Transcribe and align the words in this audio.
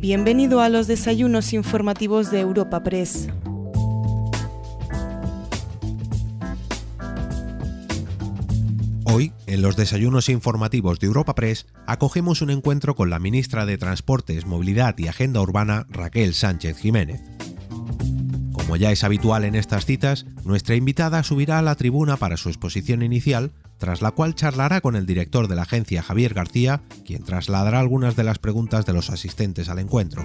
Bienvenido 0.00 0.62
a 0.62 0.70
los 0.70 0.86
desayunos 0.86 1.52
informativos 1.52 2.30
de 2.30 2.40
Europa 2.40 2.82
Press. 2.82 3.28
Hoy, 9.04 9.34
en 9.46 9.60
los 9.60 9.76
desayunos 9.76 10.30
informativos 10.30 11.00
de 11.00 11.06
Europa 11.06 11.34
Press, 11.34 11.66
acogemos 11.86 12.40
un 12.40 12.48
encuentro 12.48 12.94
con 12.94 13.10
la 13.10 13.18
ministra 13.18 13.66
de 13.66 13.76
Transportes, 13.76 14.46
Movilidad 14.46 14.96
y 14.96 15.08
Agenda 15.08 15.42
Urbana, 15.42 15.86
Raquel 15.90 16.32
Sánchez 16.32 16.78
Jiménez. 16.78 17.20
Como 18.52 18.76
ya 18.76 18.92
es 18.92 19.04
habitual 19.04 19.44
en 19.44 19.54
estas 19.54 19.84
citas, 19.84 20.24
nuestra 20.46 20.76
invitada 20.76 21.22
subirá 21.24 21.58
a 21.58 21.62
la 21.62 21.74
tribuna 21.74 22.16
para 22.16 22.38
su 22.38 22.48
exposición 22.48 23.02
inicial, 23.02 23.52
tras 23.80 24.02
la 24.02 24.10
cual 24.10 24.34
charlará 24.34 24.82
con 24.82 24.94
el 24.94 25.06
director 25.06 25.48
de 25.48 25.56
la 25.56 25.62
agencia 25.62 26.02
Javier 26.02 26.34
García, 26.34 26.82
quien 27.06 27.24
trasladará 27.24 27.80
algunas 27.80 28.14
de 28.14 28.24
las 28.24 28.38
preguntas 28.38 28.84
de 28.84 28.92
los 28.92 29.08
asistentes 29.08 29.70
al 29.70 29.78
encuentro. 29.78 30.22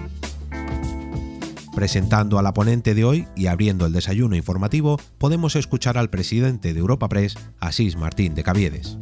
Presentando 1.74 2.38
a 2.38 2.42
la 2.42 2.52
ponente 2.52 2.94
de 2.94 3.04
hoy 3.04 3.26
y 3.34 3.46
abriendo 3.46 3.86
el 3.86 3.94
desayuno 3.94 4.36
informativo, 4.36 5.00
podemos 5.16 5.56
escuchar 5.56 5.96
al 5.96 6.10
presidente 6.10 6.74
de 6.74 6.78
Europa 6.78 7.08
Press, 7.08 7.34
Asís 7.58 7.96
Martín 7.96 8.34
de 8.34 8.44
Caviedes. 8.44 8.98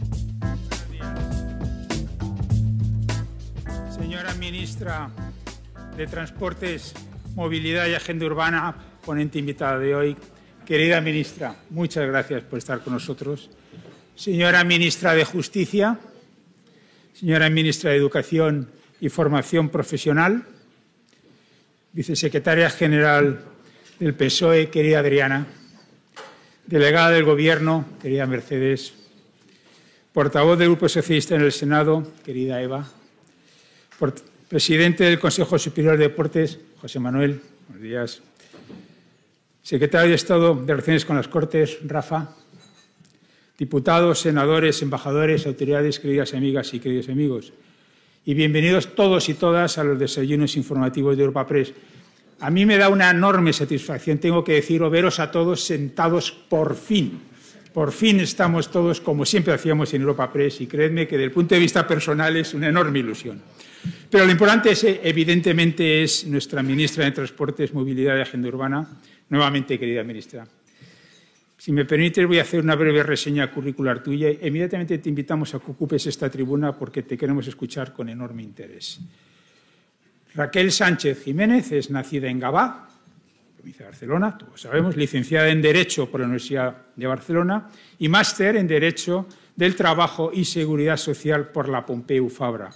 Señora 3.90 4.34
ministra 4.34 5.10
de 5.96 6.06
Transportes, 6.06 6.94
Movilidad 7.34 7.88
y 7.88 7.94
Agenda 7.94 8.26
Urbana, 8.26 8.76
ponente 9.04 9.40
invitada 9.40 9.80
de 9.80 9.94
hoy. 9.96 10.16
Querida 10.64 11.00
ministra, 11.00 11.56
muchas 11.70 12.06
gracias 12.06 12.42
por 12.44 12.58
estar 12.58 12.80
con 12.82 12.92
nosotros. 12.92 13.50
Señora 14.16 14.62
ministra 14.62 15.12
de 15.12 15.24
Justicia, 15.24 15.98
señora 17.18 17.50
ministra 17.50 17.90
de 17.90 17.96
Educación 17.96 18.70
y 19.00 19.08
Formación 19.08 19.70
Profesional, 19.70 20.46
vicesecretaria 21.92 22.70
general 22.70 23.42
del 23.98 24.14
PSOE, 24.14 24.70
querida 24.70 25.00
Adriana, 25.00 25.48
delegada 26.64 27.10
del 27.10 27.24
Gobierno, 27.24 27.86
querida 28.00 28.24
Mercedes, 28.26 28.94
portavoz 30.12 30.60
del 30.60 30.68
Grupo 30.68 30.88
Socialista 30.88 31.34
en 31.34 31.42
el 31.42 31.52
Senado, 31.52 32.06
querida 32.24 32.62
Eva, 32.62 32.86
presidente 34.48 35.02
del 35.02 35.18
Consejo 35.18 35.58
Superior 35.58 35.98
de 35.98 36.04
Deportes, 36.04 36.60
José 36.80 37.00
Manuel, 37.00 37.42
buenos 37.66 37.82
días, 37.82 38.22
secretario 39.60 40.10
de 40.10 40.14
Estado 40.14 40.54
de 40.54 40.72
Relaciones 40.72 41.04
con 41.04 41.16
las 41.16 41.26
Cortes, 41.26 41.78
Rafa, 41.84 42.36
diputados, 43.58 44.20
senadores, 44.20 44.82
embajadores, 44.82 45.46
autoridades, 45.46 46.00
queridas 46.00 46.34
amigas 46.34 46.74
y 46.74 46.80
queridos 46.80 47.08
amigos, 47.08 47.52
y 48.26 48.34
bienvenidos 48.34 48.94
todos 48.94 49.28
y 49.28 49.34
todas 49.34 49.78
a 49.78 49.84
los 49.84 49.98
desayunos 49.98 50.56
informativos 50.56 51.16
de 51.16 51.22
Europa 51.22 51.46
Press. 51.46 51.72
A 52.40 52.50
mí 52.50 52.66
me 52.66 52.78
da 52.78 52.88
una 52.88 53.10
enorme 53.10 53.52
satisfacción, 53.52 54.18
tengo 54.18 54.42
que 54.42 54.54
decirlo, 54.54 54.90
veros 54.90 55.20
a 55.20 55.30
todos 55.30 55.62
sentados 55.62 56.32
por 56.32 56.74
fin. 56.74 57.20
Por 57.72 57.92
fin 57.92 58.20
estamos 58.20 58.70
todos 58.70 59.00
como 59.00 59.24
siempre 59.24 59.52
hacíamos 59.52 59.92
en 59.94 60.02
Europa 60.02 60.32
Press 60.32 60.60
y 60.60 60.66
creedme 60.66 61.06
que 61.06 61.16
desde 61.16 61.26
el 61.26 61.32
punto 61.32 61.54
de 61.54 61.60
vista 61.60 61.86
personal 61.86 62.36
es 62.36 62.54
una 62.54 62.68
enorme 62.68 63.00
ilusión. 63.00 63.40
Pero 64.08 64.24
lo 64.24 64.30
importante 64.30 64.70
es, 64.70 64.84
evidentemente 64.84 66.02
es 66.02 66.26
nuestra 66.26 66.62
ministra 66.62 67.04
de 67.04 67.10
Transportes, 67.10 67.74
Movilidad 67.74 68.16
y 68.16 68.20
Agenda 68.20 68.48
Urbana. 68.48 68.88
Nuevamente, 69.28 69.78
querida 69.78 70.04
ministra, 70.04 70.46
si 71.64 71.72
me 71.72 71.86
permites, 71.86 72.26
voy 72.26 72.38
a 72.38 72.42
hacer 72.42 72.60
una 72.60 72.74
breve 72.74 73.02
reseña 73.02 73.50
curricular 73.50 74.02
tuya. 74.02 74.28
Inmediatamente 74.28 74.98
te 74.98 75.08
invitamos 75.08 75.54
a 75.54 75.60
que 75.60 75.70
ocupes 75.70 76.06
esta 76.06 76.28
tribuna 76.28 76.76
porque 76.76 77.04
te 77.04 77.16
queremos 77.16 77.46
escuchar 77.46 77.94
con 77.94 78.10
enorme 78.10 78.42
interés. 78.42 79.00
Raquel 80.34 80.70
Sánchez 80.70 81.24
Jiménez 81.24 81.72
es 81.72 81.88
nacida 81.88 82.28
en 82.28 82.38
Gabá, 82.38 82.86
provincia 83.56 83.86
de 83.86 83.92
Barcelona, 83.92 84.36
todos 84.36 84.60
sabemos, 84.60 84.94
licenciada 84.94 85.48
en 85.48 85.62
Derecho 85.62 86.10
por 86.10 86.20
la 86.20 86.26
Universidad 86.26 86.76
de 86.94 87.06
Barcelona 87.06 87.70
y 87.98 88.08
máster 88.08 88.56
en 88.56 88.68
Derecho 88.68 89.26
del 89.56 89.74
Trabajo 89.74 90.32
y 90.34 90.44
Seguridad 90.44 90.98
Social 90.98 91.48
por 91.48 91.70
la 91.70 91.86
Pompeu 91.86 92.28
Fabra. 92.28 92.68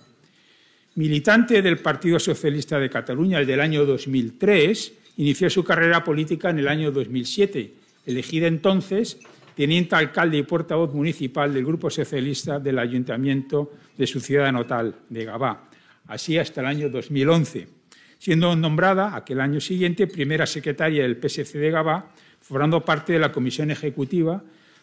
Militante 0.95 1.61
del 1.61 1.77
Partido 1.77 2.19
Socialista 2.19 2.79
de 2.79 2.89
Cataluña, 2.89 3.39
el 3.39 3.47
del 3.47 3.61
año 3.61 3.85
2003, 3.85 4.93
inició 5.19 5.51
su 5.51 5.63
carrera 5.63 6.03
política 6.03 6.49
en 6.49 6.61
el 6.61 6.69
año 6.69 6.91
2007 6.91 7.78
elegida 8.09 8.47
entonces 8.47 9.19
teniente 9.55 9.95
alcalde 9.97 10.39
y 10.39 10.43
portavoz 10.43 10.95
municipal 10.95 11.53
del 11.53 11.65
Grupo 11.65 11.91
Socialista 11.91 12.59
del 12.59 12.79
Ayuntamiento 12.79 13.73
de 13.97 14.07
su 14.07 14.21
ciudad 14.21 14.51
natal, 14.53 14.95
de 15.09 15.25
Gabá, 15.25 15.69
así 16.07 16.39
hasta 16.39 16.61
el 16.61 16.69
año 16.69 16.89
2011, 16.89 17.69
siendo 18.19 18.55
nombrada 18.57 19.15
aquel 19.15 19.41
año 19.41 19.61
siguiente 19.61 20.07
primera 20.07 20.47
secretaria 20.47 21.03
del 21.03 21.17
PSC 21.17 21.59
de 21.59 21.71
Gabá, 21.71 22.11
formando 22.41 22.85
parte 22.85 23.13
de 23.13 23.19
la 23.19 23.33
comisión 23.33 23.71
ejecutiva 23.71 24.43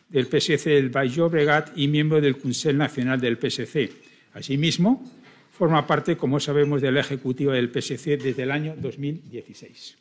del 0.09 0.27
PSC 0.27 0.69
del 0.69 0.89
Baix 0.89 1.15
Llobregat 1.15 1.71
y 1.75 1.87
miembro 1.87 2.21
del 2.21 2.37
Consell 2.37 2.77
Nacional 2.77 3.19
del 3.19 3.37
PSC. 3.37 3.89
Asimismo, 4.33 5.03
forma 5.51 5.87
parte, 5.87 6.17
como 6.17 6.39
sabemos, 6.39 6.81
de 6.81 6.91
la 6.91 6.99
ejecutiva 6.99 7.53
del 7.53 7.71
PSC 7.71 8.17
desde 8.17 8.43
el 8.43 8.51
año 8.51 8.75
2016. 8.77 9.97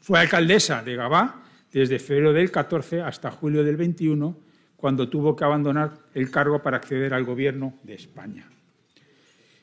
Fue 0.00 0.20
alcaldesa 0.20 0.82
de 0.82 0.96
Gabá 0.96 1.49
desde 1.72 1.98
febrero 1.98 2.32
del 2.32 2.50
14 2.50 3.02
hasta 3.02 3.30
julio 3.30 3.62
del 3.62 3.76
21, 3.76 4.36
cuando 4.76 5.08
tuvo 5.08 5.36
que 5.36 5.44
abandonar 5.44 5.92
el 6.14 6.30
cargo 6.30 6.62
para 6.62 6.78
acceder 6.78 7.14
al 7.14 7.24
Gobierno 7.24 7.74
de 7.82 7.94
España. 7.94 8.48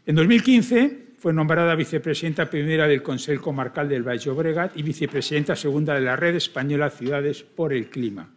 En 0.05 0.15
2015 0.15 1.07
fue 1.17 1.33
nombrada 1.33 1.75
vicepresidenta 1.75 2.49
primera 2.49 2.87
del 2.87 3.01
Consejo 3.01 3.43
Comarcal 3.43 3.89
del 3.89 4.07
Valle 4.07 4.29
Obregat 4.29 4.77
y 4.77 4.83
vicepresidenta 4.83 5.55
segunda 5.55 5.95
de 5.95 6.01
la 6.01 6.15
Red 6.15 6.35
Española 6.35 6.89
Ciudades 6.89 7.43
por 7.43 7.73
el 7.73 7.89
Clima. 7.89 8.29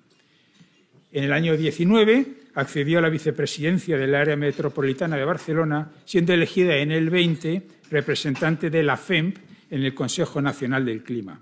En 1.12 1.24
el 1.24 1.32
año 1.32 1.56
19 1.56 2.26
accedió 2.54 2.98
a 2.98 3.02
la 3.02 3.08
vicepresidencia 3.08 3.98
del 3.98 4.14
área 4.14 4.36
metropolitana 4.36 5.16
de 5.16 5.24
Barcelona, 5.24 5.90
siendo 6.04 6.32
elegida 6.32 6.76
en 6.76 6.92
el 6.92 7.10
20 7.10 7.62
representante 7.90 8.70
de 8.70 8.82
la 8.82 8.96
FEMP 8.96 9.36
en 9.70 9.82
el 9.82 9.94
Consejo 9.94 10.40
Nacional 10.40 10.84
del 10.84 11.02
Clima 11.02 11.40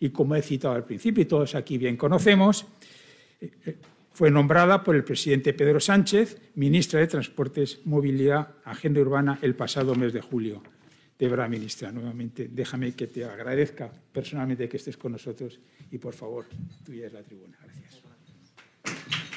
y 0.00 0.10
como 0.10 0.34
he 0.34 0.42
citado 0.42 0.74
al 0.74 0.84
principio 0.84 1.22
y 1.22 1.26
todos 1.26 1.54
aquí 1.54 1.78
bien 1.78 1.96
conocemos, 1.96 2.66
eh, 3.40 3.50
eh, 3.66 3.76
fue 4.12 4.30
nombrada 4.30 4.82
por 4.82 4.96
el 4.96 5.04
presidente 5.04 5.52
Pedro 5.52 5.78
Sánchez 5.78 6.40
ministra 6.54 7.00
de 7.00 7.06
Transportes, 7.06 7.80
Movilidad, 7.84 8.54
Agenda 8.64 9.00
Urbana 9.00 9.38
el 9.42 9.54
pasado 9.54 9.94
mes 9.94 10.12
de 10.12 10.20
julio. 10.20 10.62
De 11.18 11.28
verdad, 11.28 11.50
ministra, 11.50 11.92
nuevamente 11.92 12.48
déjame 12.50 12.92
que 12.92 13.06
te 13.06 13.24
agradezca 13.24 13.92
personalmente 14.12 14.68
que 14.68 14.78
estés 14.78 14.96
con 14.96 15.12
nosotros 15.12 15.60
y, 15.90 15.98
por 15.98 16.14
favor, 16.14 16.46
tuya 16.84 17.06
es 17.06 17.12
la 17.12 17.22
tribuna. 17.22 17.58
Gracias. 17.62 19.29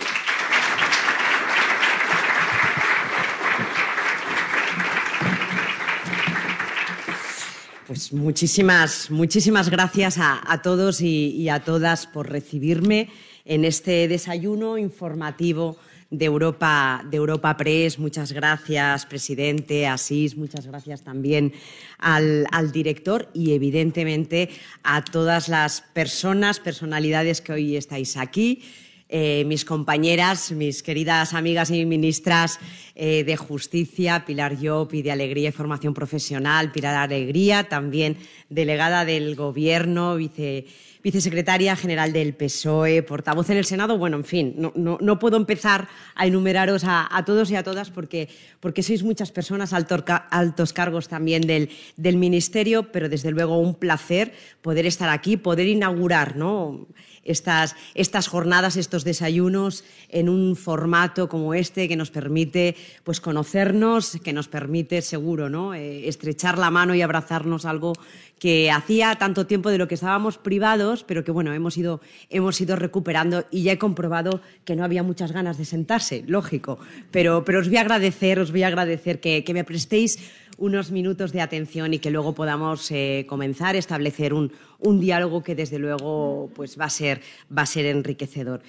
Pues 7.88 8.14
muchísimas, 8.14 9.12
muchísimas 9.12 9.70
gracias 9.70 10.18
a, 10.18 10.62
todos 10.62 11.02
y, 11.02 11.50
a 11.50 11.60
todas 11.60 12.08
por 12.08 12.30
recibirme 12.30 13.10
en 13.44 13.66
este 13.66 14.08
desayuno 14.08 14.78
informativo 14.78 15.76
de 16.10 16.24
Europa, 16.26 17.04
de 17.10 17.18
Europa 17.18 17.58
Press. 17.58 18.00
Muchas 18.00 18.32
gracias, 18.32 19.06
presidente 19.06 19.86
Asís. 19.86 20.38
Muchas 20.38 20.66
gracias 20.66 21.02
también 21.02 21.52
al, 21.98 22.48
al, 22.52 22.72
director 22.72 23.30
y, 23.34 23.54
evidentemente, 23.54 24.50
a 24.84 25.04
todas 25.04 25.50
las 25.50 25.82
personas, 25.82 26.62
personalidades 26.62 27.42
que 27.42 27.52
hoy 27.52 27.76
estáis 27.76 28.16
aquí. 28.16 28.64
Eh, 29.16 29.44
mis 29.46 29.64
compañeras, 29.64 30.52
mis 30.52 30.82
queridas 30.82 31.36
amigas 31.36 31.70
y 31.70 31.86
ministras 31.86 32.60
eh, 32.96 33.24
de 33.24 33.38
Justicia, 33.38 34.26
Pilar 34.26 34.58
Llop 34.58 34.92
de 34.92 35.12
Alegría 35.12 35.50
y 35.50 35.52
Formación 35.52 35.94
Profesional, 35.94 36.72
Pilar 36.72 36.96
Alegría, 36.96 37.70
también 37.70 38.18
delegada 38.50 39.06
del 39.06 39.36
Gobierno, 39.36 40.16
vicesecretaria 41.04 41.76
general 41.76 42.14
del 42.14 42.34
PSOE, 42.34 43.04
portavoz 43.04 43.50
en 43.50 43.58
el 43.58 43.66
Senado. 43.66 43.98
Bueno, 43.98 44.18
en 44.18 44.24
fin, 44.24 44.56
no, 44.58 45.20
puedo 45.20 45.38
empezar 45.38 45.90
a 46.16 46.26
enumeraros 46.26 46.84
a, 46.86 47.24
todos 47.26 47.52
y 47.52 47.56
a 47.56 47.64
todas 47.64 47.90
porque, 47.90 48.30
porque 48.60 48.84
sois 48.84 49.04
muchas 49.04 49.32
personas, 49.32 49.74
altos 49.74 50.74
cargos 50.74 51.08
también 51.10 51.46
del, 51.46 51.70
del 51.98 52.16
Ministerio, 52.16 52.92
pero 52.92 53.10
desde 53.10 53.32
luego 53.32 53.58
un 53.58 53.76
placer 53.76 54.34
poder 54.62 54.86
estar 54.86 55.10
aquí, 55.10 55.36
poder 55.36 55.68
inaugurar 55.68 56.38
¿no? 56.38 56.88
estas, 57.24 57.76
estas 57.96 58.28
jornadas, 58.28 58.78
estos 58.78 59.04
desayunos 59.04 59.84
en 60.10 60.30
un 60.30 60.56
formato 60.56 61.30
como 61.30 61.54
este 61.54 61.88
que 61.88 61.96
nos 61.96 62.12
permite 62.12 62.76
pues, 63.04 63.22
conocernos, 63.22 64.20
que 64.24 64.34
nos 64.34 64.48
permite, 64.48 65.02
seguro, 65.02 65.50
¿no? 65.50 65.74
Eh, 65.74 66.08
estrechar 66.08 66.58
la 66.58 66.70
mano 66.70 66.94
y 66.96 67.02
abrazarnos 67.02 67.66
algo 67.66 67.94
que 68.40 68.72
hacía 68.72 69.16
tanto 69.16 69.48
tiempo 69.48 69.70
de 69.70 69.78
lo 69.78 69.88
que 69.88 69.96
estábamos 69.96 70.38
privados, 70.38 71.04
pero 71.04 71.24
que 71.24 71.32
bueno, 71.32 71.54
hemos 71.54 71.78
ido, 71.78 72.02
hemos 72.30 72.60
ido 72.60 72.76
recuperando 72.76 73.46
y 73.52 73.64
ya 73.64 73.72
he 73.72 73.78
comprobado 73.78 74.42
que 74.66 74.76
no 74.76 74.84
había 74.84 75.02
muchas 75.02 75.32
ganas 75.32 75.58
de 75.58 75.66
sentarse, 75.66 76.24
lógico. 76.28 76.78
Pero, 77.12 77.46
pero 77.46 77.60
os 77.60 77.70
voy 77.70 77.78
a 77.78 77.82
agradecer, 77.82 78.40
os 78.40 78.52
voy 78.52 78.64
a 78.64 78.68
agradecer 78.68 79.22
que, 79.22 79.44
que 79.44 79.54
me 79.54 79.64
prestéis 79.64 80.20
unos 80.58 80.92
minutos 80.92 81.32
de 81.32 81.42
atención 81.42 81.94
y 81.94 82.00
que 82.00 82.12
luego 82.12 82.34
podamos 82.34 82.90
eh, 82.92 83.26
comenzar 83.28 83.76
a 83.76 83.80
establecer 83.80 84.34
un, 84.34 84.52
diálogo 85.00 85.44
que 85.44 85.56
desde 85.56 85.80
luego 85.80 86.50
pues, 86.56 86.80
va, 86.80 86.86
a 86.86 86.90
ser, 86.90 87.22
va 87.56 87.64
a 87.64 87.66
ser 87.66 87.86
enriquecedor. 87.86 88.62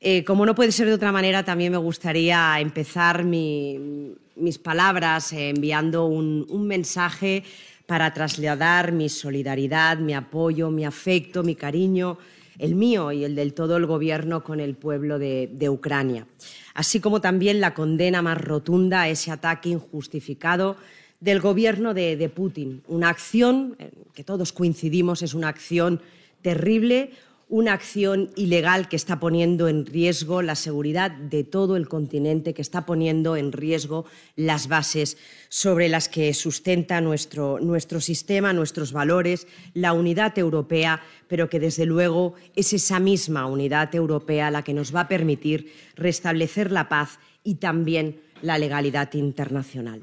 Eh, 0.00 0.24
como 0.24 0.44
no 0.44 0.54
puede 0.54 0.72
ser 0.72 0.86
de 0.86 0.94
otra 0.94 1.10
manera, 1.10 1.44
también 1.44 1.72
me 1.72 1.78
gustaría 1.78 2.60
empezar 2.60 3.24
mis 3.24 4.58
palabras 4.62 5.32
enviando 5.32 6.06
un, 6.06 6.46
un 6.48 6.66
mensaje 6.66 7.42
para 7.86 8.12
trasladar 8.12 8.92
mi 8.92 9.08
solidaridad, 9.08 9.98
mi 9.98 10.14
apoyo, 10.14 10.70
mi 10.70 10.84
afecto, 10.84 11.42
mi 11.42 11.54
cariño, 11.54 12.18
el 12.58 12.74
mío 12.74 13.12
y 13.12 13.24
el 13.24 13.34
del 13.34 13.54
todo 13.54 13.76
el 13.76 13.86
Gobierno 13.86 14.42
con 14.42 14.60
el 14.60 14.74
pueblo 14.74 15.18
de, 15.18 15.68
Ucrania, 15.68 16.26
así 16.74 17.00
como 17.00 17.20
también 17.20 17.60
la 17.60 17.74
condena 17.74 18.22
más 18.22 18.40
rotunda 18.40 19.02
a 19.02 19.08
ese 19.08 19.30
ataque 19.30 19.68
injustificado 19.68 20.76
del 21.20 21.40
Gobierno 21.40 21.94
de, 21.94 22.30
Putin. 22.34 22.82
Una 22.88 23.08
acción 23.08 23.76
que 24.14 24.24
todos 24.24 24.52
coincidimos 24.52 25.22
es 25.22 25.34
una 25.34 25.48
acción 25.48 26.00
terrible, 26.42 27.10
una 27.48 27.74
acción 27.74 28.30
ilegal 28.34 28.88
que 28.88 28.96
está 28.96 29.20
poniendo 29.20 29.68
en 29.68 29.86
riesgo 29.86 30.42
la 30.42 30.56
seguridad 30.56 31.12
de 31.12 31.44
todo 31.44 31.76
el 31.76 31.88
continente, 31.88 32.54
que 32.54 32.62
está 32.62 32.84
poniendo 32.86 33.36
en 33.36 33.52
riesgo 33.52 34.04
las 34.34 34.66
bases 34.66 35.16
sobre 35.48 35.88
las 35.88 36.08
que 36.08 36.34
sustenta 36.34 37.00
nuestro, 37.00 37.60
nuestro 37.60 38.00
sistema, 38.00 38.52
nuestros 38.52 38.92
valores, 38.92 39.46
la 39.74 39.92
unidad 39.92 40.36
europea, 40.38 41.02
pero 41.28 41.48
que 41.48 41.60
desde 41.60 41.86
luego 41.86 42.34
es 42.56 42.72
esa 42.72 42.98
misma 42.98 43.46
unidad 43.46 43.94
europea 43.94 44.50
la 44.50 44.62
que 44.62 44.74
nos 44.74 44.94
va 44.94 45.02
a 45.02 45.08
permitir 45.08 45.72
restablecer 45.94 46.72
la 46.72 46.88
paz 46.88 47.20
y 47.44 47.56
también 47.56 48.20
la 48.42 48.58
legalidad 48.58 49.14
internacional. 49.14 50.02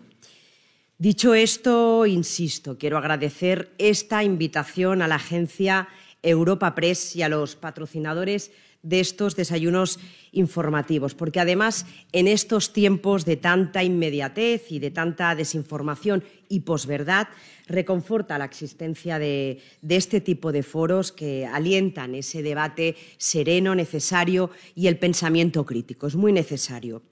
Dicho 0.98 1.34
esto, 1.34 2.06
insisto, 2.06 2.78
quiero 2.78 2.98
agradecer 2.98 3.74
esta 3.78 4.24
invitación 4.24 5.02
a 5.02 5.10
la 5.10 5.16
Agencia 5.16 5.90
Europa 6.24 6.74
Press 6.74 7.16
y 7.16 7.22
a 7.22 7.30
los 7.30 7.56
patrocinadores 7.56 8.52
de 8.84 9.00
estos 9.00 9.36
desayunos 9.36 9.98
informativos, 10.34 11.16
porque 11.16 11.40
además 11.40 11.86
en 12.12 12.28
estos 12.28 12.74
tiempos 12.74 13.24
de 13.24 13.38
tanta 13.38 13.82
inmediatez 13.82 14.72
y 14.72 14.80
de 14.80 14.92
tanta 14.92 15.36
desinformación 15.36 16.24
y 16.50 16.62
posverdad, 16.62 17.30
reconforta 17.68 18.38
la 18.38 18.46
existencia 18.46 19.20
de, 19.20 19.62
este 19.88 20.20
tipo 20.20 20.52
de 20.52 20.64
foros 20.64 21.14
que 21.14 21.46
alientan 21.46 22.14
ese 22.14 22.44
debate 22.44 22.98
sereno, 23.18 23.74
necesario 23.74 24.52
y 24.76 24.88
el 24.88 24.98
pensamiento 24.98 25.66
crítico. 25.66 26.08
Es 26.08 26.16
muy 26.16 26.34
necesario. 26.34 27.04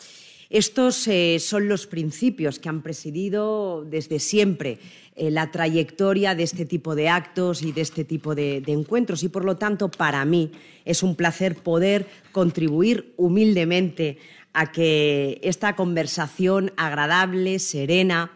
Estos 0.50 1.08
eh, 1.08 1.40
son 1.40 1.70
los 1.70 1.88
principios 1.88 2.60
que 2.60 2.68
han 2.68 2.82
presidido 2.82 3.86
desde 3.90 4.20
siempre 4.20 4.80
eh, 5.16 5.30
la 5.30 5.52
trayectoria 5.52 6.36
de 6.36 6.44
este 6.44 6.66
tipo 6.66 6.96
de 6.96 7.10
actos 7.10 7.62
y 7.62 7.72
de 7.72 7.82
este 7.82 8.06
tipo 8.06 8.34
de, 8.36 8.64
encuentros. 8.68 9.24
Y, 9.24 9.30
por 9.30 9.44
lo 9.44 9.58
tanto, 9.58 9.90
para 9.92 10.24
mí 10.26 10.52
es 10.86 11.04
un 11.04 11.16
placer 11.16 11.56
poder 11.56 12.08
contribuir 12.32 13.14
humildemente 13.18 14.18
a 14.54 14.72
que 14.72 15.40
esta 15.44 15.76
conversación 15.76 16.72
agradable, 16.78 17.60
serena, 17.60 18.32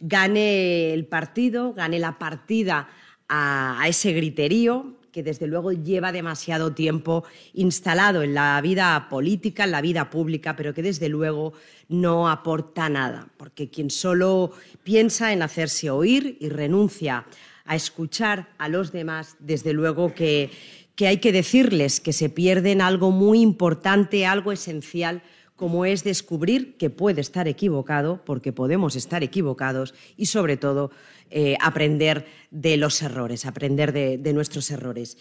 gane 0.00 0.92
el 0.92 1.04
partido, 1.06 1.74
gane 1.74 1.98
la 1.98 2.18
partida 2.18 2.88
a 3.28 3.84
ese 3.86 4.12
griterío 4.12 4.99
que 5.12 5.22
desde 5.22 5.46
luego 5.46 5.72
lleva 5.72 6.12
demasiado 6.12 6.72
tiempo 6.72 7.24
instalado 7.54 8.22
en 8.22 8.34
la 8.34 8.60
vida 8.60 9.08
política, 9.08 9.64
en 9.64 9.72
la 9.72 9.80
vida 9.80 10.10
pública, 10.10 10.56
pero 10.56 10.74
que 10.74 10.82
desde 10.82 11.08
luego 11.08 11.52
no 11.88 12.28
aporta 12.28 12.88
nada, 12.88 13.28
porque 13.36 13.68
quien 13.68 13.90
solo 13.90 14.52
piensa 14.84 15.32
en 15.32 15.42
hacerse 15.42 15.90
oír 15.90 16.36
y 16.40 16.48
renuncia 16.48 17.26
a 17.64 17.76
escuchar 17.76 18.48
a 18.58 18.68
los 18.68 18.92
demás, 18.92 19.36
desde 19.38 19.72
luego 19.72 20.14
que, 20.14 20.50
hay 20.98 21.16
que 21.16 21.32
decirles 21.32 21.98
que 21.98 22.12
se 22.12 22.28
pierden 22.28 22.82
algo 22.82 23.10
muy 23.10 23.40
importante, 23.40 24.26
algo 24.26 24.52
esencial 24.52 25.22
como 25.60 25.84
es 25.84 26.04
descubrir 26.04 26.78
que 26.78 26.88
puede 26.88 27.20
estar 27.20 27.46
equivocado, 27.46 28.22
porque 28.24 28.50
podemos 28.50 28.96
estar 28.96 29.22
equivocados, 29.22 29.92
y 30.16 30.24
sobre 30.24 30.56
todo 30.56 30.90
eh, 31.30 31.54
aprender 31.60 32.24
de 32.50 32.78
los 32.78 33.02
errores, 33.02 33.44
aprender 33.44 33.92
de, 33.92 34.32
nuestros 34.32 34.70
errores. 34.70 35.18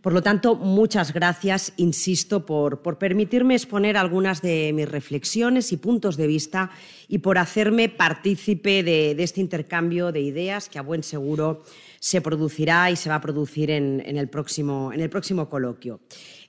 Por 0.00 0.12
lo 0.12 0.22
tanto, 0.22 0.54
muchas 0.54 1.12
gracias, 1.12 1.72
insisto, 1.76 2.46
por, 2.46 2.80
permitirme 2.98 3.56
exponer 3.56 3.96
algunas 3.96 4.42
de 4.42 4.72
mis 4.72 4.88
reflexiones 4.88 5.72
y 5.72 5.76
puntos 5.76 6.16
de 6.16 6.28
vista 6.28 6.70
y 7.08 7.18
por 7.18 7.36
hacerme 7.36 7.88
partícipe 7.88 8.84
de, 8.84 9.16
este 9.18 9.40
intercambio 9.40 10.12
de 10.12 10.20
ideas 10.20 10.68
que 10.68 10.78
a 10.78 10.82
buen 10.82 11.02
seguro 11.02 11.64
se 11.98 12.20
producirá 12.20 12.92
y 12.92 12.96
se 12.96 13.08
va 13.08 13.16
a 13.16 13.20
producir 13.20 13.72
en, 13.72 14.00
el, 14.06 14.28
próximo, 14.28 14.92
en 14.92 15.00
el 15.00 15.10
próximo 15.10 15.48
coloquio. 15.48 15.98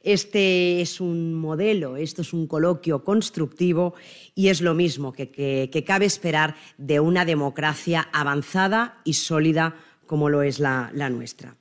Este 0.04 0.82
es 0.82 1.00
un 1.00 1.36
modelo, 1.36 1.96
esto 1.96 2.24
es 2.24 2.34
un 2.34 2.48
coloquio 2.48 3.04
constructivo 3.04 3.94
y 4.34 4.48
es 4.48 4.62
lo 4.62 4.74
mismo 4.74 5.14
que, 5.14 5.84
cabe 5.86 6.06
esperar 6.06 6.56
de 6.78 7.00
una 7.00 7.24
democracia 7.24 8.10
avanzada 8.12 9.00
y 9.04 9.14
sólida 9.14 9.76
como 10.08 10.30
lo 10.30 10.42
es 10.42 10.60
la, 10.60 10.92
nuestra. 11.12 11.56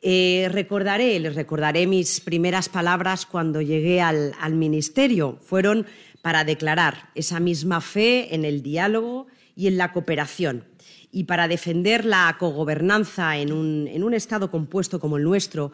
Eh, 0.00 0.48
recordaré, 0.52 1.18
les 1.18 1.34
recordaré 1.34 1.88
mis 1.88 2.20
primeras 2.20 2.68
palabras 2.68 3.26
cuando 3.26 3.60
llegué 3.60 4.00
al, 4.00 4.54
ministerio. 4.54 5.38
Fueron 5.42 5.86
para 6.22 6.44
declarar 6.44 7.10
esa 7.16 7.40
misma 7.40 7.80
fe 7.80 8.32
en 8.34 8.44
el 8.44 8.62
diálogo 8.62 9.26
y 9.56 9.66
en 9.66 9.76
la 9.76 9.92
cooperación 9.92 10.64
y 11.10 11.24
para 11.24 11.48
defender 11.48 12.04
la 12.04 12.36
cogobernanza 12.38 13.38
en 13.38 13.52
un 13.52 14.14
Estado 14.14 14.50
compuesto 14.50 15.00
como 15.00 15.16
el 15.16 15.24
nuestro, 15.24 15.72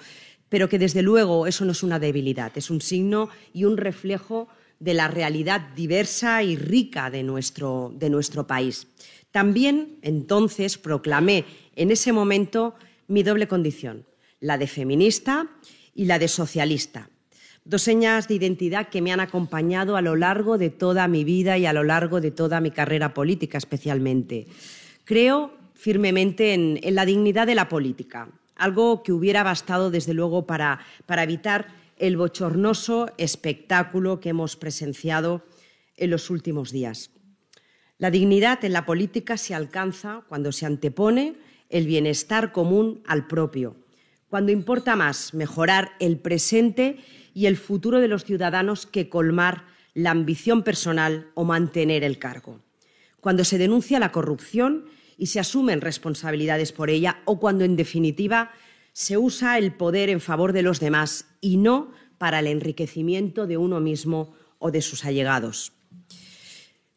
pero 0.52 0.68
que 0.68 0.78
desde 0.78 1.00
luego 1.00 1.46
eso 1.46 1.64
no 1.64 1.72
es 1.72 1.82
una 1.82 1.98
debilidad, 1.98 2.52
es 2.56 2.68
un 2.68 2.82
signo 2.82 3.30
y 3.54 3.64
un 3.64 3.78
reflejo 3.78 4.48
de 4.80 4.92
la 4.92 5.08
realidad 5.08 5.70
diversa 5.74 6.42
y 6.42 6.56
rica 6.56 7.08
de 7.08 7.22
nuestro, 7.22 7.90
de 7.96 8.10
nuestro 8.10 8.46
país. 8.46 8.86
También 9.30 9.96
entonces 10.02 10.76
proclamé 10.76 11.46
en 11.74 11.90
ese 11.90 12.12
momento 12.12 12.74
mi 13.08 13.22
doble 13.22 13.48
condición, 13.48 14.04
la 14.40 14.58
de 14.58 14.66
feminista 14.66 15.48
y 15.94 16.04
la 16.04 16.18
de 16.18 16.28
socialista, 16.28 17.08
dos 17.64 17.80
señas 17.80 18.28
de 18.28 18.34
identidad 18.34 18.90
que 18.90 19.00
me 19.00 19.10
han 19.10 19.20
acompañado 19.20 19.96
a 19.96 20.02
lo 20.02 20.16
largo 20.16 20.58
de 20.58 20.68
toda 20.68 21.08
mi 21.08 21.24
vida 21.24 21.56
y 21.56 21.64
a 21.64 21.72
lo 21.72 21.82
largo 21.82 22.20
de 22.20 22.30
toda 22.30 22.60
mi 22.60 22.72
carrera 22.72 23.14
política 23.14 23.56
especialmente. 23.56 24.48
Creo 25.04 25.54
firmemente 25.72 26.52
en, 26.52 26.78
en 26.82 26.94
la 26.94 27.06
dignidad 27.06 27.46
de 27.46 27.54
la 27.54 27.70
política, 27.70 28.28
algo 28.62 29.02
que 29.02 29.12
hubiera 29.12 29.42
bastado, 29.42 29.90
desde 29.90 30.14
luego, 30.14 30.46
para, 30.46 30.78
evitar 31.08 31.74
el 31.98 32.16
bochornoso 32.16 33.10
espectáculo 33.18 34.20
que 34.20 34.28
hemos 34.28 34.54
presenciado 34.54 35.44
en 35.96 36.10
los 36.10 36.30
últimos 36.30 36.70
días. 36.70 37.10
La 37.98 38.12
dignidad 38.12 38.64
en 38.64 38.72
la 38.72 38.86
política 38.86 39.36
se 39.36 39.54
alcanza 39.54 40.22
cuando 40.28 40.52
se 40.52 40.66
antepone 40.66 41.34
el 41.70 41.86
bienestar 41.86 42.52
común 42.52 43.02
al 43.06 43.26
propio, 43.26 43.74
cuando 44.28 44.52
importa 44.52 44.94
más 44.94 45.34
mejorar 45.34 45.92
el 45.98 46.18
presente 46.18 46.98
y 47.34 47.46
el 47.46 47.56
futuro 47.56 47.98
de 47.98 48.08
los 48.08 48.24
ciudadanos 48.24 48.86
que 48.86 49.08
colmar 49.08 49.64
la 49.92 50.12
ambición 50.12 50.62
personal 50.62 51.30
o 51.34 51.44
mantener 51.44 52.04
el 52.04 52.20
cargo, 52.20 52.60
cuando 53.20 53.44
se 53.44 53.58
denuncia 53.58 53.98
la 53.98 54.12
corrupción 54.12 54.84
y 55.22 55.26
se 55.26 55.38
asumen 55.38 55.80
responsabilidades 55.80 56.72
por 56.72 56.90
ella 56.90 57.22
o 57.26 57.38
cuando, 57.38 57.62
en 57.62 57.76
definitiva, 57.76 58.50
se 58.92 59.18
usa 59.18 59.56
el 59.56 59.72
poder 59.72 60.10
en 60.10 60.20
favor 60.20 60.52
de 60.52 60.62
los 60.62 60.80
demás 60.80 61.26
y 61.40 61.58
no 61.58 61.92
para 62.18 62.40
el 62.40 62.48
enriquecimiento 62.48 63.46
de 63.46 63.56
uno 63.56 63.78
mismo 63.78 64.34
o 64.58 64.72
de 64.72 64.82
sus 64.82 65.04
allegados. 65.04 65.74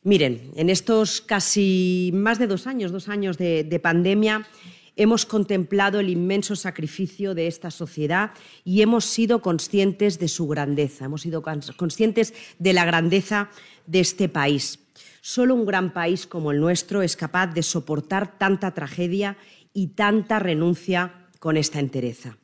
Miren, 0.01 0.49
en 0.55 0.71
estos 0.71 1.21
casi 1.21 2.09
más 2.15 2.39
de 2.39 2.47
dos 2.47 2.65
años, 2.65 2.91
dos 2.91 3.09
años 3.09 3.37
de, 3.37 3.63
de 3.63 3.79
pandemia, 3.79 4.47
hemos 4.95 5.25
contemplado 5.25 5.99
el 5.99 6.09
inmenso 6.09 6.55
sacrificio 6.55 7.35
de 7.35 7.47
esta 7.47 7.71
sociedad 7.71 8.31
y 8.63 8.81
hemos 8.81 9.05
sido 9.05 9.41
conscientes 9.41 10.19
de 10.19 10.27
su 10.27 10.47
grandeza, 10.47 11.05
hemos 11.05 11.21
sido 11.21 11.41
conscientes 11.41 12.33
de 12.59 12.73
la 12.73 12.85
grandeza 12.85 13.49
de 13.87 13.99
este 13.99 14.29
país. 14.29 14.79
Solo 15.21 15.55
un 15.55 15.65
gran 15.65 15.93
país 15.93 16.27
como 16.27 16.51
el 16.51 16.59
nuestro 16.59 17.01
es 17.01 17.15
capaz 17.15 17.47
de 17.47 17.63
soportar 17.63 18.37
tanta 18.37 18.73
tragedia 18.73 19.37
y 19.73 19.87
tanta 19.87 20.39
renuncia 20.39 21.27
con 21.39 21.57
esta 21.57 21.79
entereza. 21.79 22.37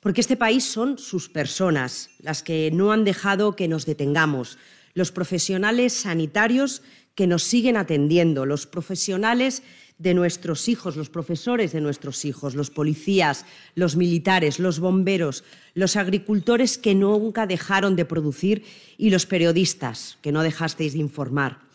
Porque 0.00 0.20
este 0.20 0.36
país 0.36 0.64
son 0.64 0.96
sus 0.96 1.28
personas 1.28 2.10
las 2.20 2.42
que 2.42 2.70
no 2.72 2.92
han 2.92 3.04
dejado 3.04 3.56
que 3.56 3.68
nos 3.68 3.84
detengamos, 3.84 4.58
los 4.94 5.12
profesionales 5.12 5.92
sanitarios 5.92 6.82
que 7.14 7.26
nos 7.26 7.42
siguen 7.42 7.76
atendiendo, 7.76 8.46
los 8.46 8.66
profesionales 8.66 9.64
de 9.98 10.14
nuestros 10.14 10.68
hijos, 10.68 10.96
los 10.96 11.10
profesores 11.10 11.72
de 11.72 11.80
nuestros 11.80 12.24
hijos, 12.24 12.54
los 12.54 12.70
policías, 12.70 13.44
los 13.74 13.96
militares, 13.96 14.58
los 14.58 14.78
bomberos, 14.78 15.44
los 15.74 15.96
agricultores 15.96 16.78
que 16.78 16.94
nunca 16.94 17.46
dejaron 17.46 17.96
de 17.96 18.04
producir 18.04 18.64
y 18.96 19.10
los 19.10 19.26
periodistas 19.26 20.18
que 20.22 20.32
no 20.32 20.42
dejasteis 20.42 20.92
de 20.92 21.00
informar 21.00 21.68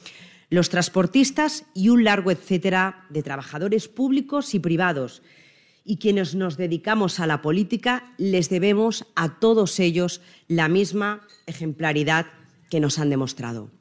los 0.54 0.70
transportistas 0.70 1.66
y 1.74 1.90
un 1.90 2.04
largo 2.04 2.30
etcétera 2.30 3.08
de 3.10 3.24
trabajadores 3.24 3.88
públicos 3.88 4.54
y 4.54 4.60
privados. 4.60 5.24
Y 5.84 5.98
quienes 5.98 6.36
nos 6.36 6.58
dedicamos 6.58 7.20
a 7.20 7.26
la 7.26 7.42
política 7.42 8.14
les 8.20 8.50
debemos 8.50 9.08
a 9.16 9.40
todos 9.40 9.80
ellos 9.80 10.22
la 10.48 10.68
misma 10.68 11.28
ejemplaridad 11.48 12.28
que 12.70 12.80
nos 12.80 13.00
han 13.00 13.10
demostrado. 13.10 13.72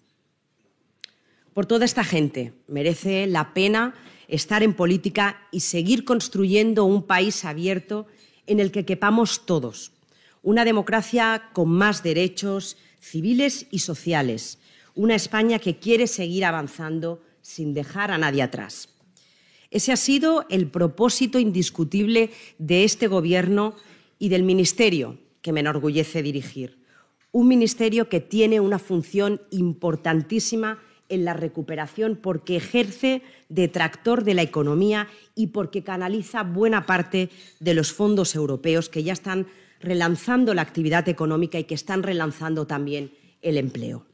Por 1.53 1.67
toda 1.67 1.85
esta 1.85 2.05
gente 2.05 2.55
merece 2.69 3.27
la 3.27 3.53
pena 3.53 3.93
estar 4.29 4.63
en 4.63 4.75
política 4.75 5.47
y 5.51 5.61
seguir 5.61 6.05
construyendo 6.05 6.85
un 6.85 7.03
país 7.03 7.45
abierto 7.45 8.07
en 8.47 8.61
el 8.61 8.71
que 8.71 8.85
quepamos 8.85 9.47
todos, 9.47 9.93
una 10.43 10.65
democracia 10.65 11.51
con 11.53 11.71
más 11.71 12.03
derechos 12.03 12.77
civiles 13.01 13.67
y 13.71 13.81
sociales, 13.81 14.59
una 14.95 15.15
España 15.15 15.59
que 15.59 15.79
quiere 15.79 16.07
seguir 16.07 16.45
avanzando 16.45 17.23
sin 17.41 17.75
dejar 17.75 18.11
a 18.11 18.19
nadie 18.19 18.43
atrás. 18.43 18.89
Ese 19.71 19.91
ha 19.91 19.97
sido 19.97 20.45
el 20.51 20.69
propósito 20.69 21.39
indiscutible 21.39 22.31
de 22.59 22.85
este 22.85 23.07
Gobierno 23.07 23.75
y 24.19 24.29
del 24.29 24.43
Ministerio 24.43 25.19
que 25.41 25.53
me 25.53 25.61
enorgullece 25.61 26.23
dirigir. 26.23 26.79
Un 27.33 27.49
ministerio 27.49 28.09
que 28.09 28.21
tiene 28.21 28.61
una 28.61 28.79
función 28.79 29.41
importantísima 29.51 30.79
en 31.13 31.25
la 31.27 31.35
recuperación 31.35 32.17
porque 32.17 32.57
ejerce 32.57 33.23
de 33.49 33.69
tractor 33.69 34.25
de 34.25 34.35
la 34.35 34.43
economía 34.43 35.09
y 35.35 35.49
porque 35.49 35.85
canaliza 35.85 36.43
buena 36.43 36.87
parte 36.87 37.29
de 37.61 37.75
los 37.75 37.93
fondos 37.93 38.35
europeos 38.35 38.89
que 38.89 39.03
ya 39.03 39.13
están 39.13 39.47
relanzando 39.81 40.55
la 40.55 40.63
actividad 40.63 41.09
económica 41.09 41.59
y 41.59 41.65
que 41.65 41.75
están 41.75 42.03
relanzando 42.03 42.67
también 42.67 43.13
el 43.43 43.59
empleo. 43.59 44.07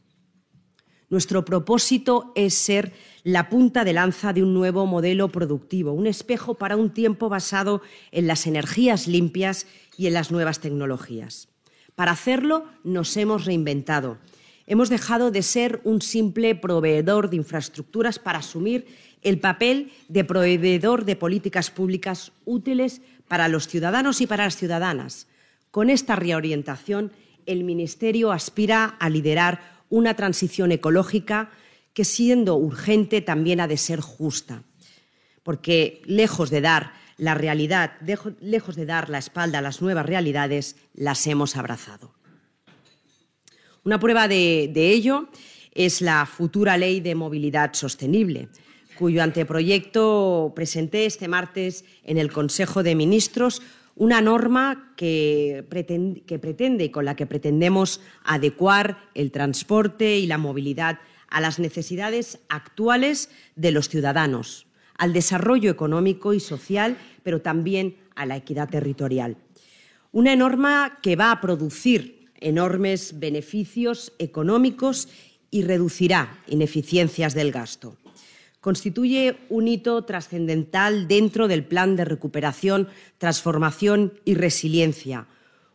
Nuestro 1.09 1.45
propósito 1.45 2.33
es 2.35 2.55
ser 2.55 2.93
la 3.23 3.49
punta 3.49 3.85
de 3.85 3.93
lanza 3.93 4.33
de 4.33 4.43
un 4.43 4.53
nuevo 4.53 4.85
modelo 4.85 5.29
productivo, 5.29 5.93
un 5.93 6.07
espejo 6.07 6.55
para 6.55 6.77
un 6.77 6.91
tiempo 6.91 7.29
basado 7.29 7.81
en 8.11 8.27
las 8.27 8.47
energías 8.47 9.07
limpias 9.07 9.67
y 9.97 10.09
en 10.09 10.15
las 10.15 10.31
nuevas 10.31 10.61
tecnologías. 10.61 11.49
Para 11.95 12.13
hacerlo 12.13 12.65
nos 12.85 13.17
hemos 13.17 13.45
reinventado. 13.45 14.19
Hemos 14.71 14.91
dejado 14.91 15.31
de 15.31 15.43
ser 15.43 15.81
un 15.85 16.03
simple 16.03 16.55
proveedor 16.55 17.31
de 17.31 17.37
infraestructuras 17.37 18.19
para 18.19 18.41
asumir 18.41 18.87
el 19.23 19.41
papel 19.41 19.93
de 20.09 20.25
proveedor 20.25 21.07
de 21.07 21.17
políticas 21.17 21.71
públicas 21.71 22.33
útiles 22.45 23.01
para 23.29 23.49
los 23.49 23.67
ciudadanos 23.67 24.21
y 24.21 24.27
para 24.27 24.45
las 24.45 24.57
ciudadanas. 24.57 25.27
Con 25.71 25.89
esta 25.89 26.17
reorientación, 26.17 27.13
el 27.47 27.65
Ministerio 27.65 28.31
aspira 28.31 28.97
a 29.01 29.09
liderar 29.09 29.79
una 29.89 30.13
transición 30.13 30.71
ecológica 30.71 31.51
que, 31.95 32.05
siendo 32.05 32.57
urgente, 32.57 33.23
también 33.23 33.61
ha 33.61 33.69
de 33.69 33.79
ser 33.79 34.01
justa. 34.01 34.65
Porque 35.45 36.03
lejos 36.05 36.51
de 36.51 36.61
dar 36.61 36.93
la 37.17 37.33
realidad, 37.33 37.93
lejos 38.43 38.77
de 38.77 38.85
dar 38.85 39.09
la 39.09 39.17
espalda 39.17 39.61
a 39.61 39.63
las 39.63 39.81
nuevas 39.81 40.05
realidades, 40.05 40.77
las 40.93 41.27
hemos 41.27 41.57
abrazado. 41.57 42.18
Una 43.89 43.99
prueba 43.99 44.29
de, 44.29 44.71
ello 44.75 45.29
es 45.73 46.03
la 46.03 46.27
futura 46.27 46.77
ley 46.77 47.01
de 47.01 47.15
movilidad 47.15 47.73
sostenible, 47.73 48.51
cuyo 48.99 49.23
anteproyecto 49.23 50.53
presenté 50.55 51.07
este 51.07 51.27
martes 51.27 51.87
en 52.05 52.19
el 52.19 52.31
Consejo 52.31 52.83
de 52.83 52.95
Ministros 52.95 53.63
una 53.97 54.21
norma 54.21 54.93
que 54.95 55.65
pretende, 55.71 56.85
y 56.85 56.91
con 56.91 57.07
la 57.07 57.17
que 57.17 57.25
pretendemos 57.25 58.03
adecuar 58.25 59.09
el 59.15 59.31
transporte 59.31 60.19
y 60.19 60.27
la 60.27 60.37
movilidad 60.37 60.99
a 61.31 61.41
las 61.41 61.59
necesidades 61.59 62.41
actuales 62.51 63.31
de 63.57 63.71
los 63.71 63.89
ciudadanos, 63.89 64.67
al 64.99 65.15
desarrollo 65.15 65.71
económico 65.71 66.35
y 66.35 66.41
social, 66.41 66.99
pero 67.23 67.41
también 67.41 67.97
a 68.17 68.27
la 68.27 68.37
equidad 68.37 68.69
territorial. 68.69 69.39
Una 70.13 70.37
norma 70.37 70.99
que 71.01 71.17
va 71.17 71.33
a 71.33 71.41
producir 71.41 72.18
enormes 72.41 73.19
beneficios 73.19 74.13
económicos 74.19 75.09
y 75.51 75.63
reducirá 75.63 76.43
ineficiencias 76.47 77.35
del 77.35 77.53
gasto 77.53 77.97
constituye 78.61 79.39
un 79.49 79.69
hito 79.69 80.05
trascendental 80.05 81.09
dentro 81.09 81.49
del 81.49 81.65
Plan 81.65 81.97
de 81.97 82.05
Recuperación, 82.05 82.89
Transformación 83.19 84.15
y 84.25 84.35
Resiliencia, 84.35 85.27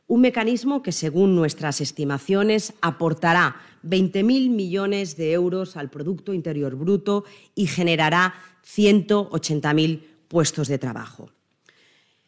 un 0.06 0.22
mecanismo 0.22 0.84
que, 0.84 0.92
según 0.92 1.36
nuestras 1.36 1.82
estimaciones, 1.82 2.74
aportará 2.82 3.56
20.000 3.84 4.50
millones 4.50 5.16
de 5.18 5.32
euros 5.32 5.78
al 5.78 5.90
Producto 5.90 6.34
Interior 6.34 6.76
Bruto 6.76 7.24
y 7.56 7.68
generará 7.68 8.36
180.000 8.64 10.04
puestos 10.28 10.68
de 10.68 10.78
trabajo. 10.78 11.32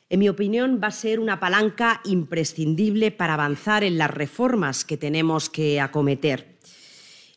En 0.10 0.20
mi 0.20 0.30
opinión, 0.30 0.80
va 0.82 0.88
a 0.88 0.92
ser 0.92 1.20
una 1.20 1.40
palanca 1.40 2.02
imprescindible 2.06 3.12
para 3.12 3.34
avanzar 3.34 3.84
en 3.84 3.98
las 3.98 4.12
reformas 4.12 4.86
que 4.86 4.98
tenemos 4.98 5.50
que 5.50 5.82
acometer 5.82 6.56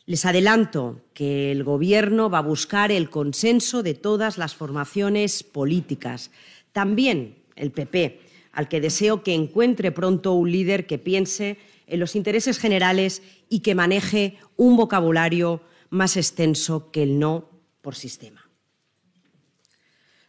les 0.09 0.25
adelanto 0.25 1.03
que 1.13 1.51
el 1.51 1.63
Gobierno 1.63 2.31
va 2.31 2.39
a 2.39 2.41
buscar 2.41 2.91
el 2.91 3.11
consenso 3.11 3.83
de 3.83 3.93
todas 3.93 4.39
las 4.39 4.55
formaciones 4.55 5.43
políticas, 5.43 6.31
también 6.71 7.35
el 7.55 7.71
PP, 7.71 8.19
al 8.51 8.67
que 8.69 8.81
deseo 8.81 9.21
que 9.21 9.35
encuentre 9.35 9.91
pronto 9.91 10.33
un 10.33 10.51
líder 10.51 10.87
que 10.87 10.97
piense 10.97 11.59
en 11.85 11.99
los 11.99 12.15
intereses 12.15 12.57
generales 12.57 13.21
y 13.49 13.59
que 13.59 13.75
maneje 13.75 14.39
un 14.57 14.77
vocabulario 14.77 15.61
más 15.91 16.17
extenso 16.17 16.89
que 16.89 17.03
el 17.03 17.19
no 17.19 17.47
por 17.83 17.93
sistema. 17.93 18.38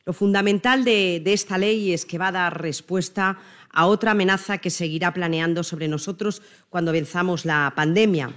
Lo 0.05 0.13
fundamental 0.13 0.85
de, 0.85 1.23
esta 1.27 1.59
ley 1.59 1.93
es 1.93 2.07
que 2.07 2.19
va 2.19 2.29
a 2.29 2.33
dar 2.33 2.63
respuesta 2.63 3.39
a 3.73 3.87
otra 3.87 4.13
amenaza 4.13 4.59
que 4.59 4.71
seguirá 4.71 5.13
planeando 5.13 5.63
sobre 5.63 5.89
nosotros 5.89 6.43
cuando 6.69 6.93
venzamos 6.93 7.45
la 7.45 7.73
pandemia, 7.77 8.35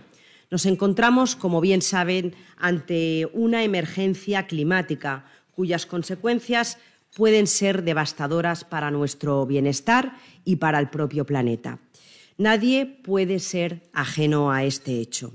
nos 0.54 0.68
encontramos, 0.68 1.36
como 1.36 1.62
bien 1.62 1.82
saben, 1.82 2.36
ante 2.58 3.28
una 3.34 3.64
emergencia 3.64 4.46
climática 4.46 5.26
cuyas 5.56 5.88
consecuencias 5.88 6.78
pueden 7.16 7.48
ser 7.48 7.84
devastadoras 7.84 8.64
para 8.64 8.92
nuestro 8.92 9.48
bienestar 9.48 10.16
y 10.46 10.58
para 10.58 10.78
el 10.78 10.92
propio 10.92 11.26
planeta. 11.26 11.80
Nadie 12.38 12.86
puede 12.86 13.40
ser 13.40 13.82
ajeno 13.94 14.52
a 14.52 14.64
este 14.64 15.00
hecho. 15.00 15.34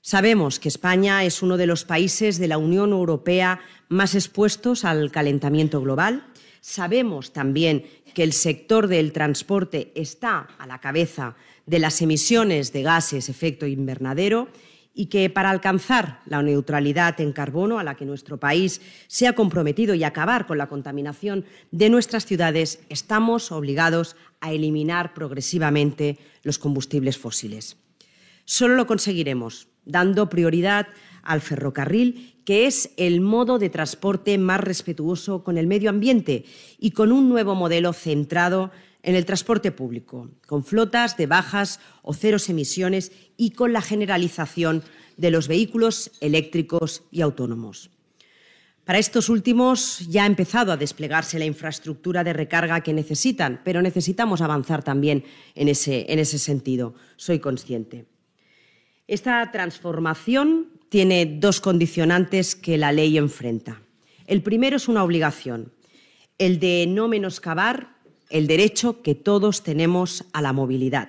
Sabemos 0.00 0.58
que 0.58 0.68
España 0.68 1.24
es 1.24 1.42
uno 1.42 1.56
de 1.56 1.66
los 1.66 1.84
países 1.84 2.38
de 2.38 2.48
la 2.48 2.58
Unión 2.58 2.92
Europea 2.92 3.60
más 3.88 4.14
expuestos 4.14 4.84
al 4.84 5.10
calentamiento 5.10 5.80
global. 5.80 6.26
Sabemos 6.60 7.32
también 7.32 7.84
que 8.14 8.22
el 8.22 8.32
sector 8.32 8.88
del 8.88 9.12
transporte 9.12 9.92
está 9.94 10.48
a 10.58 10.66
la 10.66 10.80
cabeza 10.80 11.36
de 11.66 11.78
las 11.78 12.00
emisiones 12.00 12.72
de 12.72 12.82
gases 12.82 13.28
efecto 13.28 13.66
invernadero 13.66 14.48
y 14.94 15.06
que 15.06 15.30
para 15.30 15.50
alcanzar 15.50 16.20
la 16.26 16.42
neutralidad 16.42 17.20
en 17.20 17.32
carbono 17.32 17.78
a 17.78 17.84
la 17.84 17.94
que 17.94 18.04
nuestro 18.04 18.38
país 18.38 18.80
se 19.06 19.28
ha 19.28 19.34
comprometido 19.34 19.94
y 19.94 20.02
acabar 20.02 20.46
con 20.46 20.58
la 20.58 20.68
contaminación 20.68 21.44
de 21.70 21.88
nuestras 21.88 22.26
ciudades, 22.26 22.80
estamos 22.88 23.52
obligados 23.52 24.16
a 24.40 24.52
eliminar 24.52 25.14
progresivamente 25.14 26.18
los 26.42 26.58
combustibles 26.58 27.16
fósiles. 27.16 27.76
Solo 28.44 28.74
lo 28.74 28.86
conseguiremos 28.86 29.68
dando 29.88 30.28
prioridad 30.28 30.86
al 31.22 31.40
ferrocarril, 31.40 32.36
que 32.44 32.66
es 32.66 32.90
el 32.96 33.20
modo 33.20 33.58
de 33.58 33.68
transporte 33.68 34.38
más 34.38 34.60
respetuoso 34.60 35.42
con 35.42 35.58
el 35.58 35.66
medio 35.66 35.90
ambiente 35.90 36.44
y 36.78 36.92
con 36.92 37.10
un 37.10 37.28
nuevo 37.28 37.54
modelo 37.54 37.92
centrado 37.92 38.70
en 39.02 39.14
el 39.14 39.26
transporte 39.26 39.72
público, 39.72 40.30
con 40.46 40.64
flotas 40.64 41.16
de 41.16 41.26
bajas 41.26 41.80
o 42.02 42.14
ceros 42.14 42.48
emisiones 42.48 43.12
y 43.36 43.50
con 43.50 43.72
la 43.72 43.82
generalización 43.82 44.82
de 45.16 45.30
los 45.30 45.48
vehículos 45.48 46.10
eléctricos 46.20 47.02
y 47.10 47.20
autónomos. 47.20 47.90
Para 48.84 48.98
estos 48.98 49.28
últimos 49.28 49.98
ya 50.08 50.22
ha 50.22 50.26
empezado 50.26 50.72
a 50.72 50.78
desplegarse 50.78 51.38
la 51.38 51.44
infraestructura 51.44 52.24
de 52.24 52.32
recarga 52.32 52.80
que 52.80 52.94
necesitan, 52.94 53.60
pero 53.62 53.82
necesitamos 53.82 54.40
avanzar 54.40 54.82
también 54.82 55.24
en 55.54 55.68
ese, 55.68 56.10
en 56.10 56.18
ese 56.18 56.38
sentido. 56.38 56.94
Soy 57.16 57.38
consciente. 57.38 58.06
Esta 59.08 59.50
transformación 59.50 60.68
tiene 60.90 61.24
dos 61.24 61.62
condicionantes 61.62 62.54
que 62.54 62.76
la 62.76 62.92
ley 62.92 63.16
enfrenta. 63.16 63.80
El 64.26 64.42
primero 64.42 64.76
es 64.76 64.86
una 64.86 65.02
obligación, 65.02 65.72
el 66.36 66.60
de 66.60 66.84
no 66.86 67.08
menoscabar 67.08 67.96
el 68.28 68.46
derecho 68.46 69.00
que 69.00 69.14
todos 69.14 69.62
tenemos 69.62 70.26
a 70.34 70.42
la 70.42 70.52
movilidad. 70.52 71.08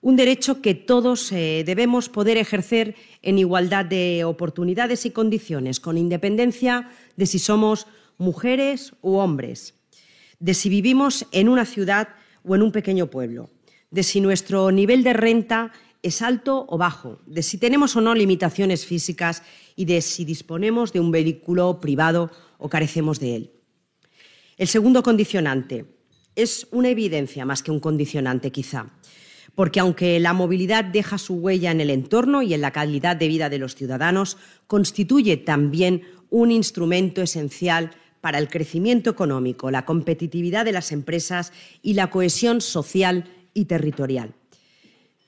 Un 0.00 0.16
derecho 0.16 0.62
que 0.62 0.74
todos 0.74 1.30
eh, 1.30 1.62
debemos 1.66 2.08
poder 2.08 2.38
ejercer 2.38 2.94
en 3.20 3.38
igualdad 3.38 3.84
de 3.84 4.24
oportunidades 4.24 5.04
y 5.04 5.10
condiciones, 5.10 5.78
con 5.78 5.98
independencia 5.98 6.88
de 7.16 7.26
si 7.26 7.38
somos 7.38 7.86
mujeres 8.16 8.94
u 9.02 9.16
hombres, 9.16 9.74
de 10.38 10.54
si 10.54 10.70
vivimos 10.70 11.26
en 11.32 11.50
una 11.50 11.66
ciudad 11.66 12.08
o 12.44 12.54
en 12.54 12.62
un 12.62 12.72
pequeño 12.72 13.08
pueblo, 13.08 13.50
de 13.90 14.04
si 14.04 14.22
nuestro 14.22 14.70
nivel 14.70 15.02
de 15.02 15.12
renta 15.12 15.72
es 16.02 16.22
alto 16.22 16.66
o 16.68 16.78
bajo, 16.78 17.20
de 17.26 17.42
si 17.42 17.58
tenemos 17.58 17.96
o 17.96 18.00
no 18.00 18.14
limitaciones 18.14 18.86
físicas 18.86 19.42
y 19.76 19.84
de 19.84 20.00
si 20.00 20.24
disponemos 20.24 20.92
de 20.92 21.00
un 21.00 21.10
vehículo 21.10 21.80
privado 21.80 22.30
o 22.58 22.68
carecemos 22.68 23.20
de 23.20 23.36
él. 23.36 23.50
El 24.56 24.68
segundo 24.68 25.02
condicionante 25.02 25.86
es 26.36 26.66
una 26.70 26.88
evidencia 26.88 27.44
más 27.44 27.62
que 27.62 27.70
un 27.70 27.80
condicionante 27.80 28.50
quizá, 28.50 28.90
porque 29.54 29.80
aunque 29.80 30.20
la 30.20 30.32
movilidad 30.32 30.84
deja 30.84 31.18
su 31.18 31.34
huella 31.34 31.70
en 31.70 31.80
el 31.80 31.90
entorno 31.90 32.42
y 32.42 32.54
en 32.54 32.60
la 32.60 32.70
calidad 32.70 33.16
de 33.16 33.28
vida 33.28 33.48
de 33.48 33.58
los 33.58 33.74
ciudadanos, 33.74 34.38
constituye 34.66 35.36
también 35.36 36.02
un 36.30 36.50
instrumento 36.50 37.20
esencial 37.20 37.90
para 38.20 38.38
el 38.38 38.48
crecimiento 38.48 39.10
económico, 39.10 39.70
la 39.70 39.84
competitividad 39.84 40.64
de 40.64 40.72
las 40.72 40.92
empresas 40.92 41.52
y 41.82 41.94
la 41.94 42.10
cohesión 42.10 42.60
social 42.60 43.24
y 43.54 43.64
territorial. 43.64 44.34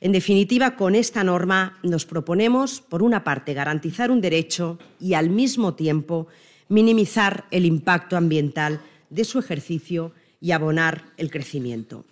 En 0.04 0.11
definitiva, 0.11 0.75
con 0.75 0.97
esta 0.97 1.23
norma 1.23 1.78
nos 1.85 2.06
proponemos, 2.06 2.80
por 2.80 3.04
una 3.04 3.23
parte, 3.23 3.54
garantizar 3.54 4.11
un 4.11 4.21
derecho 4.21 4.80
y, 4.99 5.14
al 5.14 5.30
mismo 5.30 5.75
tiempo, 5.75 6.26
minimizar 6.68 7.44
el 7.52 7.64
impacto 7.64 8.16
ambiental 8.16 8.80
de 9.11 9.23
su 9.25 9.38
ejercicio 9.38 10.11
y 10.40 10.50
abonar 10.50 11.04
el 11.18 11.30
crecimiento. 11.30 12.04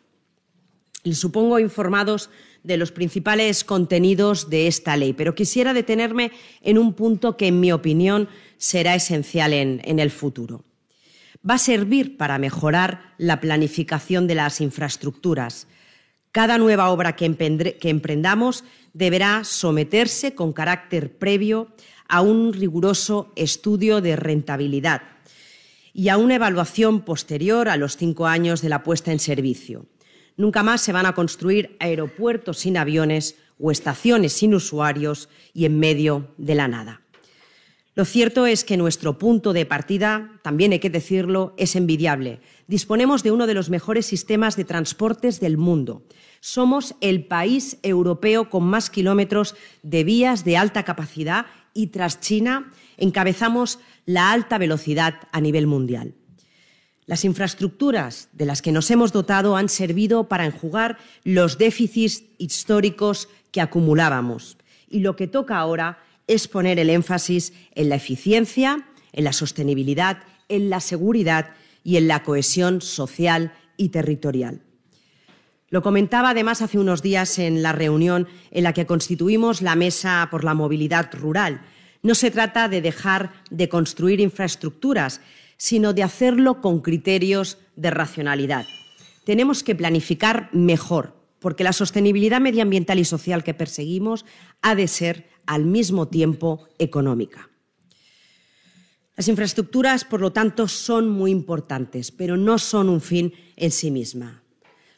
Les 1.02 1.18
supongo 1.18 1.58
informados 1.58 2.30
de 2.62 2.76
los 2.76 2.92
principales 2.92 3.64
contenidos 3.64 4.48
de 4.48 4.68
esta 4.68 4.96
ley, 4.96 5.12
pero 5.12 5.34
quisiera 5.34 5.74
detenerme 5.74 6.30
en 6.62 6.78
un 6.78 6.94
punto 6.94 7.36
que, 7.36 7.48
en 7.48 7.58
mi 7.58 7.72
opinión, 7.72 8.28
será 8.56 8.94
esencial 8.94 9.52
en, 9.52 9.98
el 9.98 10.12
futuro 10.12 10.62
va 11.42 11.54
a 11.54 11.58
servir 11.58 12.18
para 12.18 12.38
mejorar 12.38 13.14
la 13.16 13.40
planificación 13.40 14.26
de 14.26 14.34
las 14.34 14.60
infraestructuras. 14.60 15.66
Cada 16.32 16.58
nueva 16.58 16.90
obra 16.90 17.16
que, 17.16 17.24
emprendamos 17.24 18.64
deberá 18.92 19.42
someterse 19.42 20.34
con 20.34 20.52
carácter 20.52 21.18
previo 21.18 21.68
a 22.08 22.20
un 22.20 22.52
riguroso 22.52 23.32
estudio 23.34 24.00
de 24.00 24.14
rentabilidad 24.14 25.02
y 25.92 26.08
a 26.08 26.16
una 26.16 26.36
evaluación 26.36 27.04
posterior 27.04 27.68
a 27.68 27.76
los 27.76 27.96
cinco 27.96 28.28
años 28.28 28.62
de 28.62 28.68
la 28.68 28.84
puesta 28.84 29.10
en 29.10 29.18
servicio. 29.18 29.86
Nunca 30.36 30.62
más 30.62 30.80
se 30.80 30.92
van 30.92 31.06
a 31.06 31.14
construir 31.14 31.76
aeropuertos 31.80 32.58
sin 32.58 32.76
aviones 32.76 33.36
o 33.58 33.72
estaciones 33.72 34.32
sin 34.32 34.54
usuarios 34.54 35.28
y 35.52 35.64
en 35.64 35.80
medio 35.80 36.32
de 36.38 36.54
la 36.54 36.68
nada. 36.68 36.99
Lo 38.00 38.06
cierto 38.06 38.46
es 38.46 38.64
que 38.64 38.78
nuestro 38.78 39.18
punto 39.18 39.52
de 39.52 39.66
partida, 39.66 40.40
también 40.40 40.72
hay 40.72 40.78
que 40.78 40.88
decirlo, 40.88 41.52
es 41.58 41.76
envidiable. 41.76 42.40
Disponemos 42.66 43.22
de 43.22 43.30
uno 43.30 43.46
de 43.46 43.52
los 43.52 43.68
mejores 43.68 44.06
sistemas 44.06 44.56
de 44.56 44.64
transportes 44.64 45.38
del 45.38 45.58
mundo. 45.58 46.02
Somos 46.40 46.94
el 47.02 47.26
país 47.26 47.76
europeo 47.82 48.48
con 48.48 48.64
más 48.64 48.88
kilómetros 48.88 49.54
de 49.82 50.04
vías 50.04 50.46
de 50.46 50.56
alta 50.56 50.82
capacidad 50.82 51.44
y 51.74 51.88
tras 51.88 52.22
China 52.22 52.70
encabezamos 52.96 53.80
la 54.06 54.32
alta 54.32 54.56
velocidad 54.56 55.16
a 55.30 55.42
nivel 55.42 55.66
mundial. 55.66 56.14
Las 57.04 57.26
infraestructuras 57.26 58.30
de 58.32 58.46
las 58.46 58.62
que 58.62 58.72
nos 58.72 58.90
hemos 58.90 59.12
dotado 59.12 59.56
han 59.56 59.68
servido 59.68 60.26
para 60.26 60.46
enjugar 60.46 60.96
los 61.22 61.58
déficits 61.58 62.24
históricos 62.38 63.28
que 63.52 63.60
acumulábamos. 63.60 64.56
Y 64.88 65.00
lo 65.00 65.16
que 65.16 65.26
toca 65.26 65.58
ahora 65.58 65.98
es 66.30 66.46
poner 66.46 66.78
el 66.78 66.90
énfasis 66.90 67.52
en 67.74 67.88
la 67.88 67.96
eficiencia, 67.96 68.86
en 69.12 69.24
la 69.24 69.32
sostenibilidad, 69.32 70.22
en 70.48 70.70
la 70.70 70.78
seguridad 70.78 71.54
y 71.82 71.96
en 71.96 72.06
la 72.06 72.22
cohesión 72.22 72.80
social 72.82 73.52
y 73.76 73.88
territorial. 73.88 74.62
Lo 75.70 75.82
comentaba 75.82 76.30
además 76.30 76.62
hace 76.62 76.78
unos 76.78 77.02
días 77.02 77.40
en 77.40 77.64
la 77.64 77.72
reunión 77.72 78.28
en 78.52 78.62
la 78.62 78.72
que 78.72 78.86
constituimos 78.86 79.60
la 79.60 79.74
Mesa 79.74 80.28
por 80.30 80.44
la 80.44 80.54
Movilidad 80.54 81.12
Rural. 81.12 81.62
No 82.00 82.14
se 82.14 82.30
trata 82.30 82.68
de 82.68 82.80
dejar 82.80 83.32
de 83.50 83.68
construir 83.68 84.20
infraestructuras, 84.20 85.20
sino 85.56 85.92
de 85.94 86.04
hacerlo 86.04 86.60
con 86.60 86.80
criterios 86.80 87.58
de 87.74 87.90
racionalidad. 87.90 88.66
Tenemos 89.24 89.64
que 89.64 89.74
planificar 89.74 90.48
mejor, 90.52 91.16
porque 91.40 91.64
la 91.64 91.72
sostenibilidad 91.72 92.40
medioambiental 92.40 93.00
y 93.00 93.04
social 93.04 93.42
que 93.42 93.54
perseguimos 93.54 94.24
ha 94.62 94.76
de 94.76 94.86
ser 94.86 95.28
al 95.50 95.64
mismo 95.64 96.06
tiempo 96.06 96.68
económica. 96.78 97.50
Las 99.16 99.26
infraestructuras, 99.26 100.04
por 100.04 100.20
lo 100.20 100.32
tanto, 100.32 100.68
son 100.68 101.10
muy 101.10 101.32
importantes, 101.32 102.12
pero 102.12 102.36
no 102.36 102.56
son 102.58 102.88
un 102.88 103.00
fin 103.00 103.34
en 103.56 103.72
sí 103.72 103.90
misma. 103.90 104.44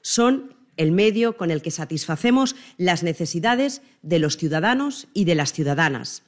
Son 0.03 0.55
el 0.77 0.93
medio 0.93 1.39
con 1.39 1.51
el 1.51 1.63
que 1.63 1.71
satisfacemos 1.71 2.55
las 2.77 3.03
necesidades 3.03 3.81
de 4.03 4.19
los 4.19 4.37
ciudadanos 4.37 5.09
y 5.15 5.25
de 5.25 5.37
las 5.37 5.55
ciudadanas. 5.55 6.23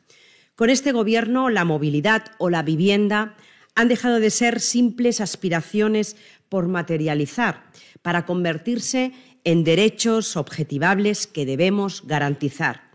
Con 0.54 0.70
este 0.70 0.92
Gobierno, 0.92 1.50
la 1.50 1.66
movilidad 1.66 2.24
o 2.38 2.48
la 2.48 2.62
vivienda 2.62 3.36
han 3.74 3.88
dejado 3.88 4.20
de 4.20 4.30
ser 4.30 4.60
simples 4.60 5.20
aspiraciones 5.20 6.16
por 6.48 6.66
materializar, 6.66 7.70
para 8.00 8.24
convertirse 8.24 9.12
en 9.44 9.64
derechos 9.64 10.38
objetivables 10.38 11.26
que 11.26 11.44
debemos 11.44 12.06
garantizar 12.06 12.93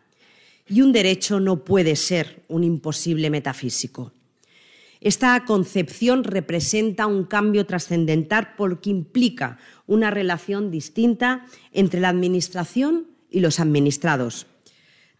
y 0.70 0.82
un 0.82 0.92
derecho 0.92 1.40
no 1.40 1.66
puede 1.66 1.96
ser 1.96 2.44
un 2.48 2.64
imposible 2.64 3.30
metafísico. 3.30 4.14
Esta 5.02 5.46
concepción 5.46 6.24
representa 6.24 7.08
un 7.08 7.24
cambio 7.24 7.66
trascendental 7.66 8.54
porque 8.58 8.90
implica 8.90 9.58
una 9.88 10.12
relación 10.12 10.72
distinta 10.72 11.46
entre 11.72 12.02
la 12.02 12.10
Administración 12.10 13.08
y 13.30 13.40
los 13.40 13.60
administrados. 13.60 14.48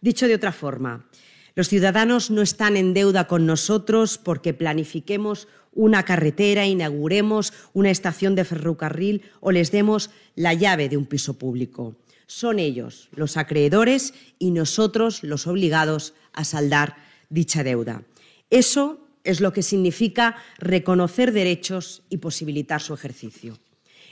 Dicho 0.00 0.28
de 0.28 0.34
otra 0.34 0.52
forma, 0.52 1.06
los 1.54 1.68
ciudadanos 1.68 2.30
no 2.30 2.42
están 2.42 2.76
en 2.76 2.94
deuda 2.94 3.26
con 3.26 3.46
nosotros 3.46 4.18
porque 4.18 4.54
planifiquemos 4.54 5.48
una 5.72 6.04
carretera, 6.04 6.66
inauguremos 6.66 7.52
una 7.72 7.90
estación 7.90 8.34
de 8.34 8.44
ferrocarril 8.44 9.22
o 9.40 9.50
les 9.50 9.70
demos 9.70 10.10
la 10.34 10.52
llave 10.52 10.88
de 10.88 10.96
un 10.96 11.06
piso 11.06 11.38
público. 11.38 11.96
Son 12.30 12.60
ellos 12.60 13.08
los 13.10 13.36
acreedores 13.36 14.14
y 14.38 14.52
nosotros 14.52 15.24
los 15.24 15.48
obligados 15.48 16.14
a 16.32 16.44
saldar 16.44 16.94
dicha 17.28 17.64
deuda. 17.64 18.04
Eso 18.50 19.00
es 19.24 19.40
lo 19.40 19.52
que 19.52 19.62
significa 19.62 20.36
reconocer 20.58 21.32
derechos 21.32 22.04
y 22.08 22.18
posibilitar 22.18 22.82
su 22.82 22.94
ejercicio. 22.94 23.58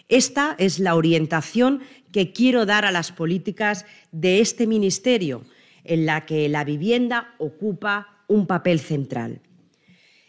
Esta 0.08 0.56
es 0.58 0.80
la 0.80 0.96
orientación 0.96 1.80
que 2.10 2.32
quiero 2.32 2.66
dar 2.66 2.84
a 2.84 2.90
las 2.90 3.12
políticas 3.12 3.86
de 4.10 4.40
este 4.40 4.66
Ministerio, 4.66 5.44
en 5.84 6.04
la 6.04 6.26
que 6.26 6.48
la 6.48 6.64
vivienda 6.64 7.36
ocupa 7.38 8.24
un 8.26 8.48
papel 8.48 8.80
central. 8.80 9.42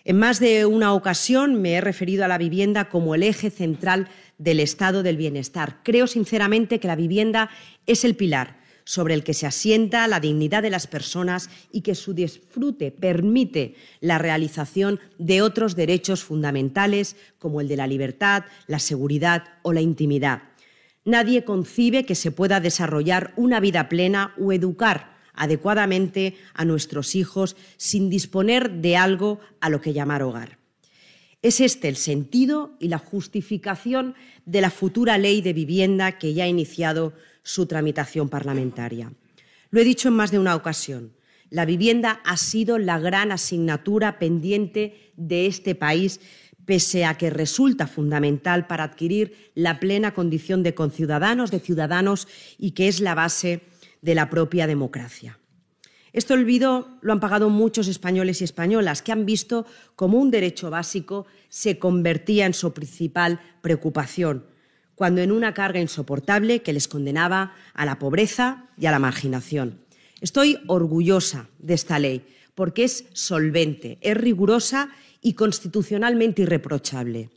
En 0.05 0.19
más 0.19 0.39
de 0.39 0.67
una 0.67 0.93
ocasión 0.93 1.59
me 1.59 1.73
he 1.73 1.81
referido 1.81 2.23
a 2.23 2.27
la 2.27 2.37
vivienda 2.37 2.87
como 2.87 3.15
el 3.15 3.23
eje 3.23 3.49
central 3.49 4.09
del 4.39 4.59
estado 4.59 5.03
del 5.03 5.17
bienestar. 5.17 5.81
Creo 5.83 6.07
sinceramente 6.07 6.79
que 6.79 6.87
la 6.87 6.95
vivienda 6.95 7.51
es 7.85 8.03
el 8.03 8.15
pilar 8.15 8.57
sobre 8.85 9.13
el 9.13 9.23
que 9.23 9.35
se 9.35 9.45
asienta 9.45 10.07
la 10.07 10.19
dignidad 10.19 10.63
de 10.63 10.71
las 10.71 10.87
personas 10.87 11.51
y 11.71 11.81
que 11.81 11.93
su 11.93 12.15
disfrute 12.15 12.89
permite 12.89 13.75
la 14.01 14.17
realización 14.17 14.99
de 15.19 15.43
otros 15.43 15.75
derechos 15.75 16.23
fundamentales 16.23 17.15
como 17.37 17.61
el 17.61 17.67
de 17.67 17.77
la 17.77 17.85
libertad, 17.85 18.45
la 18.65 18.79
seguridad 18.79 19.43
o 19.61 19.73
la 19.73 19.81
intimidad. 19.81 20.41
Nadie 21.05 21.43
concibe 21.43 22.05
que 22.05 22.15
se 22.15 22.31
pueda 22.31 22.59
desarrollar 22.59 23.33
una 23.35 23.59
vida 23.59 23.89
plena 23.89 24.33
o 24.39 24.51
educar 24.51 25.17
adecuadamente 25.33 26.35
a 26.53 26.65
nuestros 26.65 27.15
hijos 27.15 27.55
sin 27.77 28.09
disponer 28.09 28.71
de 28.71 28.97
algo 28.97 29.39
a 29.61 29.69
lo 29.69 29.81
que 29.81 29.93
llamar 29.93 30.23
hogar. 30.23 30.58
Es 31.41 31.61
este 31.61 31.87
el 31.87 31.95
sentido 31.95 32.75
y 32.79 32.89
la 32.89 32.97
justificación 32.97 34.13
de 34.45 34.59
la 34.59 34.69
futura 34.69 35.17
ley 35.17 35.41
de 35.41 35.53
vivienda 35.53 36.17
que 36.17 36.33
ya 36.33 36.43
ha 36.43 36.47
iniciado 36.47 37.13
su 37.43 37.65
tramitación 37.65 38.27
parlamentaria. 38.27 39.13
Lo 39.69 39.79
he 39.79 39.85
dicho 39.85 40.09
en 40.09 40.15
más 40.15 40.31
de 40.31 40.39
una 40.39 40.55
ocasión. 40.55 41.13
La 41.49 41.63
vivienda 41.65 42.19
ha 42.25 42.35
sido 42.35 42.77
la 42.77 42.99
gran 42.99 43.31
asignatura 43.31 44.19
pendiente 44.19 45.13
de 45.15 45.47
este 45.47 45.75
país, 45.75 46.19
pese 46.65 47.05
a 47.05 47.17
que 47.17 47.29
resulta 47.29 47.87
fundamental 47.87 48.67
para 48.67 48.83
adquirir 48.83 49.51
la 49.55 49.79
plena 49.79 50.13
condición 50.13 50.61
de 50.61 50.75
conciudadanos, 50.75 51.51
de 51.51 51.61
ciudadanos, 51.61 52.27
y 52.57 52.71
que 52.71 52.89
es 52.89 52.99
la 52.99 53.15
base 53.15 53.61
de 54.01 54.13
la 54.13 54.29
propia 54.29 54.67
democracia. 54.67 55.38
Este 56.19 56.33
olvido 56.33 56.89
lo 56.99 57.13
han 57.13 57.21
pagado 57.21 57.49
muchos 57.49 57.87
españoles 57.87 58.41
y 58.41 58.43
españolas 58.43 59.01
que 59.01 59.13
han 59.13 59.25
visto 59.25 59.65
cómo 59.95 60.17
un 60.17 60.31
derecho 60.31 60.69
básico 60.69 61.25
se 61.47 61.79
convertía 61.79 62.45
en 62.45 62.53
su 62.53 62.73
principal 62.73 63.39
preocupación, 63.61 64.43
cuando 64.95 65.21
en 65.21 65.31
una 65.31 65.53
carga 65.53 65.79
insoportable 65.79 66.61
que 66.61 66.73
les 66.73 66.89
condenaba 66.89 67.53
a 67.73 67.85
la 67.85 67.99
pobreza 67.99 68.65
y 68.77 68.87
a 68.87 68.91
la 68.91 68.99
marginación. 68.99 69.79
Estoy 70.19 70.57
orgullosa 70.67 71.47
de 71.57 71.75
esta 71.75 71.99
ley 71.99 72.25
porque 72.53 72.83
es 72.83 73.05
solvente, 73.13 73.97
es 74.01 74.17
rigurosa 74.17 74.89
y 75.21 75.35
constitucionalmente 75.35 76.41
irreprochable. 76.41 77.29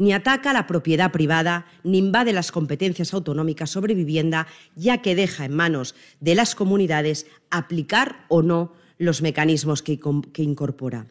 Ni 0.00 0.14
ataca 0.14 0.54
la 0.54 0.66
propiedad 0.66 1.12
privada, 1.12 1.66
ni 1.84 1.98
invade 1.98 2.32
las 2.32 2.50
competencias 2.50 3.12
autonómicas 3.12 3.68
sobre 3.68 3.94
vivienda, 3.94 4.46
ya 4.74 5.02
que 5.02 5.14
deja 5.14 5.44
en 5.44 5.54
manos 5.54 5.94
de 6.20 6.34
las 6.34 6.54
comunidades 6.54 7.26
aplicar 7.50 8.24
o 8.28 8.40
no 8.40 8.72
los 8.96 9.20
mecanismos 9.20 9.82
que, 9.82 10.00
incorpora. 10.38 11.06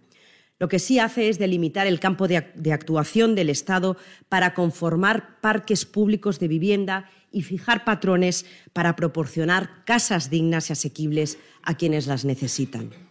Lo 0.57 0.67
que 0.67 0.79
sí 0.79 0.97
hace 0.97 1.29
es 1.29 1.37
delimitar 1.37 1.85
el 1.85 1.99
campo 1.99 2.27
de, 2.27 2.37
actuación 2.73 3.35
del 3.35 3.51
Estado 3.51 3.95
para 4.27 4.55
conformar 4.55 5.39
parques 5.39 5.85
públicos 5.85 6.39
de 6.39 6.47
vivienda 6.47 7.11
y 7.31 7.43
fijar 7.43 7.85
patrones 7.85 8.47
para 8.73 8.95
proporcionar 8.95 9.85
casas 9.85 10.31
dignas 10.31 10.71
y 10.71 10.73
asequibles 10.73 11.37
a 11.61 11.75
quienes 11.75 12.07
las 12.07 12.25
necesitan. 12.25 13.08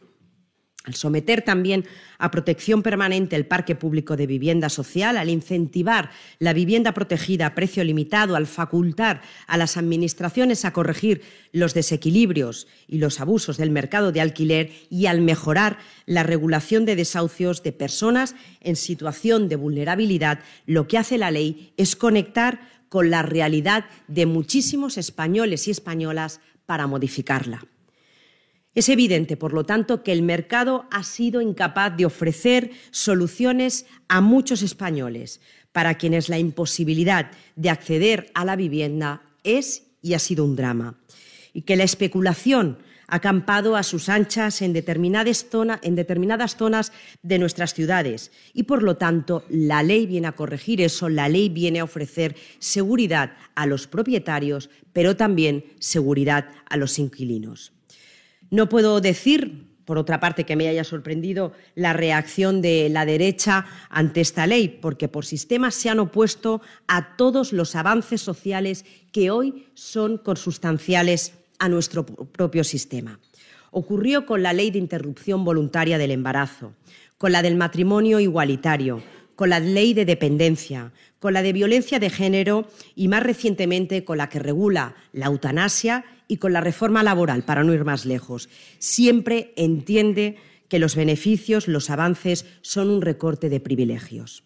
Al 0.89 0.95
someter 0.95 1.43
también 1.43 1.85
a 2.17 2.31
protección 2.31 2.83
permanente 2.83 3.37
el 3.37 3.45
parque 3.45 3.75
público 3.75 4.17
de 4.17 4.27
vivienda 4.27 4.71
social, 4.71 5.19
al 5.19 5.29
incentivar 5.29 6.11
la 6.39 6.55
vivienda 6.55 6.95
protegida 6.95 7.45
a 7.45 7.55
precio 7.55 7.85
limitado, 7.85 8.37
al 8.37 8.47
facultar 8.47 9.21
a 9.47 9.59
las 9.59 9.77
administraciones 9.77 10.65
a 10.65 10.73
corregir 10.73 11.21
los 11.53 11.75
desequilibrios 11.75 12.69
y 12.87 12.97
los 12.97 13.21
abusos 13.21 13.59
del 13.59 13.71
mercado 13.71 14.13
de 14.13 14.23
alquiler 14.23 14.73
y 14.89 15.05
al 15.05 15.21
mejorar 15.21 15.77
la 16.07 16.23
regulación 16.23 16.87
de 16.87 16.97
desahucios 16.97 17.63
de 17.63 17.73
personas 17.73 18.35
en 18.63 18.75
situación 18.75 19.51
de 19.51 19.57
vulnerabilidad, 19.57 20.41
lo 20.65 20.89
que 20.89 20.97
hace 20.97 21.19
la 21.19 21.31
ley 21.31 21.75
es 21.77 21.97
conectar 21.97 22.61
con 22.89 23.11
la 23.11 23.21
realidad 23.21 23.85
de 24.07 24.25
muchísimos 24.25 24.97
españoles 24.97 25.69
y 25.69 25.71
españolas 25.71 26.41
para 26.65 26.87
modificarla. 26.87 27.67
Es 28.75 28.89
evidente, 28.89 29.37
por 29.37 29.53
lo 29.53 29.65
tanto, 29.65 30.03
que 30.03 30.13
el 30.13 30.23
mercado 30.23 30.87
ha 30.91 31.03
sido 31.03 31.41
incapaz 31.41 31.97
de 31.97 32.07
ofrecer 32.07 32.71
soluciones 32.91 33.87
a 34.09 34.21
muchos 34.21 34.63
españoles 34.63 35.41
para 35.73 35.95
quienes 35.95 36.29
la 36.29 36.39
imposibilidad 36.39 37.31
de 37.57 37.71
acceder 37.71 38.31
a 38.35 38.45
la 38.45 38.57
vivienda 38.57 39.23
es 39.45 39.85
y 40.03 40.15
ha 40.15 40.19
sido 40.19 40.45
un 40.45 40.57
drama. 40.57 40.99
Y 41.53 41.63
que 41.63 41.77
la 41.77 41.85
especulación 41.85 42.79
ha 43.07 43.17
acampado 43.17 43.75
a 43.75 43.83
sus 43.83 44.09
anchas 44.09 44.61
en 44.61 44.77
en 44.77 45.95
determinadas 45.95 46.57
zonas 46.57 46.93
de 47.23 47.39
nuestras 47.39 47.75
ciudades. 47.75 48.31
Y, 48.53 48.65
por 48.65 48.83
lo 48.83 48.97
tanto, 48.97 49.45
la 49.49 49.83
ley 49.83 50.07
viene 50.07 50.29
a 50.29 50.33
corregir 50.33 50.81
eso, 50.83 51.09
la 51.09 51.29
ley 51.29 51.49
viene 51.49 51.81
a 51.81 51.85
ofrecer 51.85 52.37
seguridad 52.59 53.33
a 53.55 53.67
los 53.67 53.87
propietarios, 53.87 54.71
pero 54.93 55.17
también 55.17 55.65
seguridad 55.79 56.51
a 56.69 56.77
los 56.77 56.99
inquilinos. 56.99 57.73
No 58.51 58.69
puedo 58.69 59.01
decir, 59.01 59.69
por 59.85 59.99
otra 59.99 60.21
parte, 60.21 60.45
que 60.45 60.55
me 60.55 60.69
haya 60.69 60.85
sorprendido 60.85 61.53
la 61.75 61.95
reacción 61.95 62.61
de 62.61 62.89
la 62.91 63.07
derecha 63.07 63.65
ante 63.89 64.21
esta 64.21 64.47
ley, 64.47 64.69
porque 64.69 65.09
por 65.09 65.25
sistema 65.25 65.71
se 65.71 65.89
han 65.89 65.99
opuesto 65.99 66.61
a 66.87 67.17
todos 67.17 67.55
los 67.55 67.75
avances 67.75 68.21
sociales 68.21 68.85
que 69.13 69.31
hoy 69.31 69.67
son 69.73 70.19
consustanciales 70.19 71.33
a 71.59 71.69
nuestro 71.69 72.05
propio 72.05 72.65
sistema. 72.65 73.19
Ocurrió 73.71 74.27
con 74.27 74.43
la 74.43 74.53
ley 74.53 74.71
de 74.71 74.79
interrupción 74.79 75.45
voluntaria 75.45 75.99
del 75.99 76.11
embarazo, 76.11 76.75
con 77.17 77.33
la 77.33 77.43
del 77.43 77.57
matrimonio 77.57 78.21
igualitario, 78.21 79.03
con 79.37 79.51
la 79.51 79.61
ley 79.61 79.95
de 79.95 80.05
dependencia, 80.05 80.93
con 81.19 81.35
la 81.35 81.43
de 81.43 81.53
violencia 81.53 81.99
de 81.99 82.11
género 82.11 82.69
y 82.95 83.09
más 83.09 83.23
recientemente 83.23 84.05
con 84.05 84.19
la 84.19 84.29
que 84.29 84.39
regula 84.39 84.95
la 85.13 85.27
eutanasia 85.27 86.05
y 86.29 86.37
con 86.37 86.53
la 86.53 86.61
reforma 86.61 87.03
laboral, 87.03 87.43
para 87.43 87.65
no 87.65 87.75
ir 87.75 87.85
más 87.85 88.07
lejos, 88.07 88.49
siempre 88.79 89.53
entiende 89.57 90.37
que 90.69 90.79
los 90.79 90.95
beneficios, 90.95 91.67
los 91.67 91.91
avances, 91.91 92.45
son 92.61 92.91
un 92.91 93.03
recorte 93.03 93.49
de 93.49 93.61
privilegios. 93.61 94.45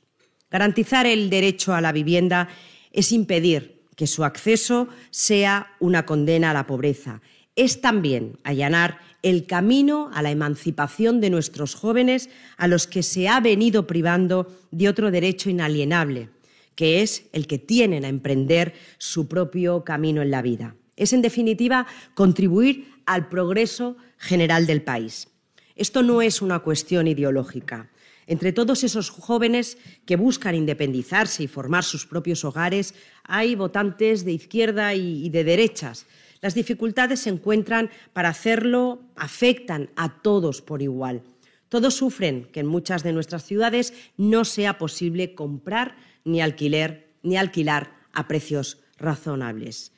Garantizar 0.50 1.06
el 1.06 1.30
derecho 1.30 1.74
a 1.74 1.80
la 1.80 1.92
vivienda 1.92 2.48
es 2.92 3.10
impedir 3.12 3.82
que 3.96 4.06
su 4.06 4.24
acceso 4.24 4.88
sea 5.10 5.74
una 5.80 6.06
condena 6.06 6.50
a 6.50 6.54
la 6.54 6.66
pobreza. 6.66 7.20
Es 7.56 7.80
también 7.80 8.38
allanar 8.44 8.98
el 9.22 9.46
camino 9.46 10.10
a 10.14 10.22
la 10.22 10.30
emancipación 10.30 11.20
de 11.20 11.30
nuestros 11.30 11.74
jóvenes 11.74 12.30
a 12.56 12.66
los 12.66 12.86
que 12.86 13.02
se 13.02 13.28
ha 13.28 13.40
venido 13.40 13.86
privando 13.86 14.52
de 14.70 14.88
otro 14.88 15.10
derecho 15.10 15.50
inalienable, 15.50 16.30
que 16.74 17.02
es 17.02 17.28
el 17.32 17.46
que 17.46 17.58
tienen 17.58 18.04
a 18.04 18.08
emprender 18.08 18.74
su 18.98 19.28
propio 19.28 19.84
camino 19.84 20.22
en 20.22 20.30
la 20.30 20.42
vida. 20.42 20.76
Es, 20.96 21.12
en 21.12 21.22
definitiva, 21.22 21.86
contribuir 22.14 22.88
al 23.06 23.28
progreso 23.28 23.96
general 24.18 24.66
del 24.66 24.82
país. 24.82 25.28
Esto 25.74 26.02
no 26.02 26.22
es 26.22 26.42
una 26.42 26.60
cuestión 26.60 27.06
ideológica. 27.06 27.90
Entre 28.26 28.52
todos 28.52 28.84
esos 28.84 29.10
jóvenes 29.10 29.78
que 30.06 30.16
buscan 30.16 30.54
independizarse 30.54 31.42
y 31.42 31.48
formar 31.48 31.82
sus 31.82 32.06
propios 32.06 32.44
hogares, 32.44 32.94
hay 33.24 33.54
votantes 33.56 34.24
de 34.24 34.32
izquierda 34.32 34.94
y 34.94 35.28
de 35.30 35.44
derechas. 35.44 36.06
Las 36.40 36.54
dificultades 36.54 37.20
se 37.20 37.30
encuentran 37.30 37.90
para 38.12 38.28
hacerlo, 38.28 39.00
afectan 39.16 39.90
a 39.96 40.20
todos 40.22 40.60
por 40.60 40.82
igual. 40.82 41.22
Todos 41.68 41.94
sufren 41.94 42.48
que 42.52 42.60
en 42.60 42.66
muchas 42.66 43.02
de 43.02 43.12
nuestras 43.12 43.44
ciudades 43.44 43.94
no 44.16 44.44
sea 44.44 44.76
posible 44.76 45.34
comprar 45.34 45.96
ni 46.24 46.40
alquiler 46.40 47.14
ni 47.22 47.36
alquilar 47.36 47.94
a 48.12 48.28
precios 48.28 48.78
razonables. 48.98 49.92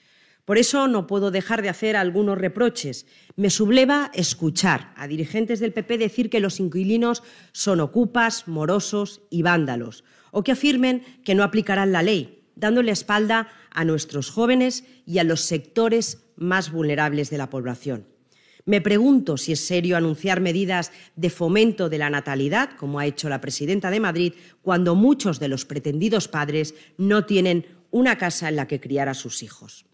Por 0.44 0.58
eso 0.58 0.88
no 0.88 1.06
puedo 1.06 1.30
dejar 1.30 1.62
de 1.62 1.70
hacer 1.70 1.96
algunos 1.96 2.36
reproches. 2.36 3.06
Me 3.34 3.48
subleva 3.48 4.10
escuchar 4.12 4.92
a 4.96 5.08
dirigentes 5.08 5.58
del 5.58 5.72
PP 5.72 5.96
decir 5.96 6.28
que 6.28 6.40
los 6.40 6.60
inquilinos 6.60 7.22
son 7.52 7.80
ocupas, 7.80 8.46
morosos 8.46 9.22
y 9.30 9.42
vándalos, 9.42 10.04
o 10.32 10.42
que 10.42 10.52
afirmen 10.52 11.02
que 11.24 11.34
no 11.34 11.44
aplicarán 11.44 11.92
la 11.92 12.02
ley, 12.02 12.42
dándole 12.56 12.92
espalda 12.92 13.48
a 13.70 13.84
nuestros 13.84 14.30
jóvenes 14.30 14.84
y 15.06 15.18
a 15.18 15.24
los 15.24 15.40
sectores 15.40 16.26
más 16.36 16.70
vulnerables 16.70 17.30
de 17.30 17.38
la 17.38 17.48
población. 17.48 18.13
Me 18.66 18.80
pregunto 18.80 19.36
si 19.36 19.52
es 19.52 19.66
serio 19.66 19.96
anunciar 19.96 20.40
medidas 20.40 20.90
de 21.16 21.28
fomento 21.28 21.90
de 21.90 21.98
la 21.98 22.08
natalidad, 22.08 22.70
como 22.78 22.98
ha 22.98 23.06
hecho 23.06 23.28
la 23.28 23.40
presidenta 23.40 23.90
de 23.90 24.00
Madrid, 24.00 24.32
cuando 24.62 24.94
muchos 24.94 25.38
de 25.38 25.48
los 25.48 25.66
pretendidos 25.66 26.28
padres 26.28 26.74
no 26.96 27.26
tienen 27.26 27.66
una 27.90 28.16
casa 28.16 28.48
en 28.48 28.56
la 28.56 28.66
que 28.66 28.80
criar 28.80 29.08
a 29.08 29.14
sus 29.14 29.42
hijos. 29.42 29.84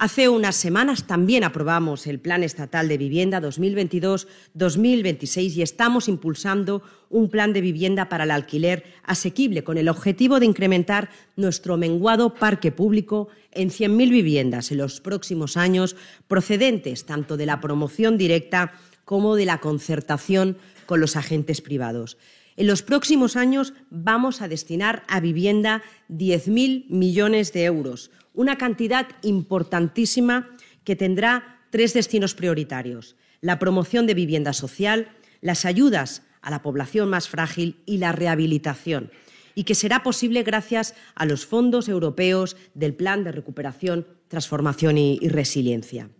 Hace 0.00 0.28
unas 0.28 0.54
semanas 0.54 1.08
también 1.08 1.42
aprobamos 1.42 2.06
el 2.06 2.20
Plan 2.20 2.44
Estatal 2.44 2.86
de 2.86 2.96
Vivienda 2.96 3.40
2022-2026 3.40 5.56
y 5.56 5.62
estamos 5.62 6.06
impulsando 6.06 6.82
un 7.10 7.28
plan 7.28 7.52
de 7.52 7.60
vivienda 7.60 8.08
para 8.08 8.22
el 8.22 8.30
alquiler 8.30 8.84
asequible 9.02 9.64
con 9.64 9.76
el 9.76 9.88
objetivo 9.88 10.38
de 10.38 10.46
incrementar 10.46 11.10
nuestro 11.34 11.76
menguado 11.76 12.32
parque 12.32 12.70
público 12.70 13.26
en 13.50 13.70
100.000 13.70 14.10
viviendas 14.10 14.70
en 14.70 14.78
los 14.78 15.00
próximos 15.00 15.56
años, 15.56 15.96
procedentes 16.28 17.04
tanto 17.04 17.36
de 17.36 17.46
la 17.46 17.60
promoción 17.60 18.18
directa 18.18 18.74
como 19.04 19.34
de 19.34 19.46
la 19.46 19.58
concertación 19.58 20.58
con 20.86 21.00
los 21.00 21.16
agentes 21.16 21.60
privados. 21.60 22.18
En 22.56 22.68
los 22.68 22.82
próximos 22.82 23.34
años 23.34 23.74
vamos 23.90 24.42
a 24.42 24.48
destinar 24.48 25.02
a 25.08 25.18
vivienda 25.18 25.82
10.000 26.08 26.86
millones 26.88 27.52
de 27.52 27.64
euros, 27.64 28.12
una 28.38 28.56
cantidad 28.56 29.08
importantísima 29.22 30.48
que 30.84 30.94
tendrá 30.94 31.66
tres 31.70 31.92
destinos 31.92 32.34
prioritarios 32.34 33.16
la 33.40 33.58
promoción 33.58 34.06
de 34.06 34.14
vivienda 34.14 34.52
social, 34.52 35.08
las 35.40 35.64
ayudas 35.64 36.22
a 36.40 36.50
la 36.50 36.62
población 36.62 37.08
más 37.08 37.28
frágil 37.28 37.82
y 37.84 37.98
la 37.98 38.12
rehabilitación, 38.12 39.10
y 39.56 39.64
que 39.64 39.74
será 39.74 40.04
posible 40.04 40.44
gracias 40.44 40.94
a 41.16 41.26
los 41.26 41.46
fondos 41.46 41.88
europeos 41.88 42.56
del 42.74 42.94
Plan 42.94 43.24
de 43.24 43.32
Recuperación, 43.32 44.06
Transformación 44.28 44.98
y, 44.98 45.18
Resiliencia. 45.28 46.10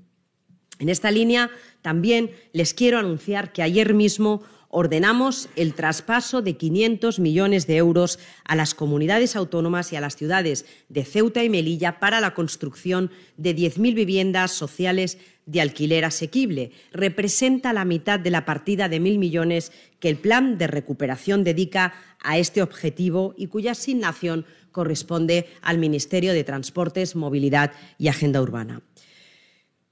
En 0.81 0.89
esta 0.89 1.13
línea 1.13 1.51
también 1.83 2.33
les 2.53 2.75
quiero 2.75 2.99
anunciar 2.99 3.53
que 3.53 3.63
ayer 3.63 3.95
mismo 3.95 4.43
ordenamos 4.71 5.49
el 5.57 5.75
traspaso 5.75 6.43
de 6.43 6.57
500 6.57 7.19
millones 7.21 7.67
de 7.67 7.77
euros 7.77 8.19
a 8.45 8.55
las 8.55 8.75
comunidades 8.75 9.35
autónomas 9.35 9.93
y 9.93 9.97
a 9.97 10.01
las 10.01 10.17
ciudades 10.17 10.67
de 10.89 11.05
Ceuta 11.05 11.43
y 11.43 11.49
Melilla 11.49 11.99
para 11.99 12.21
la 12.21 12.35
construcción 12.35 13.11
de 13.37 13.57
10.000 13.57 13.95
viviendas 13.95 14.53
sociales 14.53 15.19
de 15.47 15.63
alquiler 15.63 16.05
asequible. 16.05 16.73
Representa 16.93 17.73
la 17.73 17.87
mitad 17.87 18.21
de 18.21 18.31
la 18.31 18.45
partida 18.45 18.91
de 18.91 19.01
mil 19.01 19.19
millones 19.19 19.73
que 19.99 20.11
el 20.11 20.19
Plan 20.19 20.59
de 20.59 20.67
Recuperación 20.67 21.43
dedica 21.43 21.95
a 22.23 22.37
este 22.37 22.61
objetivo 22.61 23.35
y 23.39 23.47
cuya 23.47 23.73
asignación 23.73 24.45
corresponde 24.73 25.47
al 25.63 25.79
Ministerio 25.79 26.35
de 26.35 26.45
Transportes, 26.45 27.17
Movilidad 27.17 27.73
y 27.97 28.09
Agenda 28.09 28.43
Urbana. 28.43 28.83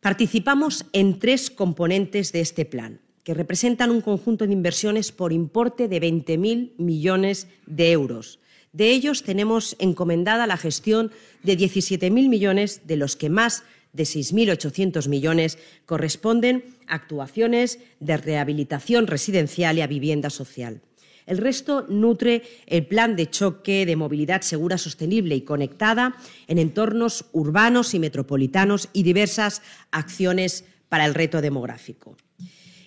Participamos 0.01 0.85
en 0.93 1.19
tres 1.19 1.51
componentes 1.51 2.33
de 2.33 2.41
este 2.43 2.67
plan 2.67 3.01
que 3.27 3.35
representan 3.35 3.91
un 3.91 4.03
conjunto 4.03 4.47
de 4.47 4.53
inversiones 4.53 5.11
por 5.11 5.33
importe 5.33 5.89
de 5.89 6.01
20.000 6.01 6.75
millones 6.79 7.49
de 7.67 7.91
euros. 7.91 8.39
De 8.73 8.91
ellos 8.91 9.25
tenemos 9.25 9.75
encomendada 9.81 10.47
la 10.47 10.57
gestión 10.57 11.11
de 11.43 11.59
17.000 11.59 12.29
millones, 12.29 12.83
de 12.87 12.97
los 12.97 13.17
que 13.17 13.29
más 13.29 13.65
de 13.93 14.05
6.800 14.05 15.09
millones 15.09 15.59
corresponden 15.87 16.67
a 16.87 16.95
actuaciones 16.95 17.81
de 17.99 18.17
rehabilitación 18.17 19.09
residencial 19.09 19.79
y 19.79 19.81
a 19.81 19.89
vivienda 19.89 20.31
social. 20.31 20.81
El 21.27 21.39
resto 21.39 21.85
nutre 21.89 22.45
el 22.67 22.87
plan 22.87 23.17
de 23.17 23.29
choque 23.29 23.87
de 23.87 23.97
movilidad 23.97 24.43
segura, 24.43 24.79
sostenible 24.79 25.35
y 25.35 25.41
conectada 25.41 26.15
en 26.47 26.59
entornos 26.59 27.25
urbanos 27.33 27.93
y 27.93 27.99
metropolitanos 27.99 28.89
y 28.93 29.03
diversas 29.03 29.62
acciones 29.91 30.65
para 30.89 31.07
el 31.07 31.15
reto 31.15 31.41
demográfico. 31.41 32.17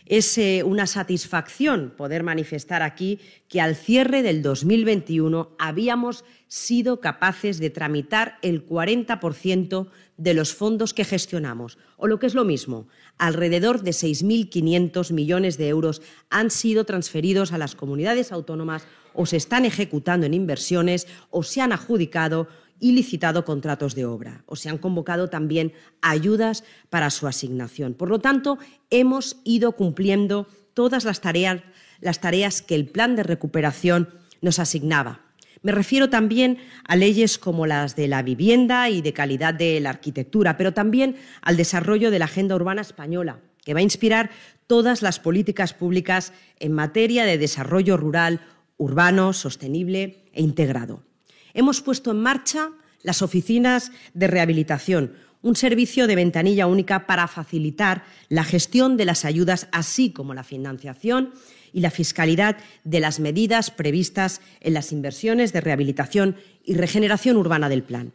Es 0.09 0.39
una 0.65 0.87
satisfacción 0.87 1.93
poder 1.95 2.23
manifestar 2.23 2.81
aquí 2.81 3.19
que 3.47 3.61
al 3.61 3.75
cierre 3.75 4.23
del 4.23 4.41
2021 4.41 5.51
habíamos 5.59 6.25
sido 6.47 6.99
capaces 6.99 7.59
de 7.59 7.69
tramitar 7.69 8.39
el 8.41 8.67
40% 8.67 9.87
de 10.17 10.33
los 10.33 10.55
fondos 10.55 10.95
que 10.95 11.05
gestionamos, 11.05 11.77
o 11.95 12.07
lo 12.07 12.17
que 12.17 12.25
es 12.25 12.33
lo 12.33 12.43
mismo, 12.43 12.87
alrededor 13.19 13.83
de 13.83 13.91
6.500 13.91 15.13
millones 15.13 15.59
de 15.59 15.67
euros 15.67 16.01
han 16.31 16.49
sido 16.49 16.85
transferidos 16.85 17.53
a 17.53 17.59
las 17.59 17.75
comunidades 17.75 18.31
autónomas 18.31 18.87
o 19.13 19.27
se 19.27 19.37
están 19.37 19.63
ejecutando 19.63 20.25
en 20.25 20.33
inversiones 20.33 21.07
o 21.29 21.43
se 21.43 21.61
han 21.61 21.71
adjudicado 21.71 22.47
y 22.79 22.93
licitado 22.93 23.45
contratos 23.45 23.95
de 23.95 24.05
obra 24.05 24.43
o 24.45 24.55
se 24.55 24.69
han 24.69 24.77
convocado 24.77 25.29
también 25.29 25.73
ayudas 26.01 26.63
para 26.89 27.09
su 27.09 27.27
asignación. 27.27 27.93
Por 27.93 28.09
lo 28.09 28.19
tanto, 28.19 28.57
hemos 28.89 29.37
ido 29.43 29.73
cumpliendo 29.73 30.47
todas 30.73 31.03
las 31.03 31.21
tareas, 31.21 31.61
las 31.99 32.21
tareas 32.21 32.61
que 32.61 32.75
el 32.75 32.87
plan 32.87 33.15
de 33.15 33.23
recuperación 33.23 34.09
nos 34.41 34.59
asignaba. 34.59 35.21
Me 35.61 35.73
refiero 35.73 36.09
también 36.09 36.57
a 36.87 36.95
leyes 36.95 37.37
como 37.37 37.67
las 37.67 37.97
de 37.97 38.07
la 38.07 38.23
vivienda 38.23 38.89
y 38.89 39.01
de 39.01 39.11
calidad 39.11 39.53
de 39.53 39.79
la 39.81 39.89
arquitectura, 39.89 40.55
pero 40.55 40.73
también 40.73 41.17
al 41.41 41.57
desarrollo 41.57 42.11
de 42.11 42.19
la 42.19 42.25
Agenda 42.25 42.55
Urbana 42.55 42.81
Española, 42.81 43.41
que 43.65 43.73
va 43.73 43.81
a 43.81 43.83
inspirar 43.83 44.29
todas 44.67 45.01
las 45.01 45.19
políticas 45.19 45.73
públicas 45.73 46.31
en 46.59 46.71
materia 46.71 47.25
de 47.25 47.37
desarrollo 47.37 47.97
rural, 47.97 48.39
urbano, 48.77 49.33
sostenible 49.33 50.23
e 50.31 50.41
integrado. 50.41 51.08
Hemos 51.53 51.81
puesto 51.81 52.12
en 52.12 52.21
marcha 52.21 52.69
las 53.03 53.21
oficinas 53.21 53.91
de 54.13 54.27
rehabilitación, 54.27 55.13
un 55.41 55.55
servicio 55.55 56.07
de 56.07 56.15
ventanilla 56.15 56.67
única 56.67 57.07
para 57.07 57.27
facilitar 57.27 58.03
la 58.27 58.43
gestión 58.43 58.97
de 58.97 59.05
las 59.05 59.25
ayudas, 59.25 59.67
así 59.71 60.12
como 60.12 60.33
la 60.33 60.43
financiación 60.43 61.33
y 61.71 61.79
la 61.79 61.91
fiscalidad 61.91 62.57
de 62.83 62.99
las 62.99 63.19
medidas 63.19 63.71
previstas 63.71 64.41
en 64.59 64.73
las 64.73 64.91
inversiones 64.91 65.53
de 65.53 65.62
rehabilitación 65.62 66.35
y 66.63 66.73
regeneración 66.73 67.38
urbana 67.38 67.69
del 67.69 67.83
plan. 67.83 68.13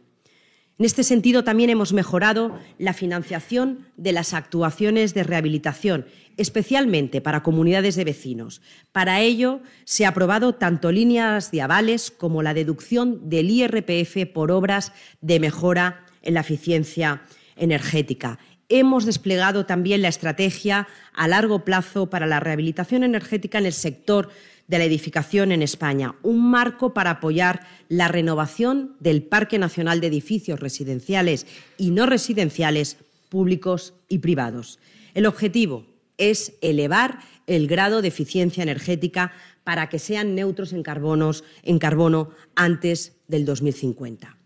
En 0.77 0.83
este 0.83 1.05
sentido, 1.05 1.45
también 1.45 1.69
hemos 1.69 1.93
mejorado 1.93 2.59
la 2.79 2.93
financiación 2.93 3.87
de 3.95 4.11
las 4.11 4.33
actuaciones 4.33 5.13
de 5.13 5.23
rehabilitación, 5.23 6.05
especialmente 6.35 7.21
para 7.21 7.43
comunidades 7.43 7.95
de 7.95 8.03
vecinos. 8.03 8.61
Para 8.91 9.21
ello, 9.21 9.61
se 9.85 10.05
ha 10.05 10.09
aprobado 10.09 10.55
tanto 10.55 10.91
líneas 10.91 11.49
de 11.51 11.61
avales 11.61 12.11
como 12.11 12.43
la 12.43 12.53
deducción 12.53 13.29
del 13.29 13.51
IRPF 13.51 14.25
por 14.33 14.51
obras 14.51 14.91
de 15.21 15.39
mejora 15.39 16.03
en 16.21 16.33
la 16.33 16.41
eficiencia 16.41 17.21
energética. 17.55 18.37
Hemos 18.67 19.05
desplegado 19.05 19.65
también 19.65 20.01
la 20.01 20.09
estrategia 20.09 20.89
a 21.13 21.27
largo 21.29 21.63
plazo 21.63 22.09
para 22.09 22.25
la 22.25 22.41
rehabilitación 22.41 23.03
energética 23.03 23.59
en 23.59 23.67
el 23.67 23.73
sector 23.73 24.29
de 24.67 24.77
la 24.79 24.85
edificación 24.85 25.51
en 25.51 25.61
España, 25.61 26.15
un 26.23 26.49
marco 26.49 26.93
para 26.93 27.11
apoyar 27.11 27.67
la 27.87 28.07
renovación 28.07 28.95
del 28.99 29.23
Parque 29.23 29.59
Nacional 29.59 30.01
de 30.01 30.07
Edificios 30.07 30.59
Residenciales 30.59 31.45
y 31.77 31.91
no 31.91 32.05
residenciales 32.05 32.97
públicos 33.29 33.93
y 34.09 34.19
privados. 34.19 34.79
El 35.13 35.25
objetivo 35.25 35.85
es 36.17 36.53
elevar 36.61 37.19
el 37.47 37.67
grado 37.67 38.01
de 38.01 38.07
eficiencia 38.07 38.63
energética 38.63 39.33
para 39.63 39.89
que 39.89 39.99
sean 39.99 40.35
neutros 40.35 40.73
en, 40.73 40.83
en 41.63 41.79
carbono 41.79 42.29
antes 42.55 43.13
del 43.27 43.45
2050. 43.45 44.37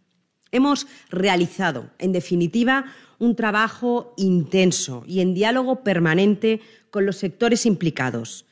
Hemos 0.52 0.88
realizado, 1.10 1.92
en 2.00 2.12
definitiva, 2.12 2.86
un 3.20 3.36
trabajo 3.36 4.14
intenso 4.18 5.04
y 5.06 5.20
en 5.20 5.34
diálogo 5.34 5.84
permanente 5.84 6.62
con 6.90 7.06
los 7.06 7.18
sectores 7.18 7.66
implicados. 7.66 8.46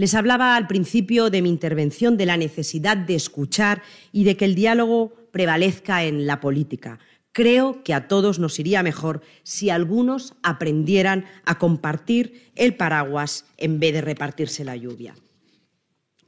Les 0.00 0.14
hablaba 0.14 0.56
al 0.56 0.66
principio 0.66 1.28
de 1.28 1.42
mi 1.42 1.50
intervención 1.50 2.16
de 2.16 2.24
la 2.24 2.38
necesidad 2.38 2.96
de 2.96 3.14
escuchar 3.14 3.82
y 4.12 4.24
de 4.24 4.34
que 4.34 4.46
el 4.46 4.54
diálogo 4.54 5.12
prevalezca 5.30 6.04
en 6.04 6.26
la 6.26 6.40
política. 6.40 6.98
Creo 7.32 7.84
que 7.84 7.92
a 7.92 8.08
todos 8.08 8.38
nos 8.38 8.58
iría 8.58 8.82
mejor 8.82 9.20
si 9.42 9.68
algunos 9.68 10.32
aprendieran 10.42 11.26
a 11.44 11.58
compartir 11.58 12.50
el 12.56 12.76
paraguas 12.76 13.44
en 13.58 13.78
vez 13.78 13.92
de 13.92 14.00
repartirse 14.00 14.64
la 14.64 14.74
lluvia. 14.74 15.14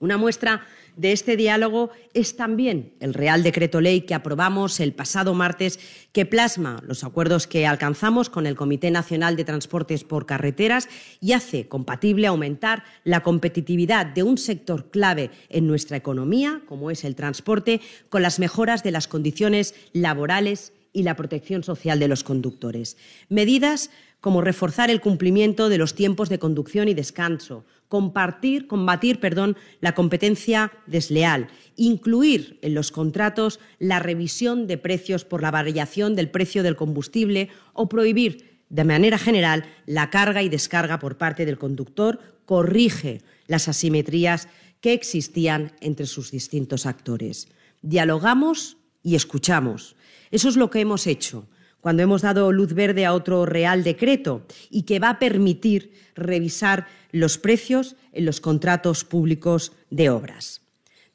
Una 0.01 0.19
muestra 0.19 0.67
de 0.97 1.13
este 1.13 1.37
diálogo 1.37 1.91
es 2.15 2.37
también 2.37 2.93
el 3.01 3.15
Real 3.15 3.43
Decreto 3.43 3.81
Ley 3.81 4.03
que 4.03 4.15
aprobamos 4.15 4.81
el 4.81 4.93
pasado 4.93 5.35
martes, 5.35 5.79
que 6.13 6.27
plasma 6.27 6.83
los 6.87 7.05
acuerdos 7.05 7.47
que 7.47 7.67
alcanzamos 7.67 8.31
con 8.31 8.47
el 8.47 8.57
Comité 8.57 8.91
Nacional 8.91 9.37
de 9.37 9.45
Transportes 9.45 10.05
por 10.05 10.27
Carreteras 10.27 10.89
y 11.21 11.33
hace 11.33 11.69
compatible 11.69 12.27
aumentar 12.27 12.85
la 13.05 13.23
competitividad 13.23 14.07
de 14.07 14.23
un 14.23 14.39
sector 14.39 14.91
clave 14.91 15.31
en 15.49 15.67
nuestra 15.67 15.97
economía, 15.97 16.63
como 16.67 16.91
es 16.91 17.05
el 17.05 17.15
transporte, 17.15 17.81
con 18.09 18.23
las 18.23 18.39
mejoras 18.39 18.83
de 18.83 18.91
las 18.91 19.09
condiciones 19.09 19.75
laborales 19.93 20.73
y 20.93 21.03
la 21.05 21.17
protección 21.17 21.63
social 21.63 21.99
de 21.99 22.09
los 22.09 22.23
conductores. 22.23 22.97
Medidas 23.29 23.91
como 24.23 24.41
reforzar 24.41 24.89
el 24.89 25.01
cumplimiento 25.01 25.69
de 25.69 25.79
los 25.79 25.97
tiempos 25.97 26.29
de 26.29 26.39
conducción 26.39 26.87
y 26.87 26.95
descanso, 26.95 27.67
compartir, 27.89 28.69
combatir 28.69 29.19
perdón, 29.19 29.57
la 29.81 29.97
competencia 29.97 30.71
desleal, 30.87 31.49
incluir 31.75 32.57
en 32.63 32.73
los 32.73 32.93
contratos 32.93 33.59
la 33.81 33.99
revisión 33.99 34.69
de 34.69 34.79
precios 34.79 35.25
por 35.25 35.43
la 35.43 35.51
variación 35.51 36.15
del 36.15 36.31
precio 36.31 36.63
del 36.63 36.77
combustible 36.77 37.49
o 37.73 37.89
prohibir 37.89 38.63
de 38.69 38.85
manera 38.85 39.19
general 39.19 39.65
la 39.87 40.09
carga 40.09 40.41
y 40.45 40.49
descarga 40.49 41.01
por 41.01 41.19
parte 41.19 41.45
del 41.45 41.59
conductor, 41.59 42.21
corrige 42.47 43.23
las 43.49 43.67
asimetrías 43.67 44.47
que 44.81 44.93
existían 44.93 45.73
entre 45.81 46.07
sus 46.07 46.31
distintos 46.31 46.87
actores. 46.87 47.49
Dialogamos 47.83 48.77
y 49.03 49.17
escuchamos. 49.17 49.97
Eso 50.31 50.49
es 50.49 50.57
lo 50.57 50.71
que 50.71 50.79
hemos 50.79 51.09
hecho 51.09 51.49
cuando 51.83 52.03
hemos 52.05 52.23
dado 52.23 52.53
luz 52.53 52.73
verde 52.75 53.05
a 53.05 53.13
otro 53.13 53.45
Real 53.45 53.83
Decreto 53.83 54.47
y 54.71 54.85
que 54.85 55.01
va 55.01 55.11
a 55.11 55.19
permitir 55.19 55.93
revisar 56.15 56.87
los 57.11 57.39
precios 57.39 57.97
en 58.13 58.25
los 58.25 58.41
contratos 58.41 59.05
públicos 59.05 59.73
de 59.91 60.09
obras. 60.09 60.63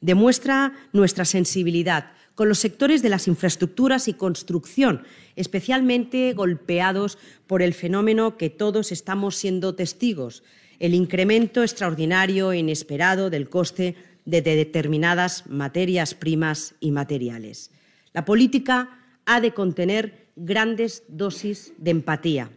Demuestra 0.00 0.74
nuestra 0.92 1.24
sensibilidad 1.24 2.12
con 2.34 2.50
los 2.50 2.58
sectores 2.58 3.02
de 3.02 3.08
las 3.08 3.26
infraestructuras 3.26 4.08
y 4.08 4.12
construcción, 4.12 5.02
especialmente 5.36 6.34
golpeados 6.34 7.18
por 7.46 7.62
el 7.62 7.72
fenómeno 7.72 8.36
que 8.36 8.50
todos 8.50 8.92
estamos 8.92 9.36
siendo 9.36 9.74
testigos, 9.74 10.44
el 10.78 10.94
incremento 10.94 11.62
extraordinario 11.62 12.52
e 12.52 12.58
inesperado 12.58 13.30
del 13.30 13.48
coste 13.48 13.96
de 14.26 14.42
determinadas 14.42 15.46
materias 15.46 16.14
primas 16.14 16.74
y 16.78 16.90
materiales. 16.90 17.70
La 18.12 18.26
política 18.26 19.00
ha 19.24 19.40
de 19.40 19.52
contener 19.52 20.27
grandes 20.38 21.04
dosis 21.08 21.72
de 21.78 21.90
empatía. 21.90 22.50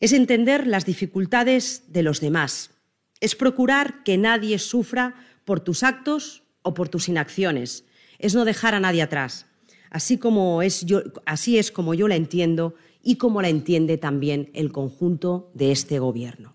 Es 0.00 0.12
entender 0.12 0.66
las 0.66 0.86
dificultades 0.86 1.84
de 1.88 2.02
los 2.02 2.20
demás. 2.20 2.70
Es 3.20 3.34
procurar 3.34 4.02
que 4.02 4.16
nadie 4.16 4.58
sufra 4.58 5.14
por 5.44 5.60
tus 5.60 5.82
actos 5.82 6.42
o 6.62 6.72
por 6.72 6.88
tus 6.88 7.08
inacciones. 7.08 7.84
Es 8.18 8.34
no 8.34 8.44
dejar 8.44 8.74
a 8.74 8.80
nadie 8.80 9.02
atrás. 9.02 9.46
Así, 9.90 10.18
como 10.18 10.62
es 10.62 10.86
yo, 10.86 11.02
así 11.26 11.58
es 11.58 11.70
como 11.70 11.94
yo 11.94 12.08
la 12.08 12.16
entiendo 12.16 12.74
y 13.02 13.16
como 13.16 13.42
la 13.42 13.48
entiende 13.48 13.98
también 13.98 14.50
el 14.54 14.72
conjunto 14.72 15.50
de 15.54 15.72
este 15.72 15.98
Gobierno. 15.98 16.54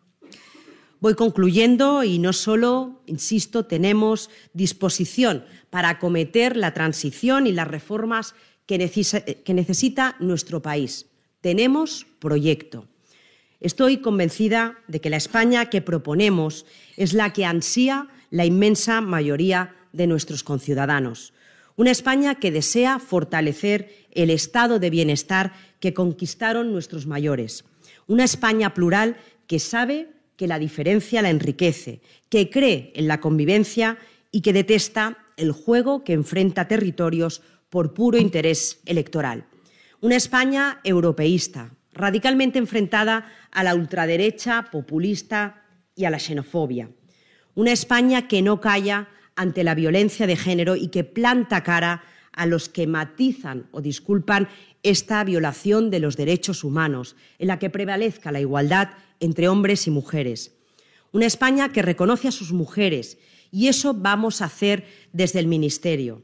Voy 1.02 1.14
concluyendo 1.14 2.04
y 2.04 2.18
no 2.18 2.34
solo, 2.34 3.02
insisto, 3.06 3.66
tenemos 3.66 4.30
disposición 4.54 5.46
para 5.70 5.90
acometer 5.90 6.56
la 6.56 6.74
transición 6.74 7.46
y 7.46 7.52
las 7.52 7.68
reformas 7.68 8.34
que, 8.66 9.54
necesita 9.54 10.16
nuestro 10.20 10.62
país. 10.62 11.08
Tenemos 11.42 12.08
proyecto. 12.20 12.88
Estoy 13.60 13.98
convencida 13.98 14.80
de 14.88 15.00
que 15.00 15.10
la 15.10 15.18
España 15.18 15.70
que 15.70 15.82
proponemos 15.82 16.66
es 16.98 17.14
la 17.14 17.34
que 17.34 17.46
ansía 17.46 18.10
la 18.32 18.46
inmensa 18.46 19.02
mayoría 19.02 19.76
de 19.94 20.08
nuestros 20.08 20.44
conciudadanos. 20.44 21.34
Una 21.78 21.92
España 21.92 22.36
que 22.36 22.52
desea 22.52 23.00
fortalecer 23.00 24.08
el 24.12 24.30
estado 24.30 24.80
de 24.80 24.90
bienestar 24.90 25.54
que 25.80 25.94
conquistaron 25.94 26.72
nuestros 26.72 27.06
mayores. 27.06 27.66
Una 28.08 28.24
España 28.24 28.74
plural 28.74 29.18
que 29.48 29.60
sabe 29.60 30.10
que 30.38 30.48
la 30.48 30.60
diferencia 30.60 31.22
la 31.22 31.30
enriquece, 31.30 32.02
que 32.30 32.50
cree 32.50 32.92
en 32.96 33.08
la 33.08 33.20
convivencia 33.20 33.98
y 34.32 34.42
que 34.42 34.54
detesta 34.54 35.18
el 35.38 35.52
juego 35.52 36.04
que 36.04 36.14
enfrenta 36.14 36.68
territorios 36.68 37.42
por 37.76 37.94
puro 37.94 38.18
interés 38.18 38.80
electoral. 38.86 39.48
Una 40.00 40.16
España 40.16 40.80
europeísta, 40.86 41.76
radicalmente 41.92 42.58
enfrentada 42.58 43.30
a 43.52 43.66
la 43.66 43.76
ultraderecha 43.76 44.72
populista 44.72 45.66
y 45.94 46.06
a 46.06 46.10
la 46.10 46.18
xenofobia. 46.18 46.88
Una 47.54 47.74
España 47.74 48.30
que 48.30 48.42
no 48.42 48.62
calla 48.62 49.10
ante 49.36 49.66
la 49.66 49.76
violencia 49.76 50.26
de 50.26 50.38
género 50.38 50.78
y 50.78 50.88
que 50.88 51.04
planta 51.04 51.64
cara 51.64 52.02
a 52.32 52.46
los 52.46 52.70
que 52.70 52.88
matizan 52.88 53.68
o 53.72 53.82
disculpan 53.82 54.48
esta 54.82 55.22
violación 55.26 55.92
de 55.92 56.00
los 56.00 56.16
derechos 56.16 56.64
humanos, 56.64 57.18
en 57.40 57.50
la 57.50 57.60
que 57.60 57.70
prevalezca 57.70 58.32
la 58.32 58.40
igualdad 58.40 58.92
entre 59.20 59.50
hombres 59.50 59.86
y 59.86 59.92
mujeres. 59.92 60.56
Una 61.12 61.26
España 61.26 61.74
que 61.74 61.82
reconoce 61.82 62.30
a 62.30 62.32
sus 62.32 62.54
mujeres 62.54 63.18
y 63.52 63.68
eso 63.68 63.94
vamos 63.94 64.42
a 64.42 64.46
hacer 64.46 64.86
desde 65.12 65.40
el 65.40 65.48
Ministerio. 65.48 66.24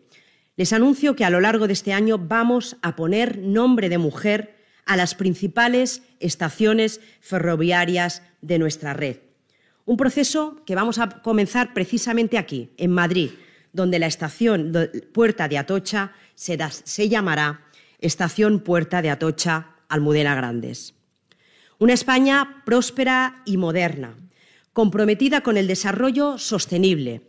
Les 0.58 0.74
anuncio 0.74 1.16
que 1.16 1.26
a 1.26 1.30
lo 1.30 1.40
largo 1.40 1.68
de 1.68 1.74
este 1.74 1.94
año 1.94 2.18
vamos 2.18 2.78
a 2.82 2.96
poner 2.96 3.38
nombre 3.38 3.90
de 3.90 3.98
mujer 3.98 4.58
a 4.86 4.98
las 4.98 5.16
principales 5.16 6.04
estaciones 6.20 7.00
ferroviarias 7.22 8.24
de 8.42 8.60
nuestra 8.60 8.94
red. 8.94 9.18
Un 9.86 9.98
proceso 9.98 10.62
que 10.66 10.76
vamos 10.76 11.00
a 11.00 11.22
comenzar 11.22 11.74
precisamente 11.74 12.38
aquí, 12.38 12.70
en 12.78 12.92
Madrid, 12.92 13.32
donde 13.74 14.00
la 14.00 14.08
estación 14.08 14.74
Puerta 15.14 15.48
de 15.48 15.58
Atocha 15.58 16.14
se, 16.36 17.10
llamará 17.10 17.62
Estación 18.00 18.60
Puerta 18.60 19.02
de 19.02 19.10
Atocha 19.10 19.76
Almudena 19.88 20.36
Grandes. 20.36 20.96
Una 21.80 21.94
España 21.94 22.62
próspera 22.66 23.42
y 23.46 23.58
moderna, 23.58 24.16
comprometida 24.74 25.42
con 25.42 25.58
el 25.58 25.68
desarrollo 25.68 26.38
sostenible, 26.38 27.22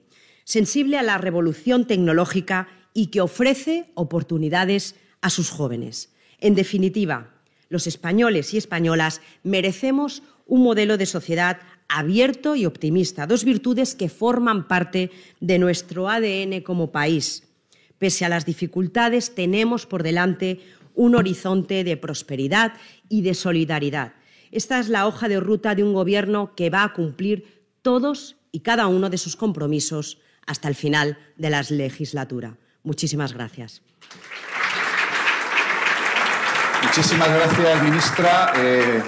sensible 0.45 0.99
a 0.99 1.03
la 1.03 1.19
revolución 1.19 1.87
tecnológica 1.87 2.69
y 2.95 3.07
que 3.07 3.21
ofrece 3.21 3.91
oportunidades 3.95 4.97
a 5.21 5.31
sus 5.31 5.51
jóvenes. 5.51 6.13
En 6.39 6.55
definitiva, 6.55 7.35
los 7.69 7.87
españoles 7.87 8.53
y 8.53 8.59
españolas 8.59 9.21
merecemos 9.43 10.23
un 10.47 10.63
modelo 10.63 10.99
de 10.99 11.07
sociedad 11.07 11.61
abierto 11.89 12.57
y 12.57 12.67
optimista, 12.67 13.27
dos 13.27 13.45
virtudes 13.45 13.95
que 13.95 14.09
forman 14.09 14.67
parte 14.69 15.11
de 15.41 15.59
nuestro 15.59 16.09
ADN 16.09 16.61
como 16.63 16.91
país. 16.91 17.49
Pese 17.99 18.25
a 18.25 18.29
las 18.29 18.45
dificultades, 18.45 19.35
tenemos 19.35 19.87
por 19.87 20.03
delante 20.03 20.61
un 20.95 21.15
horizonte 21.15 21.85
de 21.85 21.97
prosperidad 21.97 22.75
y 23.09 23.23
de 23.23 23.35
solidaridad. 23.35 24.15
Esta 24.51 24.79
es 24.79 24.89
la 24.89 25.07
hoja 25.07 25.29
de 25.29 25.41
ruta 25.41 25.75
de 25.75 25.85
un 25.85 25.95
gobierno 25.95 26.55
que 26.55 26.69
va 26.69 26.85
a 26.85 26.93
cumplir 26.93 27.63
todos 27.81 28.37
y 28.51 28.61
cada 28.61 28.87
uno 28.87 29.09
de 29.09 29.19
sus 29.19 29.37
compromisos 29.37 30.19
hasta 30.47 30.69
el 30.69 30.75
final 30.75 31.17
de 31.37 31.51
la 31.51 31.63
legislatura. 31.63 32.59
Muchísimas 32.85 33.33
gracias. 33.33 33.83
Muchísimas 36.83 37.29
gracias, 37.29 37.83
ministra. 37.83 38.53
Eh, 38.57 39.03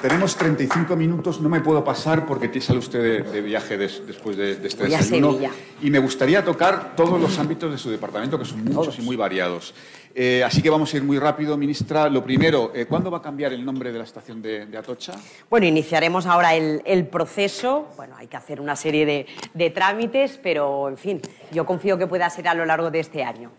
tenemos 0.00 0.36
35 0.36 0.96
minutos, 0.96 1.40
no 1.40 1.48
me 1.48 1.60
puedo 1.60 1.84
pasar 1.84 2.24
porque 2.24 2.60
sale 2.60 2.78
usted 2.78 3.24
de, 3.24 3.40
viaje 3.40 3.76
después 3.76 4.36
de, 4.36 4.52
este 4.52 4.84
Voy 4.84 4.90
desayuno. 4.90 5.38
Y 5.82 5.90
me 5.90 5.98
gustaría 5.98 6.44
tocar 6.44 6.94
todos 6.96 7.20
los 7.20 7.38
ámbitos 7.38 7.70
de 7.70 7.78
su 7.78 7.90
departamento, 7.90 8.38
que 8.38 8.44
son 8.44 8.64
muchos 8.64 8.98
y 8.98 9.02
muy 9.02 9.16
variados. 9.16 9.74
Eh, 10.20 10.42
así 10.42 10.60
que 10.60 10.68
vamos 10.68 10.92
a 10.92 10.96
ir 10.96 11.04
muy 11.04 11.16
rápido, 11.16 11.56
ministra. 11.56 12.08
Lo 12.08 12.24
primero, 12.24 12.72
eh, 12.74 12.86
¿cuándo 12.86 13.08
va 13.08 13.18
a 13.18 13.22
cambiar 13.22 13.52
el 13.52 13.64
nombre 13.64 13.92
de 13.92 13.98
la 13.98 14.04
estación 14.04 14.42
de, 14.42 14.66
Atocha? 14.76 15.12
Bueno, 15.48 15.64
iniciaremos 15.64 16.26
ahora 16.26 16.56
el, 16.56 17.06
proceso. 17.06 17.86
Bueno, 17.96 18.16
hay 18.16 18.26
que 18.26 18.36
hacer 18.36 18.60
una 18.60 18.74
serie 18.74 19.06
de, 19.54 19.70
trámites, 19.70 20.40
pero, 20.42 20.88
en 20.88 20.98
fin, 20.98 21.22
yo 21.52 21.64
confío 21.64 21.96
que 21.96 22.08
pueda 22.08 22.28
ser 22.30 22.48
a 22.48 22.54
lo 22.54 22.66
largo 22.66 22.90
de 22.90 22.98
este 22.98 23.22
año. 23.22 23.52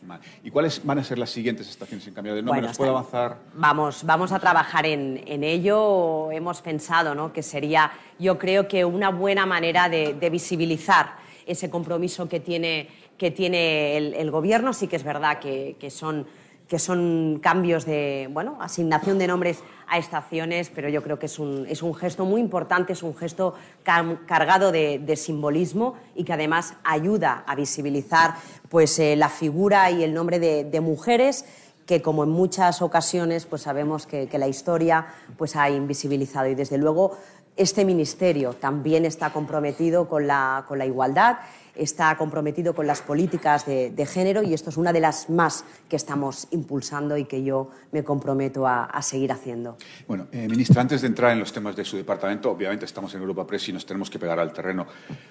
¿Y 0.44 0.52
cuáles 0.52 0.86
van 0.86 1.00
a 1.00 1.04
ser 1.06 1.18
las 1.18 1.30
siguientes 1.30 1.70
estaciones 1.70 2.06
en 2.08 2.14
cambio 2.14 2.36
de 2.36 2.42
nombre? 2.42 2.62
¿Nos 2.68 2.76
puede 2.76 2.90
avanzar? 2.90 3.38
Vamos, 3.54 4.04
vamos 4.04 4.34
a 4.34 4.40
trabajar 4.40 4.86
en, 4.86 5.42
ello. 5.42 6.30
Hemos 6.30 6.62
pensado 6.62 7.16
¿no? 7.16 7.32
que 7.32 7.42
sería, 7.42 7.90
yo 8.20 8.38
creo 8.38 8.68
que 8.68 8.84
una 8.84 9.12
buena 9.12 9.46
manera 9.46 9.88
de, 9.88 10.30
visibilizar 10.30 11.20
ese 11.46 11.70
compromiso 11.70 12.28
que 12.28 12.42
tiene, 12.42 12.90
que 13.18 13.32
tiene 13.32 13.96
el, 13.96 14.30
Gobierno. 14.30 14.74
Sí 14.74 14.88
que 14.90 14.98
es 14.98 15.06
verdad 15.06 15.40
que 15.40 15.90
son 15.90 16.28
que 16.70 16.78
son 16.78 17.40
cambios 17.42 17.84
de 17.86 18.30
bueno, 18.32 18.58
asignación 18.62 19.18
de 19.18 19.28
nombres 19.28 19.64
a 19.88 19.98
estaciones, 19.98 20.70
pero 20.70 20.88
yo 20.88 21.02
creo 21.02 21.18
que 21.18 21.26
es 21.26 21.40
un, 21.40 21.66
es 21.68 21.82
un 21.82 21.96
gesto 21.96 22.26
muy 22.26 22.40
importante, 22.40 22.94
es 22.94 23.02
un 23.02 23.18
gesto 23.18 23.56
cargado 23.84 24.72
de, 24.72 25.16
simbolismo 25.18 25.96
y 26.16 26.24
que 26.24 26.34
además 26.34 26.76
ayuda 26.84 27.44
a 27.48 27.56
visibilizar 27.56 28.36
pues, 28.70 29.00
eh, 29.00 29.16
la 29.16 29.30
figura 29.30 29.90
y 29.90 30.04
el 30.04 30.14
nombre 30.14 30.40
de, 30.40 30.80
mujeres 30.80 31.44
que 31.88 32.04
como 32.04 32.24
en 32.24 32.30
muchas 32.30 32.84
ocasiones 32.84 33.48
pues 33.48 33.64
sabemos 33.64 34.06
que, 34.06 34.30
la 34.38 34.48
historia 34.48 35.08
pues 35.38 35.56
ha 35.56 35.72
invisibilizado. 35.72 36.48
Y 36.48 36.56
desde 36.56 36.78
luego 36.78 37.18
este 37.58 37.84
ministerio 37.84 38.54
también 38.54 39.06
está 39.06 39.34
comprometido 39.34 40.08
con 40.08 40.28
la, 40.28 40.66
con 40.68 40.78
la 40.78 40.86
igualdad 40.86 41.40
está 41.80 42.16
comprometido 42.18 42.76
con 42.76 42.86
las 42.86 43.02
políticas 43.02 43.66
de, 43.66 44.06
género 44.06 44.44
y 44.44 44.54
esto 44.54 44.70
es 44.70 44.78
una 44.78 44.92
de 44.94 45.00
las 45.00 45.30
más 45.30 45.64
que 45.88 45.96
estamos 45.96 46.48
impulsando 46.52 47.18
y 47.18 47.26
que 47.26 47.44
yo 47.44 47.70
me 47.92 48.04
comprometo 48.04 48.68
a, 48.68 49.00
seguir 49.02 49.32
haciendo. 49.32 49.78
Bueno, 50.08 50.28
eh, 50.32 50.48
ministra, 50.48 50.82
antes 50.82 51.02
de 51.02 51.08
entrar 51.08 51.32
en 51.32 51.40
los 51.40 51.54
temas 51.54 51.76
de 51.76 51.86
su 51.86 51.96
departamento, 51.98 52.52
obviamente 52.52 52.86
estamos 52.86 53.14
en 53.16 53.22
Europa 53.22 53.48
Press 53.48 53.70
y 53.70 53.74
nos 53.74 53.86
tenemos 53.86 54.10
que 54.10 54.20
pegar 54.20 54.40
al 54.40 54.52
terreno. 54.52 54.86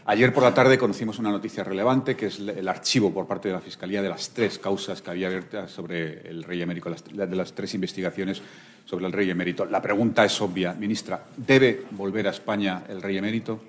Ayer 0.07 0.33
por 0.33 0.43
la 0.43 0.55
tarde 0.55 0.79
conocimos 0.79 1.19
una 1.19 1.31
noticia 1.31 1.63
relevante 1.63 2.17
que 2.17 2.27
es 2.27 2.39
el 2.39 2.67
archivo 2.67 3.13
por 3.13 3.27
parte 3.27 3.49
de 3.49 3.55
la 3.55 3.61
Fiscalía 3.61 4.03
de 4.03 4.09
las 4.09 4.31
tres 4.31 4.59
causas 4.59 5.03
que 5.03 5.11
había 5.11 5.27
abiertas 5.29 5.71
sobre 5.71 6.29
el 6.29 6.43
rey 6.43 6.63
emérito, 6.63 6.91
de 6.91 7.37
las 7.37 7.53
tres 7.53 7.75
investigaciones 7.75 8.43
sobre 8.85 9.07
el 9.07 9.13
rey 9.13 9.29
emérito. 9.29 9.67
La 9.67 9.83
pregunta 9.83 10.25
es 10.25 10.41
obvia, 10.41 10.73
ministra, 10.73 11.23
¿debe 11.37 11.85
volver 11.91 12.27
a 12.27 12.31
España 12.31 12.85
el 12.89 13.03
rey 13.03 13.19
emérito? 13.19 13.61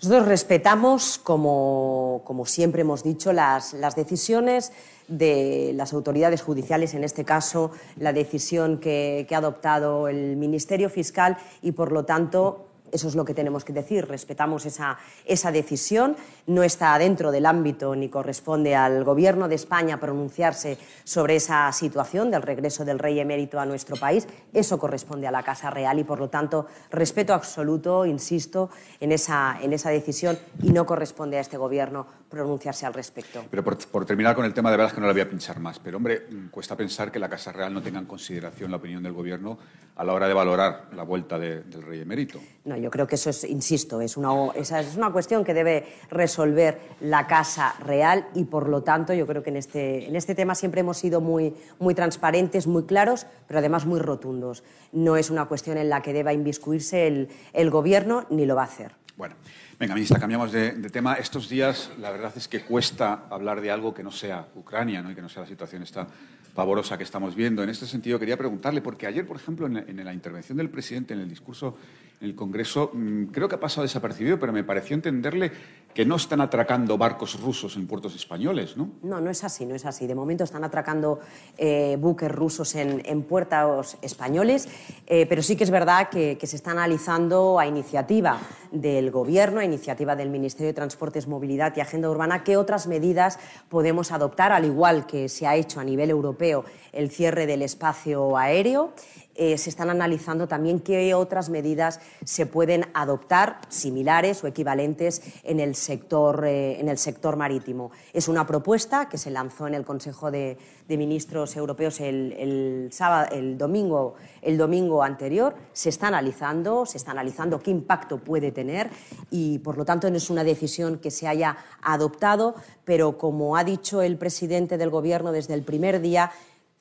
Nosotros 0.00 0.28
respetamos, 0.28 1.18
como, 1.18 2.22
siempre 2.46 2.82
hemos 2.82 3.02
dicho, 3.02 3.32
las, 3.32 3.74
decisiones 3.96 4.72
de 5.08 5.72
las 5.74 5.92
autoridades 5.92 6.40
judiciales, 6.42 6.94
en 6.94 7.02
este 7.02 7.24
caso 7.24 7.72
la 7.96 8.12
decisión 8.12 8.78
que, 8.78 9.26
que 9.28 9.34
ha 9.34 9.38
adoptado 9.38 10.06
el 10.06 10.36
Ministerio 10.36 10.88
Fiscal 10.88 11.36
y, 11.62 11.72
por 11.72 11.90
lo 11.90 12.04
tanto, 12.04 12.67
eso 12.92 13.08
es 13.08 13.14
lo 13.14 13.24
que 13.24 13.34
tenemos 13.34 13.64
que 13.64 13.72
decir. 13.72 14.06
Respetamos 14.06 14.66
esa, 14.66 14.98
esa, 15.24 15.52
decisión. 15.52 16.16
No 16.46 16.62
está 16.62 16.98
dentro 16.98 17.30
del 17.30 17.46
ámbito 17.46 17.94
ni 17.96 18.08
corresponde 18.08 18.74
al 18.76 19.04
Gobierno 19.04 19.48
de 19.48 19.54
España 19.54 20.00
pronunciarse 20.00 20.78
sobre 21.04 21.36
esa 21.36 21.70
situación 21.72 22.30
del 22.30 22.42
regreso 22.42 22.84
del 22.84 22.98
rey 22.98 23.20
emérito 23.20 23.60
a 23.60 23.66
nuestro 23.66 23.96
país. 23.96 24.26
Eso 24.52 24.78
corresponde 24.78 25.26
a 25.26 25.30
la 25.30 25.42
Casa 25.42 25.70
Real 25.70 25.98
y, 25.98 26.04
por 26.04 26.18
lo 26.18 26.28
tanto, 26.28 26.66
respeto 26.90 27.34
absoluto, 27.34 28.06
insisto, 28.06 28.70
en 29.00 29.12
esa, 29.12 29.58
en 29.60 29.72
esa 29.72 29.90
decisión 29.90 30.38
y 30.62 30.70
no 30.70 30.86
corresponde 30.86 31.38
a 31.38 31.40
este 31.40 31.56
Gobierno 31.56 32.06
pronunciarse 32.28 32.86
al 32.86 32.94
respecto. 32.94 33.44
Pero 33.50 33.64
por, 33.64 34.04
terminar 34.04 34.34
con 34.34 34.44
el 34.44 34.52
tema, 34.52 34.70
de 34.70 34.76
verdad 34.76 34.92
que 34.92 35.00
no 35.00 35.06
la 35.06 35.12
voy 35.12 35.22
a 35.22 35.28
pinchar 35.28 35.60
más. 35.60 35.78
Pero, 35.78 35.96
hombre, 35.96 36.26
cuesta 36.50 36.76
pensar 36.76 37.10
que 37.10 37.18
la 37.18 37.28
Casa 37.28 37.52
Real 37.52 37.72
no 37.72 37.82
tenga 37.82 37.98
en 37.98 38.06
consideración 38.06 38.70
la 38.70 38.76
opinión 38.76 39.02
del 39.02 39.12
Gobierno 39.12 39.58
a 39.96 40.04
la 40.04 40.12
hora 40.12 40.28
de 40.28 40.34
valorar 40.34 40.88
la 40.92 41.02
vuelta 41.02 41.38
del 41.38 41.82
rey 41.82 42.00
emérito. 42.00 42.40
No, 42.64 42.76
yo 42.80 42.90
creo 42.90 43.06
que 43.06 43.16
eso 43.16 43.30
es, 43.30 43.44
insisto, 43.44 44.00
es 44.00 44.16
una, 44.16 44.52
esa 44.54 44.80
es 44.80 44.96
una 44.96 45.10
cuestión 45.10 45.44
que 45.44 45.54
debe 45.54 45.86
resolver 46.10 46.80
la 47.00 47.26
Casa 47.26 47.74
Real 47.84 48.28
y, 48.34 48.44
por 48.44 48.68
lo 48.68 48.82
tanto, 48.82 49.12
yo 49.14 49.26
creo 49.26 49.42
que 49.42 49.50
en 49.50 49.56
este, 49.56 50.08
en 50.08 50.16
este 50.16 50.34
tema 50.34 50.54
siempre 50.54 50.80
hemos 50.80 50.98
sido 50.98 51.20
muy, 51.20 51.54
muy 51.78 51.94
transparentes, 51.94 52.66
muy 52.66 52.84
claros, 52.84 53.26
pero 53.46 53.58
además 53.58 53.86
muy 53.86 54.00
rotundos. 54.00 54.64
No 54.92 55.16
es 55.16 55.30
una 55.30 55.46
cuestión 55.46 55.78
en 55.78 55.88
la 55.88 56.02
que 56.02 56.12
deba 56.12 56.32
inviscuirse 56.32 57.06
el, 57.06 57.28
el 57.52 57.70
Gobierno 57.70 58.26
ni 58.30 58.46
lo 58.46 58.56
va 58.56 58.62
a 58.62 58.66
hacer. 58.66 58.92
Bueno. 59.16 59.34
Venga, 59.78 59.94
ministra, 59.94 60.18
cambiamos 60.18 60.50
de, 60.50 60.72
tema. 60.90 61.14
Estos 61.14 61.48
días 61.48 61.92
la 62.00 62.10
verdad 62.10 62.32
es 62.34 62.48
que 62.48 62.62
cuesta 62.62 63.26
hablar 63.30 63.60
de 63.60 63.70
algo 63.70 63.94
que 63.94 64.02
no 64.02 64.10
sea 64.10 64.48
Ucrania 64.56 65.02
¿no? 65.02 65.12
y 65.12 65.14
que 65.14 65.22
no 65.22 65.28
sea 65.28 65.42
la 65.42 65.48
situación 65.48 65.84
esta 65.84 66.04
pavorosa 66.52 66.98
que 66.98 67.04
estamos 67.04 67.36
viendo. 67.36 67.62
En 67.62 67.70
este 67.70 67.86
sentido, 67.86 68.18
quería 68.18 68.36
preguntarle, 68.36 68.82
porque 68.82 69.06
ayer, 69.06 69.24
por 69.24 69.36
ejemplo, 69.36 69.68
en, 69.68 70.04
la 70.04 70.12
intervención 70.12 70.58
del 70.58 70.68
presidente 70.68 71.14
en 71.14 71.20
el 71.20 71.28
discurso 71.28 71.76
el 72.20 72.34
Congreso, 72.34 72.90
mm, 72.92 73.26
creo 73.26 73.48
que 73.48 73.54
ha 73.54 73.60
pasado 73.60 73.82
desapercibido, 73.82 74.38
pero 74.38 74.52
me 74.52 74.64
pareció 74.64 74.94
entenderle 74.94 75.52
que 75.94 76.04
no 76.04 76.16
están 76.16 76.40
atracando 76.40 76.98
barcos 76.98 77.40
rusos 77.40 77.76
en 77.76 77.86
puertos 77.86 78.14
españoles, 78.14 78.76
¿no? 78.76 78.90
No, 79.02 79.20
no 79.20 79.30
es 79.30 79.42
así, 79.42 79.66
no 79.66 79.74
es 79.74 79.84
así. 79.84 80.06
De 80.06 80.14
momento 80.14 80.44
están 80.44 80.62
atracando 80.64 81.18
eh, 81.56 81.96
buques 81.98 82.30
rusos 82.30 82.74
en, 82.74 83.22
puertos 83.22 83.96
españoles, 84.02 84.68
eh, 85.06 85.26
pero 85.28 85.42
sí 85.42 85.56
que 85.56 85.64
es 85.64 85.70
verdad 85.70 86.08
que, 86.08 86.38
se 86.48 86.56
está 86.56 86.70
analizando 86.70 87.58
a 87.58 87.66
iniciativa 87.66 88.38
del 88.70 89.10
Gobierno, 89.10 89.60
a 89.60 89.64
iniciativa 89.64 90.16
del 90.16 90.30
Ministerio 90.30 90.68
de 90.68 90.74
Transportes, 90.74 91.26
Movilidad 91.26 91.76
y 91.76 91.80
Agenda 91.80 92.08
Urbana, 92.08 92.44
qué 92.44 92.56
otras 92.56 92.86
medidas 92.86 93.38
podemos 93.68 94.12
adoptar, 94.12 94.52
al 94.52 94.64
igual 94.64 95.06
que 95.06 95.28
se 95.28 95.46
ha 95.46 95.56
hecho 95.56 95.80
a 95.80 95.84
nivel 95.84 96.10
europeo 96.10 96.64
el 96.92 97.10
cierre 97.10 97.46
del 97.46 97.62
espacio 97.62 98.36
aéreo. 98.36 98.92
Eh, 99.40 99.56
se 99.56 99.70
están 99.70 99.88
analizando 99.88 100.48
también 100.48 100.80
qué 100.80 101.14
otras 101.14 101.48
medidas 101.48 102.00
se 102.24 102.44
pueden 102.44 102.86
adoptar 102.92 103.60
similares 103.68 104.42
o 104.42 104.48
equivalentes 104.48 105.22
en 105.44 105.60
el 105.60 105.76
sector, 105.76 106.44
eh, 106.44 106.80
en 106.80 106.88
el 106.88 106.98
sector 106.98 107.36
marítimo. 107.36 107.92
Es 108.12 108.26
una 108.26 108.48
propuesta 108.48 109.08
que 109.08 109.16
se 109.16 109.30
lanzó 109.30 109.68
en 109.68 109.74
el 109.74 109.84
Consejo 109.84 110.32
de, 110.32 110.58
Ministros 110.88 111.54
Europeos 111.54 112.00
el, 112.00 112.88
sábado, 112.90 113.28
el, 113.30 113.56
domingo, 113.56 114.16
el 114.42 114.58
domingo 114.58 115.04
anterior. 115.04 115.54
Se 115.72 115.90
está 115.90 116.08
analizando, 116.08 116.84
se 116.84 116.96
está 116.96 117.12
analizando 117.12 117.60
qué 117.60 117.70
impacto 117.70 118.18
puede 118.18 118.50
tener 118.50 118.90
y, 119.30 119.60
por 119.60 119.78
lo 119.78 119.84
tanto, 119.84 120.10
no 120.10 120.16
es 120.16 120.30
una 120.30 120.42
decisión 120.42 120.98
que 120.98 121.12
se 121.12 121.28
haya 121.28 121.58
adoptado, 121.80 122.56
pero, 122.84 123.16
como 123.18 123.56
ha 123.56 123.62
dicho 123.62 124.02
el 124.02 124.18
presidente 124.18 124.78
del 124.78 124.90
Gobierno 124.90 125.30
desde 125.30 125.54
el 125.54 125.62
primer 125.62 126.00
día, 126.00 126.32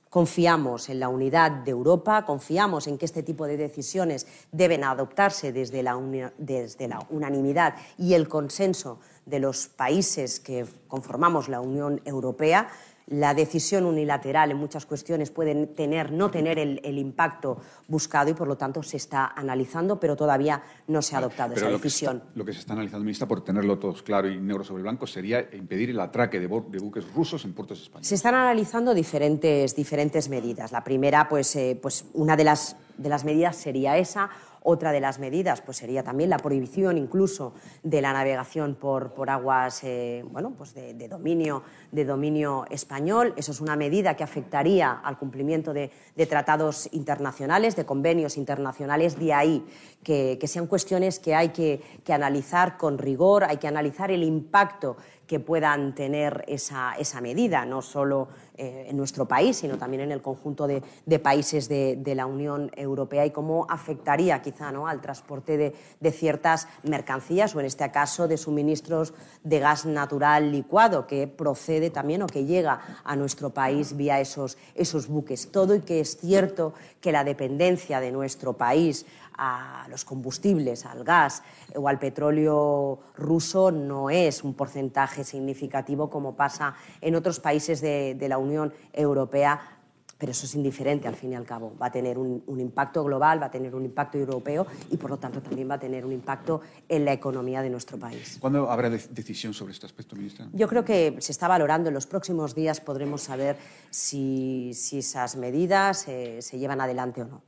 Confiamos 0.09 0.89
en 0.89 0.99
la 0.99 1.09
unidad 1.09 1.51
de 1.51 1.71
Europa, 1.71 2.25
confiamos 2.25 2.87
en 2.87 2.97
que 2.97 3.05
este 3.05 3.23
tipo 3.23 3.45
de 3.45 3.57
decisiones 3.57 4.25
deben 4.51 4.83
adoptarse 4.83 5.51
desde 5.51 5.83
la, 5.83 5.99
desde 6.37 6.87
la, 6.87 7.05
unanimidad 7.09 7.75
y 7.97 8.13
el 8.13 8.27
consenso 8.27 8.99
de 9.25 9.39
los 9.39 9.67
países 9.67 10.39
que 10.39 10.65
conformamos 10.87 11.49
la 11.49 11.59
Unión 11.59 12.01
Europea 12.05 12.69
la 13.07 13.33
decisión 13.33 13.85
unilateral 13.85 14.51
en 14.51 14.57
muchas 14.57 14.85
cuestiones 14.85 15.31
puede 15.31 15.67
tener, 15.67 16.11
no 16.11 16.29
tener 16.29 16.59
el, 16.59 16.97
impacto 16.97 17.57
buscado 17.87 18.29
y, 18.29 18.33
por 18.33 18.47
lo 18.47 18.57
tanto, 18.57 18.83
se 18.83 18.97
está 18.97 19.27
analizando, 19.27 19.99
pero 19.99 20.15
todavía 20.15 20.61
no 20.87 21.01
se 21.01 21.15
ha 21.15 21.19
adoptado 21.19 21.53
esa 21.53 21.69
decisión. 21.69 22.23
lo 22.35 22.43
que 22.43 22.53
se 22.53 22.59
está 22.59 22.73
analizando, 22.73 23.05
ministra, 23.05 23.27
por 23.27 23.43
tenerlo 23.43 23.79
todo 23.79 23.93
claro 24.03 24.29
y 24.29 24.37
negro 24.37 24.63
sobre 24.63 24.83
blanco, 24.83 25.07
sería 25.07 25.47
impedir 25.53 25.89
el 25.89 25.99
atraque 25.99 26.39
de, 26.39 26.47
buques 26.47 27.13
rusos 27.13 27.45
en 27.45 27.53
puertos 27.53 27.81
españoles. 27.81 28.07
Se 28.07 28.15
están 28.15 28.35
analizando 28.35 28.93
diferentes, 28.93 29.75
diferentes 29.75 30.27
medidas. 30.27 30.71
La 30.71 30.83
primera, 30.83 31.29
pues, 31.29 31.55
eh, 31.55 31.79
pues 31.81 32.05
una 32.13 32.35
de 32.35 32.43
las, 32.43 32.75
de 32.97 33.09
las 33.09 33.23
medidas 33.23 33.55
sería 33.55 33.97
esa. 33.97 34.29
Otra 34.69 34.91
de 34.91 34.99
las 34.99 35.17
medidas 35.17 35.61
pues, 35.61 35.77
sería 35.77 36.03
también 36.03 36.29
la 36.29 36.39
prohibición 36.39 36.97
incluso 36.97 37.53
de 37.83 38.01
la 38.01 38.11
navegación 38.11 38.75
por, 38.75 39.13
por 39.13 39.29
aguas 39.29 39.81
eh, 39.85 40.25
bueno, 40.29 40.55
pues 40.57 40.73
de, 40.73 41.07
dominio, 41.07 41.63
de 41.93 42.03
dominio 42.03 42.65
español. 42.69 43.33
Eso 43.37 43.53
es 43.53 43.61
una 43.61 43.77
medida 43.77 44.17
que 44.17 44.25
afectaría 44.25 44.91
al 44.91 45.17
cumplimiento 45.17 45.73
de, 45.73 45.89
tratados 46.27 46.89
internacionales, 46.91 47.77
de 47.77 47.85
convenios 47.85 48.35
internacionales. 48.35 49.17
De 49.17 49.33
ahí 49.33 49.65
que, 50.03 50.37
sean 50.47 50.67
cuestiones 50.67 51.19
que 51.19 51.33
hay 51.33 51.49
que, 51.49 51.81
que 52.03 52.11
analizar 52.11 52.75
con 52.75 52.97
rigor, 52.97 53.45
hay 53.45 53.57
que 53.59 53.69
analizar 53.69 54.11
el 54.11 54.21
impacto 54.21 54.97
que 55.27 55.39
puedan 55.39 55.93
tener 55.93 56.43
esa, 56.47 56.93
esa 56.97 57.21
medida, 57.21 57.65
no 57.65 57.81
solo 57.81 58.29
eh, 58.59 58.87
en 58.89 58.97
nuestro 58.97 59.27
país, 59.27 59.57
sino 59.57 59.77
también 59.77 60.01
en 60.01 60.11
el 60.11 60.21
conjunto 60.21 60.65
de, 60.65 60.81
países 61.19 61.69
de, 61.69 62.13
la 62.15 62.25
Unión 62.25 62.71
Europea 62.75 63.25
y 63.25 63.31
cómo 63.31 63.67
afectaría 63.69 64.41
quizá 64.41 64.71
¿no? 64.71 64.87
al 64.87 64.99
transporte 64.99 65.57
de, 65.57 66.11
ciertas 66.11 66.67
mercancías 66.83 67.55
o 67.55 67.59
en 67.59 67.67
este 67.67 67.91
caso 67.91 68.27
de 68.27 68.37
suministros 68.37 69.13
de 69.43 69.59
gas 69.59 69.85
natural 69.85 70.51
licuado 70.51 71.05
que 71.05 71.27
procede 71.27 71.91
también 71.91 72.23
o 72.23 72.27
que 72.27 72.45
llega 72.45 73.01
a 73.03 73.15
nuestro 73.15 73.51
país 73.51 73.95
vía 73.95 74.19
esos, 74.19 74.57
esos 74.73 75.07
buques. 75.07 75.51
Todo 75.51 75.75
y 75.75 75.81
que 75.81 75.99
es 75.99 76.17
cierto 76.17 76.73
que 76.99 77.11
la 77.11 77.23
dependencia 77.23 77.99
de 77.99 78.11
nuestro 78.11 78.53
país 78.53 79.05
a 79.37 79.87
los 79.89 80.03
combustibles, 80.03 80.85
al 80.85 81.03
gas 81.03 81.43
o 81.75 81.87
al 81.87 81.99
petróleo 81.99 82.99
ruso 83.15 83.71
no 83.71 84.09
es 84.09 84.43
un 84.43 84.53
porcentaje 84.53 85.23
significativo 85.23 86.09
como 86.09 86.35
pasa 86.35 86.75
en 87.01 87.15
otros 87.15 87.39
países 87.39 87.81
de, 87.81 88.27
la 88.27 88.37
Unión 88.37 88.73
Europea 88.91 89.77
pero 90.17 90.31
eso 90.31 90.47
es 90.47 90.55
indiferente 90.55 91.07
al 91.07 91.15
fin 91.15 91.33
y 91.33 91.35
al 91.35 91.45
cabo. 91.45 91.75
Va 91.79 91.85
a 91.85 91.91
tener 91.91 92.17
un, 92.17 92.41
impacto 92.59 93.03
global, 93.03 93.39
va 93.39 93.45
a 93.45 93.51
tener 93.51 93.75
un 93.75 93.85
impacto 93.85 94.17
europeo 94.17 94.65
y 94.89 94.97
por 94.97 95.11
lo 95.11 95.17
tanto 95.17 95.43
también 95.43 95.69
va 95.69 95.75
a 95.75 95.79
tener 95.79 96.03
un 96.05 96.11
impacto 96.11 96.61
en 96.89 97.05
la 97.05 97.13
economía 97.13 97.61
de 97.61 97.69
nuestro 97.69 97.99
país. 97.99 98.37
¿Cuándo 98.39 98.71
habrá 98.71 98.89
decisión 98.89 99.53
sobre 99.53 99.73
este 99.73 99.85
aspecto, 99.85 100.15
ministra? 100.15 100.47
Yo 100.53 100.67
creo 100.67 100.83
que 100.83 101.15
se 101.19 101.31
está 101.31 101.47
valorando. 101.47 101.89
En 101.89 101.93
los 101.93 102.07
próximos 102.07 102.55
días 102.55 102.81
podremos 102.81 103.21
saber 103.21 103.57
si, 103.91 104.71
esas 104.71 105.35
medidas 105.35 106.07
eh, 106.07 106.41
se 106.41 106.57
llevan 106.57 106.81
adelante 106.81 107.21
o 107.21 107.25
no. 107.25 107.43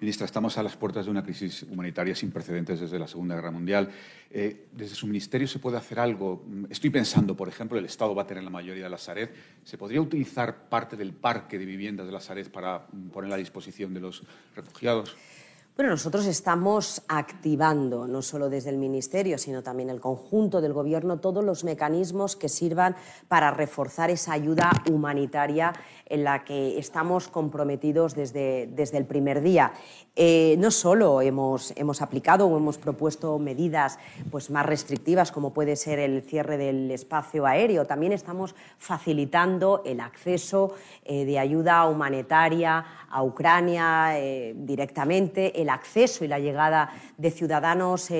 Ministra, 0.00 0.26
estamos 0.26 0.58
a 0.58 0.62
las 0.62 0.76
puertas 0.76 1.04
de 1.04 1.10
una 1.10 1.22
crisis 1.22 1.62
humanitaria 1.64 2.14
sin 2.14 2.30
precedentes 2.30 2.80
desde 2.80 2.98
la 2.98 3.06
Segunda 3.06 3.34
Guerra 3.34 3.50
Mundial. 3.50 3.90
Eh, 4.30 4.66
¿Desde 4.72 4.94
su 4.94 5.06
ministerio 5.06 5.46
se 5.46 5.58
puede 5.58 5.76
hacer 5.76 5.98
algo? 5.98 6.44
Estoy 6.70 6.90
pensando, 6.90 7.36
por 7.36 7.48
ejemplo, 7.48 7.78
el 7.78 7.84
Estado 7.84 8.14
va 8.14 8.22
a 8.22 8.26
tener 8.26 8.44
la 8.44 8.50
mayoría 8.50 8.84
de 8.84 8.90
la 8.90 8.98
Sareb. 8.98 9.30
¿Se 9.64 9.78
podría 9.78 10.00
utilizar 10.00 10.68
parte 10.68 10.96
del 10.96 11.12
parque 11.12 11.58
de 11.58 11.64
viviendas 11.64 12.06
de 12.06 12.12
la 12.12 12.20
Sareb 12.20 12.50
para 12.50 12.86
poner 13.12 13.32
a 13.32 13.36
disposición 13.36 13.94
de 13.94 14.00
los 14.00 14.22
refugiados? 14.54 15.16
Bueno, 15.76 15.90
nosotros 15.90 16.26
estamos 16.26 17.02
activando, 17.08 18.06
no 18.06 18.22
solo 18.22 18.48
desde 18.48 18.70
el 18.70 18.76
Ministerio, 18.76 19.38
sino 19.38 19.64
también 19.64 19.90
el 19.90 20.00
conjunto 20.00 20.60
del 20.60 20.72
Gobierno, 20.72 21.18
todos 21.18 21.42
los 21.42 21.64
mecanismos 21.64 22.36
que 22.36 22.48
sirvan 22.48 22.94
para 23.26 23.50
reforzar 23.50 24.08
esa 24.08 24.34
ayuda 24.34 24.70
humanitaria 24.88 25.72
en 26.06 26.22
la 26.22 26.44
que 26.44 26.78
estamos 26.78 27.26
comprometidos 27.26 28.14
desde, 28.14 28.68
desde 28.68 28.98
el 28.98 29.04
primer 29.04 29.42
día. 29.42 29.72
Eh, 30.14 30.54
no 30.60 30.70
solo 30.70 31.20
hemos, 31.20 31.72
hemos 31.74 32.00
aplicado 32.02 32.46
o 32.46 32.56
hemos 32.56 32.78
propuesto 32.78 33.36
medidas 33.40 33.98
pues, 34.30 34.50
más 34.50 34.64
restrictivas, 34.64 35.32
como 35.32 35.52
puede 35.52 35.74
ser 35.74 35.98
el 35.98 36.22
cierre 36.22 36.56
del 36.56 36.88
espacio 36.92 37.46
aéreo, 37.46 37.84
también 37.84 38.12
estamos 38.12 38.54
facilitando 38.78 39.82
el 39.84 39.98
acceso 39.98 40.72
eh, 41.04 41.24
de 41.24 41.40
ayuda 41.40 41.84
humanitaria 41.86 42.84
a 43.10 43.22
Ucrania 43.24 44.20
eh, 44.20 44.54
directamente, 44.56 45.62
el 45.64 45.70
acceso 45.70 46.24
y 46.24 46.28
la 46.28 46.38
llegada 46.38 46.90
de 47.18 47.30
ciudadanos 47.30 48.10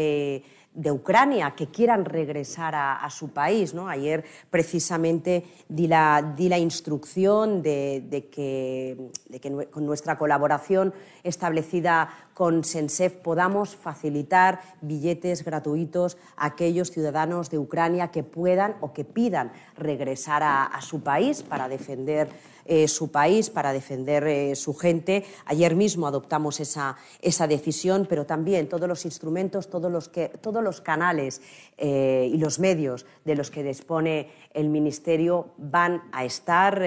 de 0.75 0.91
Ucrania 0.91 1.53
que 1.53 1.69
quieran 1.69 2.05
regresar 2.05 2.75
a, 2.75 3.09
su 3.09 3.31
país. 3.31 3.75
¿no? 3.75 3.89
Ayer 3.89 4.25
precisamente 4.51 5.45
di 5.69 5.87
la, 5.87 6.35
di 6.37 6.49
la 6.49 6.59
instrucción 6.59 7.63
de, 7.63 8.29
que, 8.31 9.11
de, 9.29 9.41
que, 9.41 9.69
con 9.71 9.87
nuestra 9.87 10.19
colaboración 10.19 10.93
establecida 11.23 12.09
con 12.35 12.65
Sensef 12.65 13.15
podamos 13.15 13.77
facilitar 13.77 14.61
billetes 14.81 15.45
gratuitos 15.45 16.19
a 16.37 16.47
aquellos 16.47 16.91
ciudadanos 16.91 17.51
de 17.51 17.59
Ucrania 17.59 18.11
que 18.11 18.25
puedan 18.25 18.75
o 18.81 18.93
que 18.93 19.05
pidan 19.05 19.53
regresar 19.77 20.43
a, 20.43 20.65
a 20.65 20.81
su 20.83 21.03
país 21.03 21.45
para 21.45 21.69
defender 21.69 22.29
eh, 22.67 22.89
su 22.89 23.11
país, 23.11 23.51
para 23.51 23.73
defender 23.73 24.27
eh, 24.27 24.57
su 24.57 24.75
gente. 24.75 25.25
Ayer 25.45 25.77
mismo 25.77 26.07
adoptamos 26.07 26.61
esa, 26.61 26.97
esa, 27.21 27.47
decisión, 27.47 28.07
pero 28.09 28.25
también 28.25 28.69
todos 28.69 28.89
los 28.89 29.05
instrumentos, 29.05 29.69
todos 29.69 29.93
los, 29.93 30.09
que, 30.09 30.29
todos 30.29 30.65
los 30.65 30.81
canales 30.81 31.43
eh, 31.77 32.31
y 32.33 32.39
los 32.39 32.59
medios 32.59 33.05
de 33.25 33.35
los 33.35 33.51
que 33.51 33.63
dispone 33.63 34.31
el 34.55 34.71
Ministerio 34.71 35.51
van 35.59 36.05
a 36.13 36.25
estar 36.25 36.83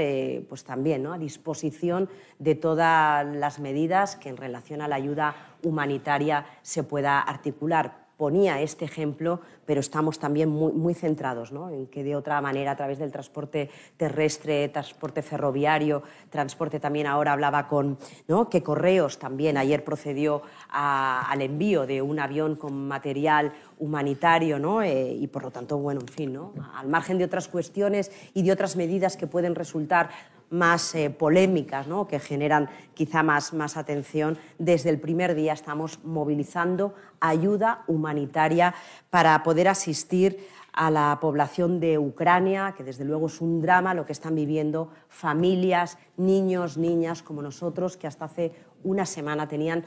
pues 0.47 0.63
también 0.63 1.03
¿no? 1.03 1.13
a 1.13 1.17
disposición 1.17 2.09
de 2.39 2.55
todas 2.55 3.25
las 3.25 3.59
medidas 3.59 4.15
que 4.15 4.29
en 4.29 4.37
relación 4.37 4.81
a 4.81 4.87
la 4.87 4.95
ayuda 4.95 5.57
humanitaria 5.63 6.45
se 6.61 6.83
pueda 6.83 7.19
articular 7.19 8.06
ponía 8.17 8.61
este 8.61 8.85
ejemplo, 8.85 9.39
pero 9.65 9.79
estamos 9.79 10.17
también 10.17 10.49
muy, 10.49 10.93
centrados 10.95 11.51
en 11.51 11.87
que 11.87 12.03
de 12.03 12.15
otra 12.15 12.41
manera, 12.41 12.71
a 12.71 12.75
través 12.75 12.97
del 12.97 13.11
transporte 13.11 13.69
terrestre, 13.95 14.69
transporte 14.69 15.21
ferroviario, 15.21 16.01
transporte 16.29 16.79
también 16.79 17.05
ahora 17.05 17.33
hablaba 17.33 17.67
con 17.67 17.97
¿no? 18.27 18.49
que 18.49 18.63
Correos 18.63 19.19
también 19.19 19.57
ayer 19.57 19.83
procedió 19.83 20.41
al 20.69 21.41
envío 21.41 21.85
de 21.85 22.01
un 22.01 22.19
avión 22.19 22.55
con 22.55 22.87
material 22.87 23.53
humanitario 23.77 24.57
¿no? 24.57 24.81
Eh, 24.81 25.13
y 25.13 25.27
por 25.27 25.43
lo 25.43 25.51
tanto, 25.51 25.77
bueno, 25.77 26.01
en 26.01 26.07
fin, 26.07 26.33
¿no? 26.33 26.53
al 26.75 26.87
margen 26.87 27.19
de 27.19 27.25
otras 27.25 27.47
cuestiones 27.47 28.11
y 28.33 28.41
de 28.41 28.51
otras 28.51 28.75
medidas 28.75 29.15
que 29.15 29.27
pueden 29.27 29.53
resultar 29.53 30.09
más 30.49 30.95
eh, 30.95 31.09
polémicas, 31.09 31.87
¿no? 31.87 32.07
que 32.07 32.19
generan 32.19 32.69
quizá 32.93 33.23
más, 33.23 33.53
más 33.53 33.77
atención, 33.77 34.37
desde 34.57 34.89
el 34.89 34.99
primer 34.99 35.35
día 35.35 35.53
estamos 35.53 36.03
movilizando 36.03 36.93
ayuda 37.19 37.83
humanitaria 37.87 38.73
para 39.09 39.43
poder 39.43 39.67
asistir 39.67 40.39
a 40.73 40.91
la 40.91 41.17
población 41.19 41.79
de 41.79 41.97
Ucrania, 41.97 42.75
que 42.77 42.83
desde 42.83 43.03
luego 43.03 43.27
es 43.27 43.41
un 43.41 43.61
drama 43.61 43.95
lo 43.95 44.05
que 44.05 44.13
están 44.13 44.35
viviendo 44.35 44.91
familias, 45.09 45.97
niños, 46.17 46.77
niñas 46.77 47.23
como 47.23 47.41
nosotros, 47.41 47.97
que 47.97 48.05
hasta 48.05 48.25
hace 48.25 48.51
una 48.83 49.05
semana 49.05 49.47
tenían 49.47 49.83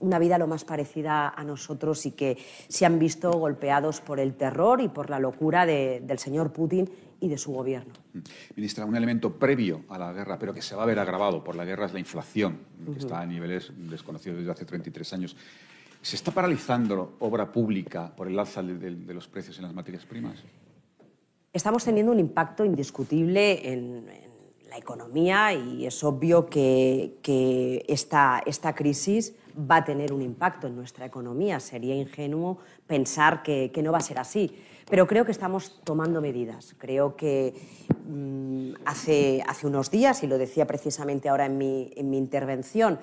una 0.00 0.18
vida 0.18 0.38
lo 0.38 0.48
más 0.48 0.64
parecida 0.64 1.28
a 1.28 1.44
nosotros 1.44 2.04
y 2.06 2.10
que 2.10 2.36
se 2.68 2.84
han 2.84 2.98
visto 2.98 3.30
golpeados 3.30 4.00
por 4.00 4.18
el 4.18 4.34
terror 4.34 4.80
y 4.80 4.88
por 4.88 5.10
la 5.10 5.20
locura 5.20 5.64
del 5.64 6.18
señor 6.18 6.52
Putin 6.52 6.90
y 7.22 7.28
de 7.28 7.38
su 7.38 7.52
gobierno. 7.52 7.94
Mm. 8.12 8.18
Ministra, 8.56 8.84
un 8.84 8.96
elemento 8.96 9.32
previo 9.38 9.84
a 9.88 9.96
la 9.96 10.12
guerra, 10.12 10.38
pero 10.38 10.52
que 10.52 10.60
se 10.60 10.74
va 10.74 10.82
a 10.82 10.86
ver 10.86 10.98
agravado 10.98 11.42
por 11.42 11.54
la 11.54 11.64
guerra, 11.64 11.86
es 11.86 11.92
la 11.92 12.00
inflación, 12.00 12.58
que 12.92 12.98
está 12.98 13.20
a 13.20 13.26
niveles 13.26 13.72
desconocidos 13.76 14.38
desde 14.38 14.50
hace 14.50 14.64
33 14.64 15.12
años. 15.12 15.36
¿Se 16.02 16.16
está 16.16 16.32
paralizando 16.32 17.14
obra 17.20 17.52
pública 17.52 18.12
por 18.14 18.26
el 18.26 18.36
alza 18.36 18.60
de, 18.60 19.14
los 19.14 19.28
precios 19.28 19.56
en 19.58 19.62
las 19.62 19.72
materias 19.72 20.04
primas? 20.04 20.42
Estamos 21.52 21.84
teniendo 21.84 22.10
un 22.10 22.18
impacto 22.18 22.64
indiscutible 22.64 23.72
en, 23.72 24.32
la 24.68 24.78
economía 24.78 25.52
y 25.52 25.84
es 25.84 26.02
obvio 26.02 26.46
que, 26.46 27.18
que 27.20 27.84
esta, 27.86 28.42
esta 28.46 28.74
crisis 28.74 29.34
va 29.58 29.76
a 29.76 29.84
tener 29.84 30.12
un 30.12 30.22
impacto 30.22 30.66
en 30.66 30.76
nuestra 30.76 31.06
economía. 31.06 31.60
Sería 31.60 31.94
ingenuo 31.94 32.58
pensar 32.86 33.42
que, 33.42 33.70
no 33.82 33.92
va 33.92 33.98
a 33.98 34.02
ser 34.02 34.18
así. 34.18 34.56
Pero 34.88 35.06
creo 35.06 35.24
que 35.24 35.32
estamos 35.32 35.80
tomando 35.84 36.20
medidas. 36.20 36.74
Creo 36.78 37.16
que 37.16 37.54
mm, 38.06 38.74
hace, 38.84 39.42
hace 39.46 39.66
unos 39.66 39.90
días, 39.90 40.22
y 40.22 40.26
lo 40.26 40.38
decía 40.38 40.66
precisamente 40.66 41.28
ahora 41.28 41.46
en 41.46 41.58
mi, 41.58 41.92
en 41.96 42.10
mi 42.10 42.18
intervención, 42.18 42.98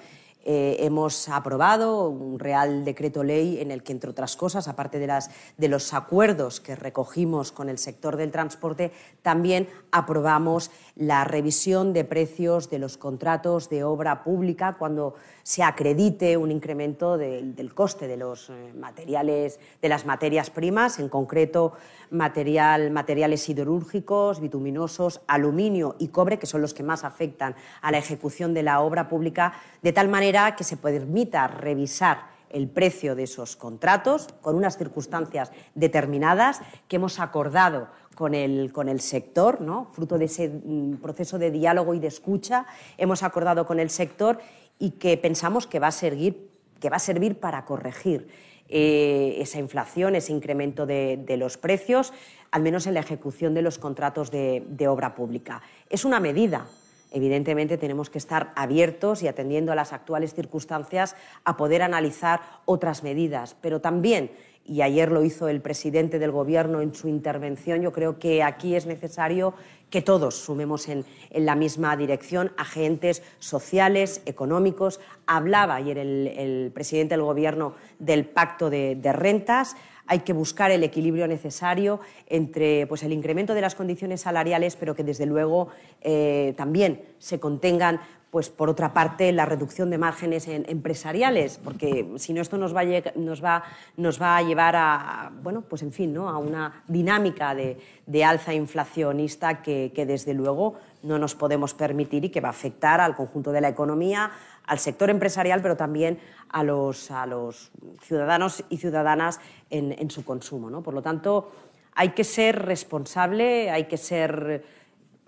eh, 0.46 0.78
hemos 0.86 1.28
aprobado 1.28 2.08
un 2.08 2.40
Real 2.40 2.86
Decreto 2.86 3.24
Ley 3.24 3.60
en 3.60 3.72
el 3.72 3.84
que, 3.84 3.92
entre 3.92 4.10
otras 4.10 4.38
cosas, 4.38 4.70
aparte 4.70 4.98
de, 4.98 5.06
las, 5.06 5.30
de 5.58 5.68
los 5.68 5.94
acuerdos 5.94 6.62
que 6.62 6.78
recogimos 6.78 7.52
con 7.52 7.68
el 7.68 7.78
sector 7.78 8.16
del 8.16 8.32
transporte, 8.32 8.94
también 9.22 9.68
aprobamos 9.92 10.72
la 10.96 11.26
revisión 11.26 11.92
de 11.92 12.06
precios 12.06 12.70
de 12.70 12.80
los 12.80 12.98
contratos 12.98 13.70
de 13.70 13.84
obra 13.84 14.24
pública 14.24 14.78
cuando 14.80 15.16
se 15.50 15.64
acredite 15.64 16.38
un 16.38 16.52
incremento 16.52 17.18
del 17.18 17.74
coste 17.74 18.08
de 18.08 18.18
los 18.18 18.52
eh, 18.52 18.72
materiales, 18.78 19.60
de 19.82 19.90
las 19.90 20.06
materias 20.06 20.52
primas, 20.52 21.00
en 21.00 21.10
concreto 21.10 21.74
material, 22.12 22.92
materiales 22.92 23.42
siderúrgicos, 23.42 24.42
bituminosos, 24.42 25.22
aluminio 25.26 25.96
y 25.98 26.10
cobre, 26.10 26.38
que 26.38 26.46
son 26.46 26.62
los 26.62 26.76
que 26.76 26.84
más 26.84 27.04
afectan 27.04 27.56
a 27.82 27.90
la 27.90 27.98
ejecución 27.98 28.54
de 28.54 28.62
la 28.62 28.82
obra 28.82 29.10
pública, 29.10 29.54
de 29.82 29.92
tal 29.92 30.08
manera 30.08 30.56
que 30.56 30.64
se 30.64 30.78
permita 30.78 31.48
revisar 31.48 32.28
el 32.52 32.70
precio 32.70 33.16
de 33.16 33.24
esos 33.24 33.56
contratos 33.56 34.28
con 34.42 34.56
unas 34.56 34.78
circunstancias 34.78 35.52
determinadas 35.74 36.62
que 36.88 36.98
hemos 36.98 37.20
acordado 37.20 37.88
con 38.16 38.36
el, 38.36 38.74
con 38.74 38.90
el 38.90 39.00
sector, 39.00 39.62
¿no? 39.62 39.86
fruto 39.86 40.18
de 40.18 40.26
ese 40.26 40.50
mm, 40.50 40.98
proceso 40.98 41.40
de 41.40 41.52
diálogo 41.52 41.94
y 41.94 42.00
de 42.00 42.08
escucha, 42.08 42.66
hemos 42.98 43.24
acordado 43.24 43.66
con 43.66 43.80
el 43.80 43.90
sector 43.90 44.40
y 44.80 44.92
que 44.92 45.18
pensamos 45.18 45.68
que 45.68 45.80
va 45.80 45.88
a, 45.88 45.92
servir, 45.92 46.50
que 46.80 46.90
va 46.90 46.96
a 46.96 47.00
servir 47.00 47.40
para 47.40 47.66
corregir 47.66 48.28
eh, 48.70 49.38
esa 49.40 49.60
inflación, 49.60 50.16
ese 50.16 50.32
incremento 50.32 50.86
de, 50.86 51.36
los 51.38 51.58
precios, 51.58 52.14
al 52.52 52.62
menos 52.62 52.88
en 52.88 52.94
la 52.94 53.02
ejecución 53.02 53.54
de 53.54 53.62
los 53.62 53.78
contratos 53.78 54.32
de, 54.32 54.88
obra 54.88 55.16
pública. 55.16 55.62
Es 55.90 56.06
una 56.06 56.20
medida. 56.20 56.68
Evidentemente 57.12 57.80
tenemos 57.80 58.12
que 58.12 58.20
estar 58.20 58.54
abiertos 58.56 59.24
y 59.24 59.28
atendiendo 59.28 59.72
a 59.72 59.76
las 59.76 59.94
actuales 59.94 60.36
circunstancias 60.36 61.16
a 61.44 61.58
poder 61.58 61.82
analizar 61.82 62.42
otras 62.66 63.02
medidas, 63.02 63.56
pero 63.60 63.82
también 63.82 64.32
y 64.70 64.84
ayer 64.84 65.12
lo 65.12 65.24
hizo 65.24 65.48
el 65.48 65.62
presidente 65.62 66.20
del 66.20 66.32
Gobierno 66.32 66.82
en 66.82 66.94
su 66.94 67.08
intervención, 67.08 67.82
yo 67.82 67.92
creo 67.92 68.20
que 68.20 68.44
aquí 68.44 68.76
es 68.76 68.86
necesario 68.86 69.56
que 69.90 70.04
todos 70.04 70.36
sumemos 70.36 70.88
en, 70.88 71.06
la 71.32 71.56
misma 71.56 71.98
dirección, 71.98 72.52
agentes 72.56 73.24
sociales, 73.40 74.22
económicos. 74.28 75.00
Hablaba 75.26 75.76
ayer 75.76 75.98
el, 75.98 76.72
presidente 76.72 77.16
del 77.16 77.24
Gobierno 77.24 77.74
del 77.98 78.26
pacto 78.26 78.70
de, 78.70 79.00
rentas. 79.12 79.76
Hay 80.06 80.20
que 80.20 80.34
buscar 80.34 80.70
el 80.70 80.84
equilibrio 80.84 81.28
necesario 81.28 82.00
entre 82.28 82.86
pues, 82.86 83.02
el 83.02 83.12
incremento 83.12 83.56
de 83.56 83.62
las 83.62 83.74
condiciones 83.74 84.22
salariales, 84.22 84.76
pero 84.76 84.94
que 84.94 85.04
desde 85.04 85.26
luego 85.26 85.70
eh, 86.02 86.54
también 86.58 87.02
se 87.18 87.40
contengan 87.40 88.00
pues 88.32 88.50
por 88.50 88.70
otra 88.70 88.94
parte 88.94 89.32
la 89.32 89.46
reducción 89.46 89.90
de 89.90 89.98
márgenes 89.98 90.48
empresariales, 90.48 91.60
porque 91.64 92.14
si 92.18 92.34
no 92.34 92.42
esto 92.42 92.58
nos 92.58 92.76
va, 92.76 92.82
a, 92.82 93.12
nos 93.16 93.44
va, 93.44 93.64
nos 93.98 94.22
va 94.22 94.38
a 94.38 94.44
llevar 94.44 94.76
a, 94.76 95.32
bueno, 95.42 95.62
pues 95.62 95.82
en 95.82 95.92
fin, 95.92 96.14
¿no? 96.14 96.30
a 96.30 96.38
una 96.38 96.84
dinámica 96.88 97.56
de, 97.56 97.78
alza 98.24 98.54
inflacionista 98.54 99.62
que, 99.62 99.92
desde 100.06 100.34
luego 100.34 100.76
no 101.02 101.18
nos 101.18 101.34
podemos 101.34 101.74
permitir 101.74 102.26
y 102.26 102.30
que 102.30 102.42
va 102.42 102.50
a 102.50 102.52
afectar 102.52 103.00
al 103.02 103.16
conjunto 103.16 103.52
de 103.52 103.62
la 103.62 103.70
economía, 103.70 104.32
al 104.66 104.78
sector 104.78 105.10
empresarial, 105.10 105.62
pero 105.62 105.76
también 105.76 106.20
a 106.50 106.64
los, 106.64 107.10
a 107.10 107.26
los 107.26 107.72
ciudadanos 108.02 108.64
y 108.70 108.78
ciudadanas 108.78 109.40
en, 109.70 109.96
en 109.98 110.12
su 110.12 110.24
consumo. 110.24 110.70
¿no? 110.70 110.84
Por 110.84 110.94
lo 110.94 111.02
tanto, 111.02 111.52
hay 111.96 112.10
que 112.10 112.24
ser 112.24 112.66
responsable, 112.66 113.72
hay 113.72 113.86
que 113.86 113.98
ser 113.98 114.64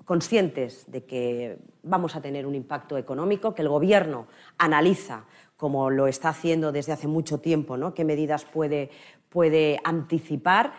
conscientes 0.05 0.91
de 0.91 1.05
que 1.05 1.57
vamos 1.83 2.15
a 2.15 2.21
tener 2.21 2.45
un 2.45 2.55
impacto 2.55 2.97
económico, 2.97 3.53
que 3.53 3.61
el 3.61 3.69
Gobierno 3.69 4.27
analiza, 4.57 5.25
como 5.57 5.89
lo 5.89 6.07
está 6.07 6.29
haciendo 6.29 6.71
desde 6.71 6.91
hace 6.91 7.07
mucho 7.07 7.39
tiempo, 7.39 7.77
¿no? 7.77 7.93
qué 7.93 8.03
medidas 8.03 8.45
puede, 8.45 8.89
puede 9.29 9.79
anticipar. 9.83 10.73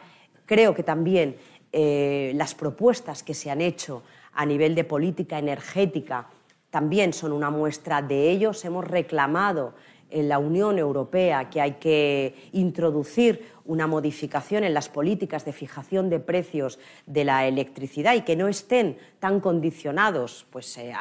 Creo 0.44 0.74
que 0.74 0.82
también 0.82 1.36
eh, 1.72 2.32
las 2.34 2.54
propuestas 2.54 3.22
que 3.22 3.34
se 3.34 3.50
han 3.50 3.60
hecho 3.60 4.02
a 4.32 4.44
nivel 4.44 4.74
de 4.74 4.84
política 4.84 5.38
energética 5.38 6.28
también 6.70 7.12
son 7.12 7.32
una 7.32 7.50
muestra 7.50 8.00
de 8.02 8.30
ellos. 8.30 8.64
Hemos 8.64 8.86
reclamado 8.86 9.74
en 10.12 10.28
la 10.28 10.38
Unión 10.38 10.78
Europea 10.78 11.50
que 11.50 11.60
hay 11.60 11.72
que 11.72 12.34
introducir 12.52 13.52
una 13.64 13.86
modificación 13.86 14.64
en 14.64 14.74
las 14.74 14.88
políticas 14.88 15.44
de 15.44 15.52
fijación 15.52 16.10
de 16.10 16.20
precios 16.20 16.78
de 17.06 17.24
la 17.24 17.46
electricidad 17.46 18.14
y 18.14 18.22
que 18.22 18.36
no 18.36 18.48
estén 18.48 18.98
tan 19.18 19.40
condicionados 19.40 20.46
pues, 20.50 20.76
eh, 20.78 20.92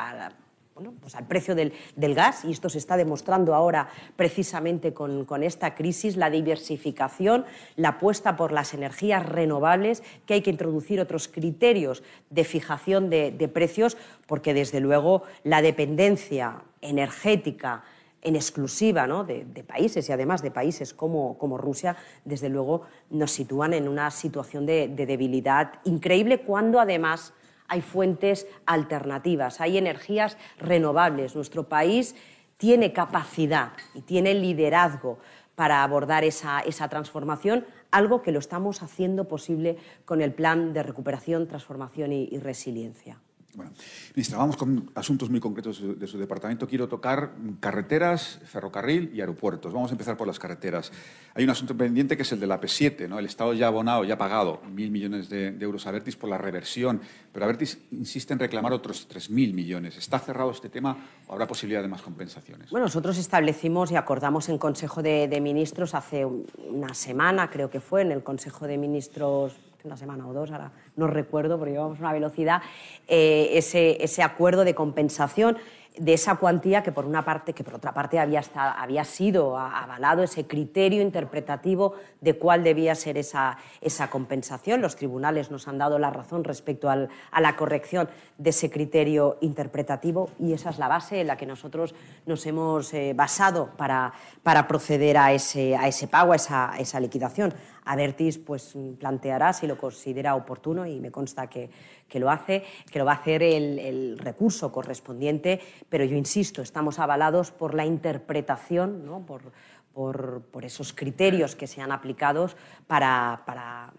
pues 1.00 1.16
al 1.16 1.28
precio 1.28 1.54
del, 1.54 1.74
gas, 2.16 2.46
y 2.46 2.52
esto 2.52 2.70
se 2.70 2.78
está 2.78 2.98
demostrando 2.98 3.54
ahora 3.54 3.90
precisamente 4.16 4.94
con, 4.94 5.44
esta 5.44 5.76
crisis, 5.76 6.18
la 6.18 6.30
diversificación, 6.30 7.46
la 7.76 7.90
apuesta 7.90 8.36
por 8.36 8.52
las 8.52 8.74
energías 8.74 9.26
renovables, 9.26 10.02
que 10.26 10.36
hay 10.36 10.42
que 10.42 10.50
introducir 10.50 11.00
otros 11.00 11.28
criterios 11.28 12.04
de 12.30 12.44
fijación 12.44 13.10
de 13.10 13.52
precios, 13.54 13.98
porque 14.28 14.54
desde 14.54 14.80
luego 14.80 15.24
la 15.44 15.62
dependencia 15.62 16.64
energética 16.82 17.84
en 18.22 18.36
exclusiva 18.36 19.08
de, 19.24 19.64
países 19.64 20.08
y 20.08 20.12
además 20.12 20.42
de 20.42 20.52
países 20.52 20.94
como, 20.94 21.58
Rusia, 21.58 21.98
desde 22.24 22.50
luego 22.50 22.84
nos 23.10 23.32
sitúan 23.32 23.74
en 23.74 23.88
una 23.88 24.12
situación 24.12 24.66
de, 24.66 24.88
debilidad 24.88 25.74
increíble 25.84 26.42
cuando 26.42 26.80
además 26.80 27.34
hay 27.68 27.82
fuentes 27.82 28.48
alternativas, 28.66 29.62
hay 29.62 29.78
energías 29.78 30.38
renovables. 30.60 31.36
Nuestro 31.36 31.70
país 31.70 32.16
tiene 32.58 32.94
capacidad 32.94 33.72
y 33.94 34.02
tiene 34.02 34.34
liderazgo 34.34 35.20
para 35.56 35.84
abordar 35.84 36.24
esa, 36.24 36.64
transformación, 36.90 37.66
algo 37.92 38.22
que 38.22 38.32
lo 38.32 38.40
estamos 38.40 38.84
haciendo 38.84 39.28
posible 39.28 39.78
con 40.06 40.22
el 40.22 40.34
Plan 40.34 40.74
de 40.74 40.84
Recuperación, 40.84 41.48
Transformación 41.48 42.12
y 42.14 42.38
Resiliencia. 42.40 43.20
Bueno, 43.54 43.74
ministra, 44.16 44.38
vamos 44.38 44.56
con 44.56 44.92
asuntos 44.96 45.30
muy 45.30 45.42
concretos 45.42 46.00
de 46.00 46.08
su, 46.08 46.18
departamento. 46.18 46.68
Quiero 46.68 46.88
tocar 46.88 47.34
carreteras, 47.60 48.40
ferrocarril 48.46 49.12
y 49.14 49.20
aeropuertos. 49.20 49.74
Vamos 49.74 49.92
a 49.92 49.94
empezar 49.94 50.16
por 50.16 50.26
las 50.26 50.40
carreteras. 50.40 50.92
Hay 51.34 51.44
un 51.44 51.50
asunto 51.50 51.76
pendiente 51.76 52.16
que 52.16 52.24
es 52.24 52.32
el 52.32 52.40
de 52.40 52.48
la 52.48 52.62
P7. 52.62 53.10
¿no? 53.10 53.20
El 53.20 53.26
Estado 53.26 53.54
ya 53.54 53.66
ha 53.66 53.68
abonado, 53.68 54.06
ya 54.06 54.14
ha 54.14 54.18
pagado 54.18 54.62
mil 54.74 54.90
millones 54.90 55.30
de, 55.30 55.58
euros 55.60 55.86
a 55.86 55.90
Avertis 55.90 56.16
por 56.16 56.30
la 56.30 56.38
reversión, 56.38 57.02
pero 57.34 57.44
Avertis 57.46 57.78
insiste 57.92 58.34
en 58.34 58.40
reclamar 58.40 58.72
otros 58.72 59.08
tres 59.08 59.30
mil 59.30 59.54
millones. 59.54 59.98
¿Está 59.98 60.20
cerrado 60.20 60.52
este 60.52 60.70
tema 60.70 60.98
o 61.28 61.34
habrá 61.34 61.46
posibilidad 61.46 61.82
de 61.82 61.90
más 61.90 62.02
compensaciones? 62.02 62.70
Bueno, 62.70 62.86
nosotros 62.86 63.18
establecimos 63.18 63.92
y 63.92 63.98
acordamos 63.98 64.48
en 64.48 64.58
Consejo 64.58 65.04
de 65.04 65.42
Ministros 65.42 65.94
hace 65.94 66.26
una 66.26 66.94
semana, 66.94 67.50
creo 67.50 67.70
que 67.70 67.82
fue, 67.82 68.02
en 68.02 68.14
el 68.14 68.24
Consejo 68.24 68.66
de 68.66 68.78
Ministros 68.78 69.56
una 69.86 69.98
semana 69.98 70.28
o 70.28 70.34
dos, 70.34 70.52
ahora 70.52 70.72
no 70.96 71.08
recuerdo, 71.08 71.58
porque 71.58 71.74
llevamos 71.74 72.00
una 72.00 72.14
velocidad, 72.14 72.62
eh, 73.08 73.50
ese, 73.54 74.04
ese 74.04 74.24
acuerdo 74.24 74.64
de 74.64 74.76
compensación 74.76 75.58
de 75.98 76.14
esa 76.14 76.36
cuantía 76.36 76.84
que 76.84 76.92
por 76.92 77.06
una 77.06 77.26
parte, 77.26 77.54
que 77.54 77.64
por 77.64 77.76
otra 77.76 77.94
parte 77.94 78.18
había, 78.20 78.42
había 78.56 79.04
sido 79.04 79.58
avalado 79.58 80.24
ese 80.24 80.48
criterio 80.48 81.02
interpretativo 81.02 81.96
de 82.22 82.38
cuál 82.38 82.64
debía 82.64 82.96
ser 82.96 83.18
esa, 83.18 83.58
esa 83.82 84.10
compensación. 84.10 84.82
Los 84.82 84.96
tribunales 84.96 85.52
nos 85.52 85.68
han 85.68 85.78
dado 85.78 86.00
la 86.00 86.10
razón 86.10 86.44
respecto 86.44 86.90
a 86.90 87.42
la 87.42 87.56
corrección 87.56 88.10
de 88.38 88.52
ese 88.52 88.70
criterio 88.70 89.38
interpretativo 89.42 90.30
y 90.40 90.54
esa 90.54 90.70
es 90.70 90.80
la 90.80 90.88
base 90.88 91.22
en 91.22 91.28
la 91.28 91.38
que 91.38 91.46
nosotros 91.46 91.94
nos 92.26 92.46
hemos 92.46 92.94
eh, 92.94 93.14
basado 93.14 93.72
para, 93.78 94.14
para 94.44 94.68
proceder 94.68 95.18
a 95.18 95.34
ese, 95.34 95.76
a 95.76 95.88
ese 95.88 96.08
pago, 96.08 96.32
a 96.32 96.38
esa, 96.38 96.72
a 96.72 96.80
esa 96.80 97.00
liquidación. 97.00 97.54
Avertis 97.86 98.38
pues, 98.38 98.76
planteará 99.00 99.54
si 99.54 99.68
lo 99.68 99.78
considera 99.78 100.36
oportuno 100.36 100.86
y 100.86 101.00
me 101.00 101.12
consta 101.12 101.48
que, 101.48 101.70
lo 102.14 102.30
hace, 102.30 102.64
que 102.92 103.00
lo 103.00 103.06
va 103.06 103.14
a 103.14 103.16
hacer 103.16 103.44
el, 103.44 104.18
recurso 104.20 104.72
correspondiente, 104.72 105.60
pero 105.90 106.04
yo 106.06 106.16
insisto, 106.16 106.62
estamos 106.62 107.00
avalados 107.00 107.52
por 107.52 107.74
la 107.74 107.86
interpretación, 107.86 109.06
¿no? 109.06 109.26
por, 109.26 109.52
por, 109.94 110.66
esos 110.66 110.94
criterios 110.94 111.56
que 111.56 111.68
se 111.68 111.82
han 111.82 111.92
aplicado 111.92 112.50
para, 112.88 113.44
para, 113.46 113.94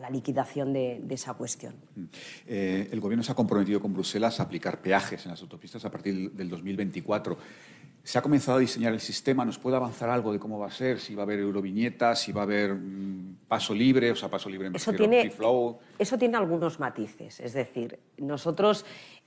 la 0.00 0.10
liquidación 0.10 0.72
de, 0.72 1.00
esa 1.10 1.34
cuestión. 1.34 1.74
Eh, 2.46 2.88
el 2.90 3.00
Gobierno 3.00 3.22
se 3.22 3.30
ha 3.30 3.34
comprometido 3.34 3.80
con 3.80 3.92
Bruselas 3.92 4.40
a 4.40 4.42
aplicar 4.42 4.80
peajes 4.82 5.24
en 5.24 5.30
las 5.30 5.40
autopistas 5.40 5.84
a 5.84 5.90
partir 5.90 6.32
del 6.32 6.48
2024. 6.48 7.38
Se 8.04 8.18
ha 8.18 8.22
comenzado 8.22 8.58
a 8.58 8.60
diseñar 8.60 8.92
el 8.92 9.00
sistema, 9.00 9.44
¿nos 9.44 9.58
puede 9.58 9.76
avanzar 9.76 10.10
algo 10.10 10.32
de 10.32 10.38
cómo 10.38 10.58
va 10.58 10.68
a 10.68 10.70
ser? 10.70 11.00
Si 11.00 11.14
va 11.14 11.22
a 11.22 11.24
haber 11.24 11.40
euroviñetas, 11.40 12.20
si 12.20 12.32
va 12.32 12.42
a 12.42 12.44
haber 12.44 12.74
mm, 12.74 13.38
paso 13.48 13.74
libre, 13.74 14.12
o 14.12 14.14
sea, 14.14 14.28
paso 14.28 14.48
libre 14.50 14.68
en 14.68 14.76
eso 14.76 14.92
tiene, 14.92 15.30
flow. 15.30 15.78
Eso 15.98 16.16
tiene 16.18 16.36
algunos 16.36 16.78
matices, 16.78 17.40
es 17.40 17.54
decir, 17.54 17.98
nosotros 18.18 18.84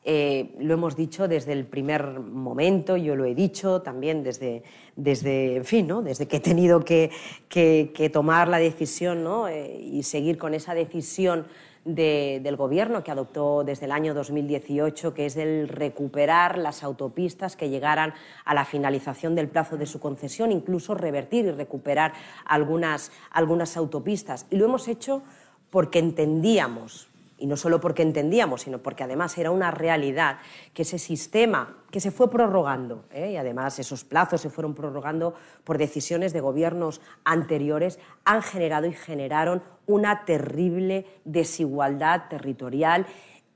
Eh, 0.10 0.56
lo 0.60 0.76
hemos 0.76 0.96
dicho 0.96 1.28
desde 1.28 1.52
el 1.52 1.66
primer 1.66 2.22
momento, 2.22 2.96
yo 2.96 3.18
lo 3.18 3.26
he 3.26 3.36
dicho 3.36 3.82
también 3.82 4.24
desde, 4.24 4.64
desde, 4.96 5.58
en 5.58 5.66
fin, 5.66 5.86
¿no? 5.86 6.02
desde 6.02 6.30
que 6.30 6.38
he 6.38 6.40
tenido 6.40 6.80
que, 6.80 7.12
que, 7.50 8.10
tomar 8.14 8.48
la 8.48 8.58
decisión 8.58 9.22
¿no? 9.22 9.50
Eh, 9.50 9.78
y 9.82 10.04
seguir 10.04 10.38
con 10.38 10.54
esa 10.54 10.74
decisión 10.74 11.46
del 11.88 12.58
Gobierno 12.58 13.04
que 13.04 13.12
adoptó 13.12 13.64
desde 13.64 13.86
el 13.86 13.92
año 13.94 14.14
2018, 14.14 15.14
que 15.14 15.26
es 15.26 15.38
el 15.38 15.70
recuperar 15.70 16.58
las 16.58 16.84
autopistas 16.84 17.56
que 17.56 17.70
llegaran 17.70 18.14
a 18.44 18.54
la 18.54 18.66
finalización 18.66 19.36
del 19.36 19.48
plazo 19.48 19.78
de 19.78 19.86
su 19.86 20.00
concesión, 20.00 20.52
incluso 20.52 20.96
revertir 20.96 21.46
y 21.46 21.52
recuperar 21.52 22.14
algunas, 22.46 23.12
algunas 23.32 23.78
autopistas. 23.78 24.46
Y 24.50 24.58
lo 24.58 24.66
hemos 24.66 24.88
hecho 24.90 25.24
porque 25.70 26.00
entendíamos 26.00 27.08
y 27.38 27.46
no 27.46 27.56
solo 27.56 27.80
porque 27.80 28.02
entendíamos, 28.02 28.64
sino 28.64 28.80
porque 28.80 29.04
además 29.04 29.38
era 29.38 29.52
una 29.52 29.72
realidad 29.72 30.40
que 30.74 30.82
ese 30.82 30.98
sistema 30.98 31.78
que 31.92 32.00
se 32.00 32.12
fue 32.12 32.30
prorrogando, 32.30 33.06
¿eh? 33.12 33.32
y 33.32 33.38
además 33.38 33.78
esos 33.80 34.04
plazos 34.04 34.42
se 34.42 34.50
fueron 34.50 34.74
prorrogando 34.74 35.36
por 35.64 35.78
decisiones 35.78 36.34
de 36.34 36.42
gobiernos 36.42 37.02
anteriores, 37.24 38.00
han 38.26 38.42
generado 38.42 38.88
y 38.88 38.94
generaron 38.94 39.62
una 39.86 40.26
terrible 40.26 41.06
desigualdad 41.26 42.28
territorial 42.30 43.06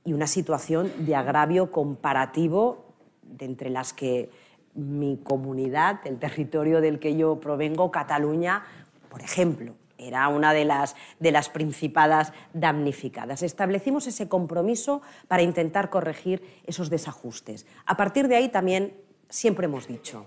y 0.05 0.13
una 0.13 0.27
situación 0.27 0.91
de 0.99 1.15
agravio 1.15 1.71
comparativo 1.71 2.85
de 3.23 3.45
entre 3.45 3.69
las 3.69 3.93
que 3.93 4.29
mi 4.73 5.17
comunidad, 5.17 5.99
el 6.05 6.17
territorio 6.17 6.81
del 6.81 6.99
que 6.99 7.15
yo 7.15 7.39
provengo, 7.39 7.91
Cataluña, 7.91 8.63
por 9.09 9.21
ejemplo, 9.21 9.73
era 10.01 10.27
una 10.27 10.53
de 10.53 10.65
las, 10.65 10.95
de 11.19 11.31
las 11.31 11.49
principadas 11.49 12.33
damnificadas. 12.53 13.43
Establecimos 13.43 14.07
ese 14.07 14.27
compromiso 14.27 15.01
para 15.27 15.43
intentar 15.43 15.89
corregir 15.89 16.43
esos 16.65 16.89
desajustes. 16.89 17.65
A 17.85 17.95
partir 17.95 18.27
de 18.27 18.35
ahí 18.35 18.49
también 18.49 18.93
siempre 19.29 19.65
hemos 19.65 19.87
dicho, 19.87 20.25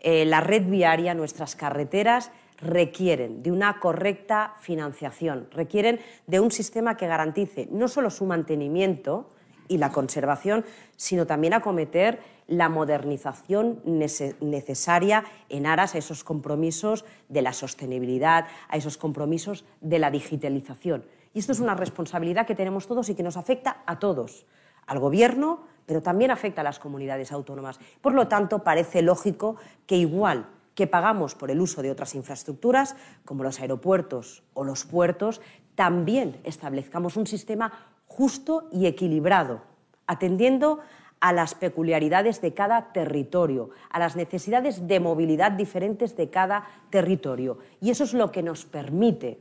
eh, 0.00 0.24
la 0.24 0.40
red 0.40 0.64
viaria, 0.64 1.14
nuestras 1.14 1.54
carreteras, 1.54 2.32
requieren 2.60 3.42
de 3.42 3.52
una 3.52 3.78
correcta 3.80 4.54
financiación, 4.60 5.48
requieren 5.50 6.00
de 6.26 6.40
un 6.40 6.50
sistema 6.50 6.96
que 6.96 7.06
garantice 7.06 7.68
no 7.70 7.88
solo 7.88 8.10
su 8.10 8.26
mantenimiento 8.26 9.30
y 9.70 9.78
la 9.78 9.92
conservación, 9.92 10.64
sino 10.96 11.26
también 11.26 11.54
acometer 11.54 12.18
la 12.48 12.68
modernización 12.68 13.80
necesaria 13.84 15.24
en 15.48 15.66
aras 15.66 15.94
a 15.94 15.98
esos 15.98 16.24
compromisos 16.24 17.04
de 17.28 17.40
la 17.40 17.52
sostenibilidad, 17.52 18.46
a 18.68 18.76
esos 18.76 18.98
compromisos 18.98 19.64
de 19.80 20.00
la 20.00 20.10
digitalización. 20.10 21.04
Y 21.32 21.38
esto 21.38 21.52
es 21.52 21.60
una 21.60 21.76
responsabilidad 21.76 22.48
que 22.48 22.56
tenemos 22.56 22.88
todos 22.88 23.08
y 23.08 23.14
que 23.14 23.22
nos 23.22 23.36
afecta 23.36 23.84
a 23.86 24.00
todos, 24.00 24.44
al 24.86 24.98
Gobierno, 24.98 25.62
pero 25.86 26.02
también 26.02 26.32
afecta 26.32 26.62
a 26.62 26.64
las 26.64 26.80
comunidades 26.80 27.30
autónomas. 27.30 27.78
Por 28.00 28.14
lo 28.14 28.26
tanto, 28.26 28.64
parece 28.64 29.02
lógico 29.02 29.54
que 29.86 29.94
igual 29.96 30.48
que 30.74 30.88
pagamos 30.88 31.36
por 31.36 31.52
el 31.52 31.60
uso 31.60 31.82
de 31.82 31.92
otras 31.92 32.16
infraestructuras, 32.16 32.96
como 33.24 33.44
los 33.44 33.60
aeropuertos 33.60 34.42
o 34.54 34.64
los 34.64 34.84
puertos, 34.84 35.40
también 35.76 36.40
establezcamos 36.44 37.16
un 37.16 37.26
sistema 37.26 37.89
justo 38.10 38.68
y 38.72 38.86
equilibrado, 38.86 39.62
atendiendo 40.08 40.80
a 41.20 41.32
las 41.32 41.54
peculiaridades 41.54 42.40
de 42.40 42.54
cada 42.54 42.92
territorio, 42.92 43.70
a 43.88 44.00
las 44.00 44.16
necesidades 44.16 44.88
de 44.88 44.98
movilidad 44.98 45.52
diferentes 45.52 46.16
de 46.16 46.28
cada 46.28 46.66
territorio. 46.90 47.58
Y 47.80 47.90
eso 47.90 48.04
es 48.04 48.12
lo 48.12 48.32
que 48.32 48.42
nos 48.42 48.64
permite 48.64 49.38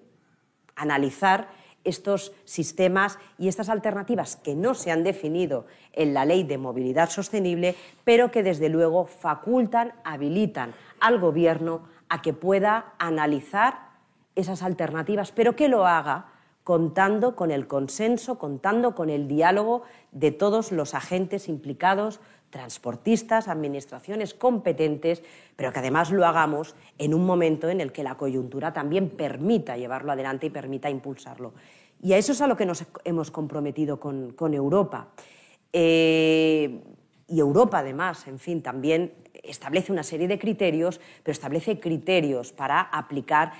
analizar 0.75 1.49
estos 1.83 2.31
sistemas 2.45 3.17
y 3.39 3.47
estas 3.47 3.69
alternativas 3.69 4.35
que 4.35 4.55
no 4.55 4.75
se 4.75 4.91
han 4.91 5.03
definido 5.03 5.65
en 5.93 6.13
la 6.13 6.25
ley 6.25 6.43
de 6.43 6.59
movilidad 6.59 7.09
sostenible, 7.09 7.75
pero 8.03 8.29
que 8.29 8.43
desde 8.43 8.69
luego 8.69 9.07
facultan, 9.07 9.93
habilitan 10.03 10.75
al 10.99 11.19
Gobierno 11.19 11.87
a 12.07 12.21
que 12.21 12.33
pueda 12.33 12.93
analizar 12.99 13.89
esas 14.35 14.61
alternativas, 14.61 15.31
pero 15.31 15.55
que 15.55 15.69
lo 15.69 15.87
haga 15.87 16.28
contando 16.69 17.35
con 17.35 17.49
el 17.49 17.65
consenso, 17.65 18.37
contando 18.37 18.93
con 18.93 19.09
el 19.09 19.27
diálogo 19.27 19.81
de 20.11 20.29
todos 20.29 20.71
los 20.71 20.93
agentes 20.93 21.49
implicados, 21.49 22.19
transportistas, 22.51 23.47
administraciones 23.47 24.35
competentes, 24.35 25.23
pero 25.55 25.73
que 25.73 25.79
además 25.79 26.11
lo 26.11 26.27
hagamos 26.27 26.75
en 26.99 27.15
un 27.15 27.25
momento 27.25 27.69
en 27.69 27.81
el 27.81 27.91
que 27.91 28.03
la 28.03 28.17
coyuntura 28.17 28.71
también 28.71 29.09
permita 29.09 29.77
llevarlo 29.77 30.11
adelante 30.11 30.45
y 30.45 30.51
permita 30.51 30.91
impulsarlo. 30.91 31.53
Y 32.03 32.13
a 32.13 32.19
eso 32.19 32.33
es 32.33 32.41
a 32.41 32.45
lo 32.45 32.55
que 32.55 32.67
nos 32.67 32.85
hemos 33.03 33.31
comprometido 33.31 33.99
con, 33.99 34.53
Europa. 34.53 35.07
Eh, 35.73 36.83
y 37.27 37.39
Europa, 37.39 37.79
además, 37.79 38.27
en 38.27 38.37
fin, 38.37 38.61
también 38.61 39.13
establece 39.41 39.91
una 39.91 40.03
serie 40.03 40.27
de 40.27 40.37
criterios, 40.37 41.01
pero 41.23 41.31
establece 41.31 41.79
criterios 41.79 42.51
para 42.51 42.81
aplicar 42.81 43.53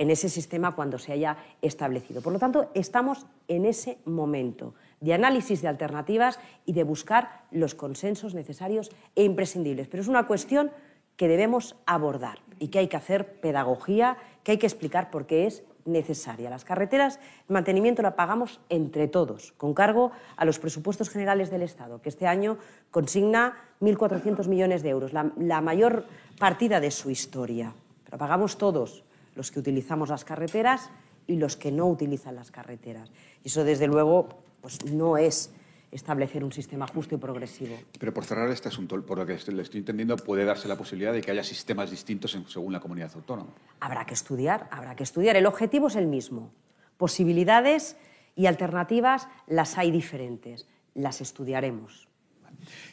en 0.00 0.10
ese 0.10 0.30
sistema 0.30 0.74
cuando 0.74 0.98
se 0.98 1.12
haya 1.12 1.36
establecido. 1.60 2.22
Por 2.22 2.32
lo 2.32 2.38
tanto, 2.38 2.70
estamos 2.72 3.26
en 3.48 3.66
ese 3.66 3.98
momento 4.06 4.74
de 5.00 5.12
análisis 5.12 5.60
de 5.60 5.68
alternativas 5.68 6.40
y 6.64 6.72
de 6.72 6.84
buscar 6.84 7.42
los 7.50 7.74
consensos 7.74 8.34
necesarios 8.34 8.90
e 9.14 9.24
imprescindibles. 9.24 9.88
Pero 9.88 10.02
es 10.02 10.08
una 10.08 10.26
cuestión 10.26 10.70
que 11.16 11.28
debemos 11.28 11.76
abordar 11.84 12.38
y 12.58 12.68
que 12.68 12.78
hay 12.78 12.88
que 12.88 12.96
hacer 12.96 13.40
pedagogía, 13.40 14.16
que 14.42 14.52
hay 14.52 14.58
que 14.58 14.66
explicar 14.66 15.10
por 15.10 15.26
qué 15.26 15.46
es 15.46 15.64
necesaria. 15.84 16.48
Las 16.48 16.64
carreteras, 16.64 17.18
el 17.48 17.52
mantenimiento 17.52 18.00
la 18.00 18.16
pagamos 18.16 18.58
entre 18.70 19.06
todos, 19.06 19.52
con 19.52 19.74
cargo 19.74 20.12
a 20.38 20.46
los 20.46 20.58
presupuestos 20.58 21.10
generales 21.10 21.50
del 21.50 21.60
Estado, 21.60 22.00
que 22.00 22.08
este 22.08 22.26
año 22.26 22.56
consigna 22.90 23.54
1.400 23.82 24.48
millones 24.48 24.82
de 24.82 24.88
euros, 24.88 25.12
la, 25.12 25.60
mayor 25.60 26.06
partida 26.38 26.80
de 26.80 26.90
su 26.90 27.10
historia. 27.10 27.74
Pero 28.04 28.16
pagamos 28.16 28.56
todos, 28.56 29.04
los 29.34 29.50
que 29.50 29.60
utilizamos 29.60 30.08
las 30.08 30.24
carreteras 30.24 30.90
y 31.26 31.36
los 31.36 31.56
que 31.56 31.70
no 31.70 31.86
utilizan 31.86 32.34
las 32.34 32.50
carreteras. 32.50 33.10
Y 33.44 33.48
eso, 33.48 33.64
desde 33.64 33.86
luego, 33.86 34.28
pues 34.60 34.84
no 34.84 35.16
es 35.16 35.52
establecer 35.92 36.44
un 36.44 36.52
sistema 36.52 36.86
justo 36.86 37.14
y 37.14 37.18
progresivo. 37.18 37.76
Pero 37.98 38.14
por 38.14 38.24
cerrar 38.24 38.48
este 38.50 38.68
asunto, 38.68 39.00
por 39.04 39.18
lo 39.18 39.26
que 39.26 39.38
le 39.52 39.62
estoy 39.62 39.80
entendiendo, 39.80 40.16
puede 40.16 40.44
darse 40.44 40.68
la 40.68 40.76
posibilidad 40.76 41.12
de 41.12 41.20
que 41.20 41.30
haya 41.30 41.44
sistemas 41.44 41.90
distintos 41.90 42.36
según 42.46 42.72
la 42.72 42.80
comunidad 42.80 43.10
autónoma. 43.14 43.50
Habrá 43.80 44.04
que 44.04 44.14
estudiar, 44.14 44.68
habrá 44.70 44.94
que 44.94 45.02
estudiar. 45.02 45.36
El 45.36 45.46
objetivo 45.46 45.88
es 45.88 45.96
el 45.96 46.06
mismo. 46.06 46.52
Posibilidades 46.96 47.96
y 48.36 48.46
alternativas 48.46 49.28
las 49.46 49.78
hay 49.78 49.90
diferentes. 49.90 50.66
Las 50.94 51.20
estudiaremos. 51.20 52.09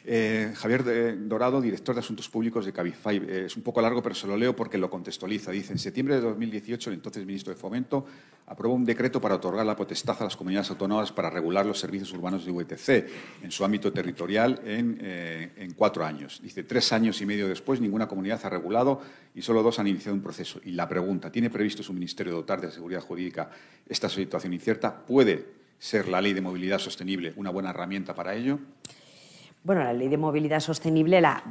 Eh, 0.04 0.52
Javier 0.54 0.84
eh, 0.86 1.16
Dorado, 1.18 1.60
director 1.60 1.94
de 1.94 2.00
Asuntos 2.00 2.28
Públicos 2.28 2.64
de 2.64 2.72
Cabify. 2.72 3.16
Eh, 3.16 3.44
es 3.46 3.56
un 3.56 3.62
poco 3.62 3.80
largo, 3.80 4.02
pero 4.02 4.14
se 4.14 4.26
lo 4.26 4.36
leo 4.36 4.54
porque 4.56 4.78
lo 4.78 4.90
contextualiza. 4.90 5.50
Dice, 5.50 5.72
en 5.72 5.78
septiembre 5.78 6.14
de 6.16 6.22
2018, 6.22 6.90
el 6.90 6.96
entonces 6.96 7.26
ministro 7.26 7.52
de 7.52 7.58
Fomento 7.60 8.06
aprobó 8.46 8.74
un 8.74 8.84
decreto 8.84 9.20
para 9.20 9.34
otorgar 9.34 9.66
la 9.66 9.76
potestad 9.76 10.16
a 10.20 10.24
las 10.24 10.36
comunidades 10.36 10.70
autónomas 10.70 11.12
para 11.12 11.28
regular 11.28 11.66
los 11.66 11.78
servicios 11.78 12.12
urbanos 12.12 12.46
de 12.46 12.52
VTC 12.52 12.88
en 13.42 13.50
su 13.50 13.64
ámbito 13.64 13.92
territorial 13.92 14.60
en, 14.64 14.98
en 15.02 15.74
cuatro 15.74 16.04
años. 16.04 16.40
Dice, 16.42 16.62
tres 16.62 16.90
años 16.94 17.20
y 17.20 17.26
medio 17.26 17.46
después, 17.46 17.78
ninguna 17.78 18.08
comunidad 18.08 18.40
ha 18.44 18.48
regulado 18.48 19.02
y 19.34 19.42
solo 19.42 19.62
dos 19.62 19.78
han 19.78 19.86
iniciado 19.86 20.14
un 20.14 20.22
proceso. 20.22 20.60
Y 20.64 20.70
la 20.70 20.88
pregunta, 20.88 21.30
¿tiene 21.30 21.50
previsto 21.50 21.82
su 21.82 21.92
ministerio 21.92 22.32
dotar 22.32 22.60
de 22.62 22.70
seguridad 22.70 23.02
jurídica 23.02 23.50
esta 23.86 24.08
situación 24.08 24.54
incierta? 24.54 24.96
¿Puede 24.96 25.58
ser 25.78 26.08
la 26.08 26.20
ley 26.20 26.32
de 26.32 26.40
movilidad 26.40 26.78
sostenible 26.78 27.34
una 27.36 27.50
buena 27.50 27.70
herramienta 27.70 28.14
para 28.14 28.34
ello? 28.34 28.58
Bueno, 29.64 29.82
la 29.82 29.92
ley 29.92 30.08
de 30.08 30.16
movilidad 30.16 30.60
sostenible 30.60 31.20
la, 31.20 31.42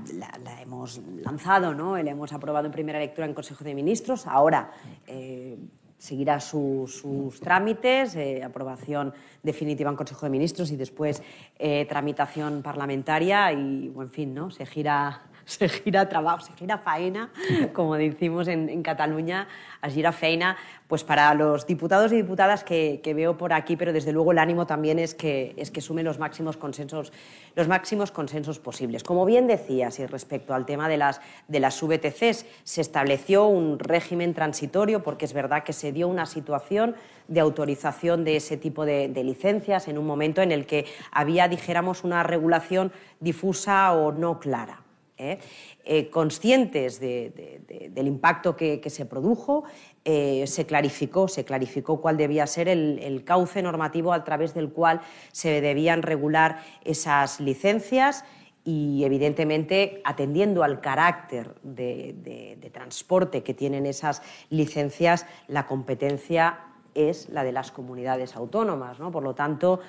hemos 0.62 1.00
lanzado, 1.24 1.74
¿no? 1.74 1.98
la 1.98 2.12
hemos 2.12 2.32
aprobado 2.34 2.66
en 2.66 2.72
primera 2.72 3.00
lectura 3.00 3.28
en 3.28 3.34
Consejo 3.34 3.64
de 3.64 3.76
Ministros. 3.76 4.26
Ahora 4.26 4.72
eh, 5.06 5.58
seguirá 5.98 6.40
sus 6.40 7.04
trámites, 7.42 8.16
eh, 8.16 8.44
aprobación 8.44 9.14
definitiva 9.44 9.90
en 9.90 9.96
Consejo 9.96 10.26
de 10.26 10.30
Ministros 10.30 10.72
y 10.72 10.78
después 10.78 11.22
eh, 11.60 11.86
tramitación 11.90 12.62
parlamentaria 12.62 13.52
y, 13.52 13.92
en 13.96 14.10
fin, 14.10 14.34
¿no? 14.34 14.52
se 14.52 14.66
gira 14.66 15.24
se 15.48 15.70
gira 15.70 16.10
trabajo, 16.10 16.46
se 16.46 16.54
gira 16.54 16.78
faena, 16.78 17.32
como 17.74 17.96
decimos 17.96 18.48
en, 18.50 18.84
Cataluña, 18.84 19.48
a 19.82 19.90
gira 19.90 20.12
feina, 20.12 20.58
pues 20.88 21.04
para 21.04 21.34
los 21.34 21.66
diputados 21.66 22.12
y 22.12 22.18
diputadas 22.18 22.64
que, 22.64 23.02
veo 23.16 23.38
por 23.38 23.54
aquí, 23.54 23.78
pero 23.78 23.94
desde 23.94 24.12
luego 24.12 24.34
el 24.34 24.40
ánimo 24.40 24.68
también 24.68 25.00
es 25.00 25.16
que, 25.16 25.54
es 25.58 25.72
que 25.72 25.80
sumen 25.80 26.06
los 26.06 26.20
máximos 26.20 26.58
consensos, 26.58 27.14
los 27.56 27.68
máximos 27.68 28.12
consensos 28.12 28.60
posibles. 28.60 29.04
Como 29.04 29.26
bien 29.26 29.48
decías, 29.48 30.00
y 30.00 30.06
respecto 30.06 30.54
al 30.54 30.66
tema 30.66 30.90
de 30.90 30.98
las, 30.98 31.22
de 31.48 31.60
las 31.62 31.82
VTCs, 31.82 32.46
se 32.64 32.82
estableció 32.82 33.48
un 33.48 33.80
régimen 33.80 34.34
transitorio 34.34 35.02
porque 35.02 35.26
es 35.26 35.34
verdad 35.34 35.64
que 35.64 35.74
se 35.74 35.94
dio 35.94 36.10
una 36.10 36.26
situación 36.26 36.96
de 37.30 37.40
autorización 37.40 38.26
de 38.26 38.36
ese 38.36 38.58
tipo 38.58 38.86
de, 38.86 39.08
de, 39.08 39.24
licencias 39.24 39.88
en 39.88 39.98
un 39.98 40.06
momento 40.06 40.42
en 40.42 40.52
el 40.52 40.66
que 40.66 40.86
había, 41.12 41.48
dijéramos, 41.48 42.04
una 42.04 42.24
regulación 42.24 42.92
difusa 43.20 43.94
o 43.94 44.12
no 44.12 44.40
clara. 44.40 44.87
¿Eh? 45.18 45.40
Eh, 45.84 46.10
conscientes 46.10 47.00
del 47.00 48.08
impacto 48.08 48.56
que, 48.56 48.82
se 48.90 49.06
produjo, 49.06 49.64
eh, 50.04 50.46
se 50.48 50.66
clarificó, 50.66 51.28
se 51.28 51.46
clarificó 51.46 52.02
cuál 52.02 52.18
debía 52.18 52.46
ser 52.48 52.68
el, 52.68 53.24
cauce 53.26 53.62
normativo 53.62 54.14
a 54.14 54.24
través 54.24 54.54
del 54.54 54.70
cual 54.72 55.02
se 55.32 55.62
debían 55.62 56.02
regular 56.02 56.64
esas 56.84 57.40
licencias 57.40 58.26
y, 58.64 59.04
evidentemente, 59.06 60.02
atendiendo 60.04 60.64
al 60.64 60.82
carácter 60.82 61.56
de, 61.64 62.58
transporte 62.74 63.42
que 63.42 63.54
tienen 63.54 63.86
esas 63.86 64.22
licencias, 64.50 65.26
la 65.48 65.66
competencia 65.66 66.60
es 66.94 67.30
la 67.30 67.44
de 67.44 67.52
las 67.52 67.72
comunidades 67.72 68.36
autónomas. 68.36 69.00
¿no? 69.00 69.10
Por 69.12 69.24
lo 69.24 69.34
tanto, 69.34 69.80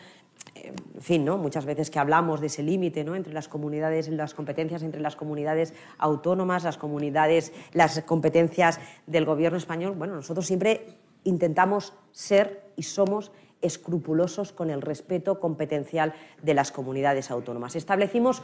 en 0.54 1.02
fin, 1.02 1.24
¿no? 1.24 1.38
muchas 1.38 1.64
veces 1.64 1.90
que 1.90 1.98
hablamos 1.98 2.40
de 2.40 2.48
ese 2.48 2.62
límite 2.62 3.04
¿no? 3.04 3.14
entre 3.14 3.32
las 3.32 3.48
comunidades, 3.48 4.08
las 4.08 4.34
competencias 4.34 4.82
entre 4.82 5.00
las 5.00 5.16
comunidades 5.16 5.74
autónomas, 5.98 6.64
las 6.64 6.78
comunidades, 6.78 7.52
las 7.72 8.00
competencias 8.02 8.80
del 9.06 9.24
gobierno 9.24 9.58
español, 9.58 9.94
bueno, 9.96 10.14
nosotros 10.14 10.46
siempre 10.46 10.86
intentamos 11.24 11.92
ser 12.12 12.72
y 12.76 12.82
somos 12.82 13.32
escrupulosos 13.60 14.52
con 14.52 14.70
el 14.70 14.82
respeto 14.82 15.40
competencial 15.40 16.14
de 16.42 16.54
las 16.54 16.70
comunidades 16.70 17.30
autónomas. 17.30 17.76
Establecimos 17.76 18.42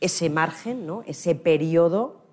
ese 0.00 0.30
margen, 0.30 0.86
¿no? 0.86 1.02
ese 1.06 1.34
periodo 1.34 2.23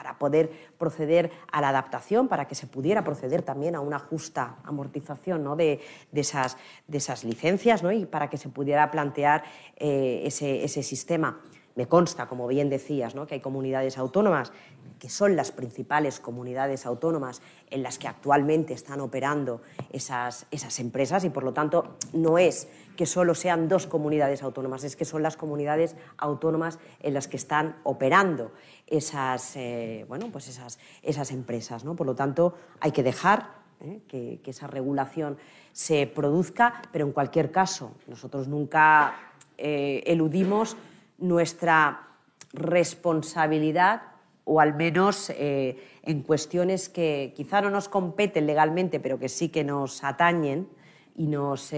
para 0.00 0.18
poder 0.18 0.50
proceder 0.78 1.30
a 1.52 1.60
la 1.60 1.68
adaptación, 1.68 2.26
para 2.26 2.48
que 2.48 2.54
se 2.54 2.66
pudiera 2.66 3.04
proceder 3.04 3.42
también 3.42 3.74
a 3.74 3.80
una 3.80 3.98
justa 3.98 4.56
amortización 4.64 5.44
¿no? 5.44 5.56
de, 5.56 5.78
esas, 6.14 6.56
de, 6.88 6.96
esas, 6.96 7.22
licencias 7.22 7.82
¿no? 7.82 7.92
y 7.92 8.06
para 8.06 8.30
que 8.30 8.38
se 8.38 8.48
pudiera 8.48 8.90
plantear 8.90 9.44
eh, 9.76 10.22
ese, 10.24 10.64
ese 10.64 10.82
sistema. 10.82 11.38
Me 11.74 11.86
consta, 11.86 12.28
como 12.28 12.46
bien 12.46 12.70
decías, 12.70 13.14
¿no? 13.14 13.26
que 13.26 13.34
hay 13.34 13.40
comunidades 13.40 13.98
autónomas 13.98 14.52
que 14.98 15.10
son 15.10 15.36
las 15.36 15.52
principales 15.52 16.18
comunidades 16.18 16.86
autónomas 16.86 17.42
en 17.70 17.82
las 17.82 17.98
que 17.98 18.08
actualmente 18.08 18.72
están 18.72 19.00
operando 19.00 19.60
esas, 19.92 20.46
esas 20.50 20.78
empresas 20.78 21.24
y, 21.24 21.30
por 21.30 21.44
lo 21.44 21.52
tanto, 21.52 21.96
no 22.12 22.38
es 22.38 22.68
que 23.00 23.06
solo 23.06 23.34
sean 23.34 23.66
dos 23.66 23.86
comunidades 23.86 24.42
autónomas, 24.42 24.84
es 24.84 24.94
que 24.94 25.06
son 25.06 25.22
las 25.22 25.38
comunidades 25.38 25.96
autónomas 26.18 26.78
en 27.00 27.14
las 27.14 27.28
que 27.28 27.38
están 27.38 27.76
operando 27.82 28.52
esas, 28.86 29.56
eh, 29.56 30.04
bueno, 30.06 30.28
pues 30.30 30.48
esas, 30.48 30.78
esas 31.02 31.30
empresas. 31.30 31.82
¿no? 31.82 31.96
Por 31.96 32.06
lo 32.06 32.14
tanto, 32.14 32.58
hay 32.78 32.92
que 32.92 33.02
dejar 33.02 33.54
¿eh? 33.80 34.02
que, 34.06 34.42
esa 34.44 34.66
regulación 34.66 35.38
se 35.72 36.06
produzca, 36.08 36.82
pero 36.92 37.06
en 37.06 37.12
cualquier 37.12 37.50
caso, 37.50 37.92
nosotros 38.06 38.48
nunca 38.48 39.14
eh, 39.56 40.02
eludimos 40.04 40.76
nuestra 41.16 42.06
responsabilidad 42.52 44.02
o 44.44 44.60
al 44.60 44.74
menos 44.74 45.32
en 45.38 46.22
cuestiones 46.22 46.90
que 46.90 47.32
quizá 47.34 47.62
no 47.62 47.70
nos 47.70 47.88
competen 47.88 48.46
legalmente, 48.46 49.00
pero 49.00 49.18
que 49.18 49.30
sí 49.30 49.48
que 49.48 49.64
nos 49.64 50.04
atañen 50.04 50.68
y 51.14 51.28
nos 51.28 51.72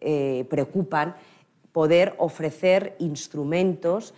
eh, 0.00 0.46
preocupan, 0.48 1.14
poder 1.72 2.14
ofrecer 2.18 2.96
instrumentos 2.98 4.14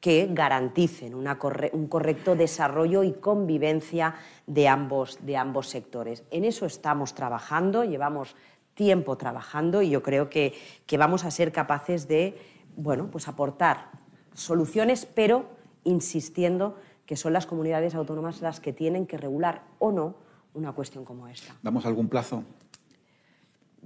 que 0.00 0.28
garanticen 0.30 1.14
un 1.14 1.86
correcto 1.88 2.36
desarrollo 2.36 3.02
y 3.02 3.12
convivencia 3.12 4.14
de 4.46 4.68
ambos, 4.68 5.18
de 5.24 5.36
ambos 5.36 5.68
sectores. 5.68 6.22
En 6.30 6.44
eso 6.44 6.66
estamos 6.66 7.14
trabajando, 7.14 7.84
llevamos 7.84 8.36
tiempo 8.74 9.16
trabajando 9.16 9.82
y 9.82 9.90
yo 9.90 10.02
creo 10.02 10.28
que, 10.28 10.54
que 10.86 10.98
vamos 10.98 11.24
a 11.24 11.30
ser 11.30 11.50
capaces 11.50 12.06
de 12.06 12.38
bueno, 12.76 13.08
pues 13.10 13.26
aportar 13.26 13.90
soluciones, 14.34 15.06
pero 15.06 15.46
insistiendo 15.82 16.76
que 17.06 17.16
son 17.16 17.32
las 17.32 17.46
comunidades 17.46 17.94
autónomas 17.94 18.42
las 18.42 18.60
que 18.60 18.72
tienen 18.72 19.06
que 19.06 19.16
regular 19.16 19.62
o 19.78 19.92
no 19.92 20.14
una 20.54 20.72
cuestión 20.72 21.04
como 21.04 21.28
esta. 21.28 21.54
¿Damos 21.62 21.86
algún 21.86 22.08
plazo? 22.08 22.44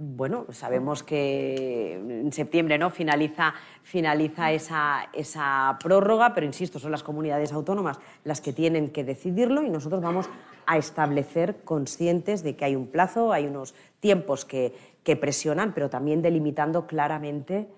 Bueno, 0.03 0.47
sabemos 0.51 1.03
que 1.03 1.93
en 1.93 2.33
septiembre 2.33 2.79
¿no? 2.79 2.89
finaliza, 2.89 3.53
finaliza 3.83 4.51
esa, 4.51 5.11
esa 5.13 5.77
prórroga, 5.79 6.33
pero 6.33 6.47
insisto, 6.47 6.79
son 6.79 6.91
las 6.91 7.03
comunidades 7.03 7.53
autónomas 7.53 8.01
las 8.25 8.41
que 8.41 8.55
tienen 8.55 8.93
que 8.93 9.05
decidirlo 9.05 9.63
y 9.63 9.69
nosotros 9.69 10.01
vamos 10.01 10.31
a 10.65 10.79
establecer 10.79 11.65
conscientes 11.65 12.43
de 12.43 12.57
que 12.57 12.65
hay 12.65 12.77
un 12.77 12.87
plazo, 12.87 13.31
hay 13.31 13.47
unos 13.47 13.75
tiempos 14.01 14.47
que, 14.47 14.73
que 15.05 15.17
presionan, 15.17 15.75
pero 15.75 15.91
también 15.91 16.23
delimitando 16.23 16.87
claramente 16.87 17.69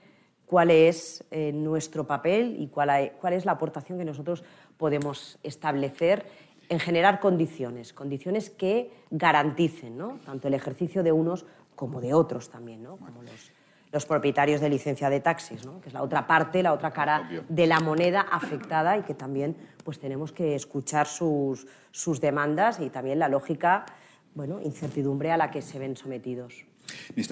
cuál 0.47 0.70
es 0.70 1.25
eh, 1.33 1.51
nuestro 1.53 2.07
papel 2.07 2.55
y 2.57 2.68
cuál, 2.68 3.14
cuál, 3.20 3.33
es 3.33 3.45
la 3.45 3.53
aportación 3.53 3.99
que 3.99 4.05
nosotros 4.05 4.45
podemos 4.77 5.41
establecer 5.43 6.25
en 6.68 6.79
generar 6.79 7.18
condiciones, 7.18 7.93
condiciones 7.93 8.49
que 8.49 8.93
garanticen 9.11 9.99
tanto 10.25 10.49
el 10.49 10.55
ejercicio 10.55 11.03
de 11.03 11.11
unos 11.11 11.45
como 11.75 12.01
de 12.01 12.14
otros 12.14 12.51
también, 12.51 12.83
¿no? 12.83 12.97
como 12.97 13.23
los, 13.23 13.53
los, 13.91 14.07
propietarios 14.07 14.61
de 14.61 14.68
licencia 14.68 15.11
de 15.11 15.20
taxis, 15.20 15.64
¿no? 15.64 15.81
que 15.81 15.89
es 15.89 15.95
la 15.95 16.03
otra 16.03 16.27
parte, 16.27 16.62
la 16.62 16.73
otra 16.73 16.91
cara 16.91 17.29
de 17.49 17.66
la 17.66 17.81
moneda 17.81 18.23
afectada 18.23 18.97
y 18.99 19.03
que 19.03 19.14
también 19.14 19.57
pues, 19.85 19.99
tenemos 19.99 20.33
que 20.33 20.55
escuchar 20.55 21.07
sus, 21.07 21.66
sus 21.91 22.20
demandas 22.20 22.81
y 22.81 22.91
también 22.91 23.18
la 23.18 23.29
lógica, 23.29 23.87
bueno, 24.35 24.61
incertidumbre 24.61 25.33
a 25.33 25.37
la 25.37 25.51
que 25.51 25.62
se 25.62 25.79
ven 25.79 25.97
sometidos 25.97 26.64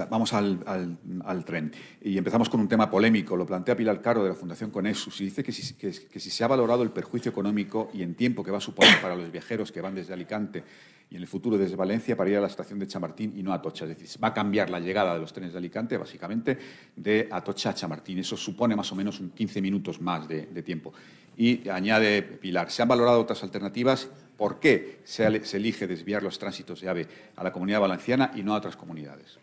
vamos 0.08 0.32
al, 0.32 1.44
tren. 1.44 1.72
Y 2.02 2.18
empezamos 2.18 2.48
con 2.48 2.60
un 2.60 2.68
tema 2.68 2.90
polémico. 2.90 3.36
Lo 3.36 3.46
plantea 3.46 3.76
Pilar 3.76 4.00
Caro 4.00 4.22
de 4.22 4.30
la 4.30 4.34
Fundación 4.34 4.70
Conexus 4.70 5.20
y 5.20 5.24
dice 5.24 5.42
que 5.42 5.52
si, 5.52 6.30
se 6.30 6.44
ha 6.44 6.48
valorado 6.48 6.82
el 6.82 6.90
perjuicio 6.90 7.30
económico 7.30 7.90
y 7.92 8.02
en 8.02 8.14
tiempo 8.14 8.44
que 8.44 8.50
va 8.50 8.58
a 8.58 8.62
suponer 8.62 9.00
para 9.00 9.16
los 9.16 9.30
viajeros 9.30 9.72
que 9.72 9.80
van 9.80 9.94
desde 9.94 10.12
Alicante 10.12 10.62
y 11.10 11.16
en 11.16 11.22
el 11.22 11.28
futuro 11.28 11.58
desde 11.58 11.74
Valencia 11.74 12.16
para 12.16 12.30
ir 12.30 12.36
a 12.36 12.40
la 12.40 12.46
estación 12.46 12.78
de 12.78 12.86
Chamartín 12.86 13.32
y 13.36 13.42
no 13.42 13.52
a 13.52 13.56
Atocha. 13.56 13.84
Es 13.84 13.98
decir, 13.98 14.22
va 14.22 14.28
a 14.28 14.34
cambiar 14.34 14.70
la 14.70 14.78
llegada 14.78 15.14
de 15.14 15.20
los 15.20 15.32
trenes 15.32 15.52
de 15.52 15.58
Alicante 15.58 15.96
básicamente 15.96 16.56
de 16.94 17.28
Atocha 17.30 17.70
a 17.70 17.74
Chamartín. 17.74 18.18
Eso 18.18 18.36
supone 18.36 18.76
más 18.76 18.90
o 18.92 18.94
menos 18.94 19.18
un 19.18 19.30
15 19.30 19.60
minutos 19.60 20.00
más 20.00 20.28
de, 20.28 20.46
tiempo. 20.62 20.92
Y 21.36 21.68
añade 21.68 22.22
Pilar, 22.22 22.70
se 22.70 22.82
han 22.82 22.88
valorado 22.88 23.20
otras 23.20 23.42
alternativas. 23.42 24.08
¿Por 24.40 24.58
qué 24.58 25.00
se, 25.04 25.26
elige 25.26 25.86
desviar 25.86 26.22
los 26.22 26.38
tránsitos 26.38 26.80
de 26.80 26.88
AVE 26.88 27.06
a 27.36 27.44
la 27.44 27.52
comunidad 27.52 27.78
valenciana 27.78 28.30
y 28.34 28.42
no 28.42 28.54
a 28.54 28.56
otras 28.56 28.74
comunidades? 28.74 29.38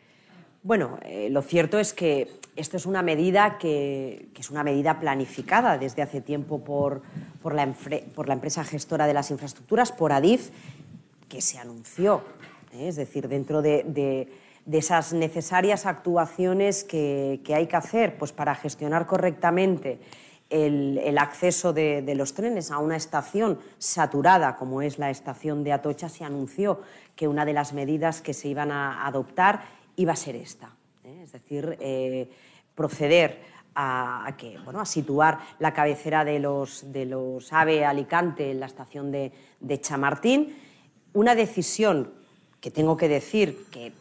Bueno, 0.63 0.97
eh, 1.05 1.29
lo 1.29 1.43
cierto 1.43 1.77
es 1.77 1.93
que 1.93 2.31
esto 2.55 2.77
es 2.77 2.87
una 2.87 3.03
medida 3.03 3.59
que, 3.59 4.29
es 4.35 4.49
una 4.49 4.63
medida 4.63 4.99
planificada 4.99 5.77
desde 5.77 6.01
hace 6.01 6.19
tiempo 6.21 6.63
por, 6.63 7.03
la, 7.45 7.61
empresa 8.33 8.63
gestora 8.63 9.05
de 9.05 9.13
las 9.13 9.29
infraestructuras, 9.29 9.91
por 9.91 10.13
ADIF, 10.13 10.49
que 11.29 11.41
se 11.41 11.59
anunció. 11.59 12.23
¿eh? 12.73 12.87
Es 12.87 12.95
decir, 12.95 13.27
dentro 13.27 13.61
de, 13.61 14.27
esas 14.71 15.13
necesarias 15.13 15.85
actuaciones 15.85 16.83
que, 16.83 17.39
hay 17.53 17.67
que 17.67 17.75
hacer 17.75 18.17
pues, 18.17 18.31
para 18.31 18.55
gestionar 18.55 19.05
correctamente 19.05 19.99
el, 20.49 21.17
acceso 21.17 21.73
de, 21.73 22.13
los 22.15 22.33
trenes 22.33 22.71
a 22.71 22.79
una 22.79 22.95
estación 22.95 23.59
saturada 23.77 24.55
como 24.55 24.81
es 24.81 24.97
la 24.99 25.09
estación 25.09 25.63
de 25.63 25.73
Atocha, 25.73 26.09
se 26.09 26.23
anunció 26.23 26.81
que 27.15 27.27
una 27.27 27.45
de 27.45 27.53
las 27.53 27.73
medidas 27.73 28.21
que 28.21 28.33
se 28.33 28.47
iban 28.47 28.71
a 28.71 29.05
adoptar 29.05 29.63
iba 29.95 30.13
a 30.13 30.15
ser 30.15 30.35
esta. 30.35 30.71
¿eh? 31.03 31.21
Es 31.23 31.31
decir, 31.31 31.77
eh, 31.79 32.29
proceder 32.75 33.41
a, 33.75 34.33
que, 34.37 34.57
bueno, 34.63 34.79
a 34.79 34.85
situar 34.85 35.39
la 35.59 35.73
cabecera 35.73 36.25
de 36.25 36.39
los, 36.39 36.91
de 36.91 37.05
los 37.05 37.51
AVE 37.53 37.85
Alicante 37.85 38.51
en 38.51 38.59
la 38.59 38.65
estación 38.65 39.11
de, 39.11 39.31
de 39.59 39.81
Chamartín. 39.81 40.55
Una 41.13 41.35
decisión 41.35 42.13
que 42.59 42.71
tengo 42.71 42.97
que 42.97 43.07
decir 43.07 43.65
que 43.69 43.93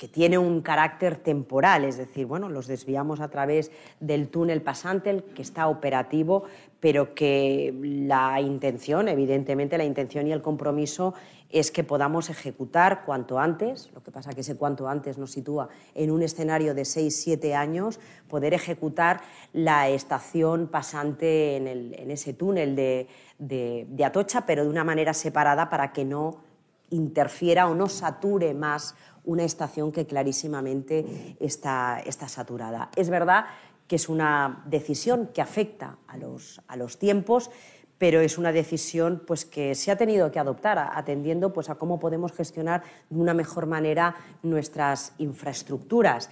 que 0.00 0.08
tiene 0.08 0.38
un 0.38 0.62
carácter 0.62 1.18
temporal, 1.18 1.84
es 1.84 1.98
decir, 1.98 2.24
bueno, 2.24 2.48
los 2.48 2.66
desviamos 2.66 3.20
a 3.20 3.28
través 3.28 3.70
del 4.00 4.28
túnel 4.28 4.62
pasante, 4.62 5.22
que 5.34 5.42
está 5.42 5.68
operativo, 5.68 6.44
pero 6.80 7.14
que 7.14 7.74
la 7.82 8.40
intención, 8.40 9.08
evidentemente 9.08 9.76
la 9.76 9.84
intención 9.84 10.26
y 10.26 10.32
el 10.32 10.40
compromiso 10.40 11.12
es 11.50 11.70
que 11.70 11.84
podamos 11.84 12.30
ejecutar 12.30 13.04
cuanto 13.04 13.38
antes, 13.38 13.90
lo 13.92 14.02
que 14.02 14.10
pasa 14.10 14.32
que 14.32 14.40
ese 14.40 14.56
cuanto 14.56 14.88
antes 14.88 15.18
nos 15.18 15.32
sitúa 15.32 15.68
en 15.94 16.10
un 16.10 16.22
escenario 16.22 16.72
de 16.72 16.84
6-7 16.84 17.54
años, 17.54 18.00
poder 18.26 18.54
ejecutar 18.54 19.20
la 19.52 19.90
estación 19.90 20.68
pasante 20.68 21.56
en, 21.56 22.10
ese 22.10 22.32
túnel 22.32 22.74
de 22.74 24.02
Atocha, 24.02 24.46
pero 24.46 24.62
de 24.64 24.70
una 24.70 24.82
manera 24.82 25.12
separada 25.12 25.68
para 25.68 25.92
que 25.92 26.06
no 26.06 26.48
interfiera 26.90 27.68
o 27.68 27.74
no 27.74 27.88
sature 27.88 28.52
más 28.54 28.94
una 29.24 29.44
estación 29.44 29.92
que 29.92 30.06
clarísimamente 30.06 31.36
está, 31.40 32.00
está 32.04 32.28
saturada. 32.28 32.90
Es 32.96 33.10
verdad 33.10 33.46
que 33.86 33.96
es 33.96 34.08
una 34.08 34.62
decisión 34.66 35.30
que 35.34 35.42
afecta 35.42 35.98
a 36.06 36.16
los, 36.16 36.60
a 36.68 36.76
los 36.76 36.98
tiempos, 36.98 37.50
pero 37.98 38.20
es 38.20 38.38
una 38.38 38.52
decisión 38.52 39.22
pues, 39.26 39.44
que 39.44 39.74
se 39.74 39.90
ha 39.90 39.96
tenido 39.96 40.30
que 40.30 40.38
adoptar 40.38 40.78
atendiendo 40.94 41.52
pues, 41.52 41.68
a 41.68 41.74
cómo 41.74 41.98
podemos 41.98 42.32
gestionar 42.32 42.82
de 43.10 43.20
una 43.20 43.34
mejor 43.34 43.66
manera 43.66 44.14
nuestras 44.42 45.12
infraestructuras. 45.18 46.30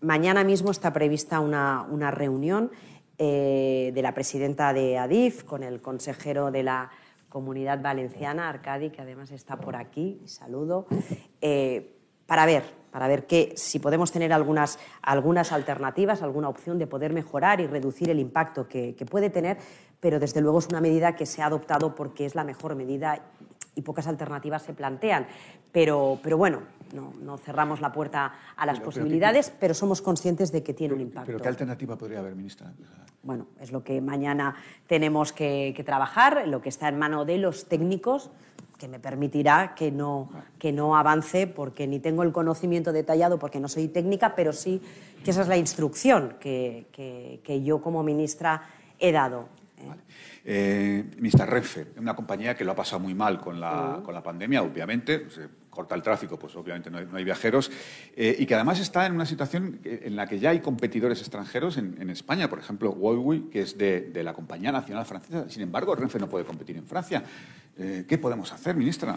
Mañana 0.00 0.44
mismo 0.44 0.70
está 0.70 0.92
prevista 0.92 1.40
una, 1.40 1.86
una 1.90 2.10
reunión 2.10 2.70
eh, 3.16 3.90
de 3.94 4.02
la 4.02 4.12
presidenta 4.12 4.72
de 4.72 4.98
ADIF, 4.98 5.44
con 5.44 5.62
el 5.62 5.80
consejero 5.80 6.50
de 6.50 6.62
la 6.62 6.90
Comunidad 7.28 7.82
Valenciana, 7.82 8.48
Arcadi, 8.48 8.90
que 8.90 9.02
además 9.02 9.30
está 9.30 9.56
por 9.56 9.76
aquí, 9.76 10.20
saludo, 10.24 10.86
eh, 11.40 11.97
para 12.28 12.44
ver, 12.44 12.62
para 12.92 13.08
ver 13.08 13.26
que, 13.26 13.54
si 13.56 13.78
podemos 13.78 14.12
tener 14.12 14.34
algunas, 14.34 14.78
algunas 15.00 15.50
alternativas, 15.50 16.20
alguna 16.22 16.50
opción 16.50 16.78
de 16.78 16.86
poder 16.86 17.14
mejorar 17.14 17.58
y 17.62 17.66
reducir 17.66 18.10
el 18.10 18.18
impacto 18.18 18.68
que, 18.68 18.94
que 18.94 19.06
puede 19.06 19.30
tener, 19.30 19.56
pero 19.98 20.20
desde 20.20 20.42
luego 20.42 20.58
es 20.58 20.66
una 20.68 20.82
medida 20.82 21.16
que 21.16 21.24
se 21.24 21.40
ha 21.40 21.46
adoptado 21.46 21.94
porque 21.94 22.26
es 22.26 22.34
la 22.34 22.44
mejor 22.44 22.74
medida 22.76 23.18
y 23.74 23.80
pocas 23.80 24.06
alternativas 24.06 24.62
se 24.62 24.74
plantean. 24.74 25.26
Pero, 25.72 26.18
pero 26.22 26.36
bueno, 26.36 26.60
no, 26.92 27.14
no 27.22 27.38
cerramos 27.38 27.80
la 27.80 27.92
puerta 27.92 28.34
a 28.56 28.66
las 28.66 28.78
Pero- 28.78 28.90
pero 28.90 29.00
posibilidades, 29.02 29.52
pero 29.58 29.72
somos 29.72 30.02
conscientes 30.02 30.52
de 30.52 30.62
que 30.62 30.74
tiene 30.74 30.92
un 30.92 31.00
impacto. 31.00 31.26
¿Pero 31.28 31.40
qué 31.40 31.48
alternativa 31.48 31.96
podría 31.96 32.18
haber, 32.18 32.34
ministra? 32.34 32.70
Bueno, 33.22 33.46
es 33.58 33.72
lo 33.72 33.82
que 33.82 34.02
mañana 34.02 34.54
tenemos 34.86 35.32
que, 35.32 35.72
que 35.74 35.82
trabajar, 35.82 36.46
lo 36.46 36.60
que 36.60 36.68
está 36.68 36.88
en 36.88 36.98
mano 36.98 37.24
de 37.24 37.38
los 37.38 37.66
técnicos, 37.66 38.30
que 38.78 38.88
me 38.88 39.00
permitirá 39.00 39.74
que 39.74 39.90
no, 39.90 40.30
que 40.58 40.72
no 40.72 40.96
avance, 40.96 41.46
porque 41.48 41.86
ni 41.86 41.98
tengo 41.98 42.22
el 42.22 42.32
conocimiento 42.32 42.92
detallado, 42.92 43.38
porque 43.38 43.58
no 43.60 43.68
soy 43.68 43.88
técnica, 43.88 44.34
pero 44.36 44.52
sí 44.52 44.80
que 45.24 45.32
esa 45.32 45.42
es 45.42 45.48
la 45.48 45.56
instrucción 45.56 46.36
que, 46.40 46.86
que- 46.92 47.40
que 47.42 47.62
yo 47.62 47.82
como 47.82 48.02
ministra 48.04 48.62
he 49.00 49.10
dado. 49.12 49.48
¿eh? 49.78 49.90
Eh, 50.44 51.04
ministra 51.16 51.44
Renfe, 51.44 51.88
una 51.98 52.14
compañía 52.16 52.54
que 52.56 52.64
lo 52.64 52.72
ha 52.72 52.76
pasado 52.76 53.00
muy 53.00 53.14
mal 53.14 53.40
con 53.40 53.60
la, 53.60 54.00
con 54.04 54.14
la 54.14 54.22
pandemia, 54.22 54.62
obviamente, 54.62 55.26
corta 55.78 55.94
el 55.94 56.02
tráfico, 56.02 56.36
pues 56.36 56.56
obviamente 56.56 56.90
no 56.90 57.16
hay, 57.16 57.22
viajeros, 57.22 57.70
eh, 58.16 58.34
y 58.36 58.46
que 58.46 58.56
además 58.56 58.80
está 58.80 59.06
en 59.06 59.12
una 59.12 59.24
situación 59.24 59.78
en 59.84 60.16
la 60.16 60.26
que 60.26 60.40
ya 60.40 60.50
hay 60.50 60.58
competidores 60.58 61.20
extranjeros 61.20 61.76
en, 61.76 62.10
España, 62.10 62.50
por 62.50 62.58
ejemplo, 62.58 62.90
Huawei, 62.90 63.42
que 63.42 63.60
es 63.60 63.78
de, 63.78 64.00
de 64.00 64.24
la 64.24 64.34
compañía 64.34 64.72
nacional 64.72 65.06
francesa, 65.06 65.48
sin 65.48 65.62
embargo, 65.62 65.94
Renfe 65.94 66.18
no 66.18 66.28
puede 66.28 66.44
competir 66.44 66.76
en 66.76 66.84
Francia. 66.84 67.22
Eh, 67.78 68.04
¿Qué 68.08 68.18
podemos 68.18 68.52
hacer, 68.52 68.74
ministra? 68.74 69.16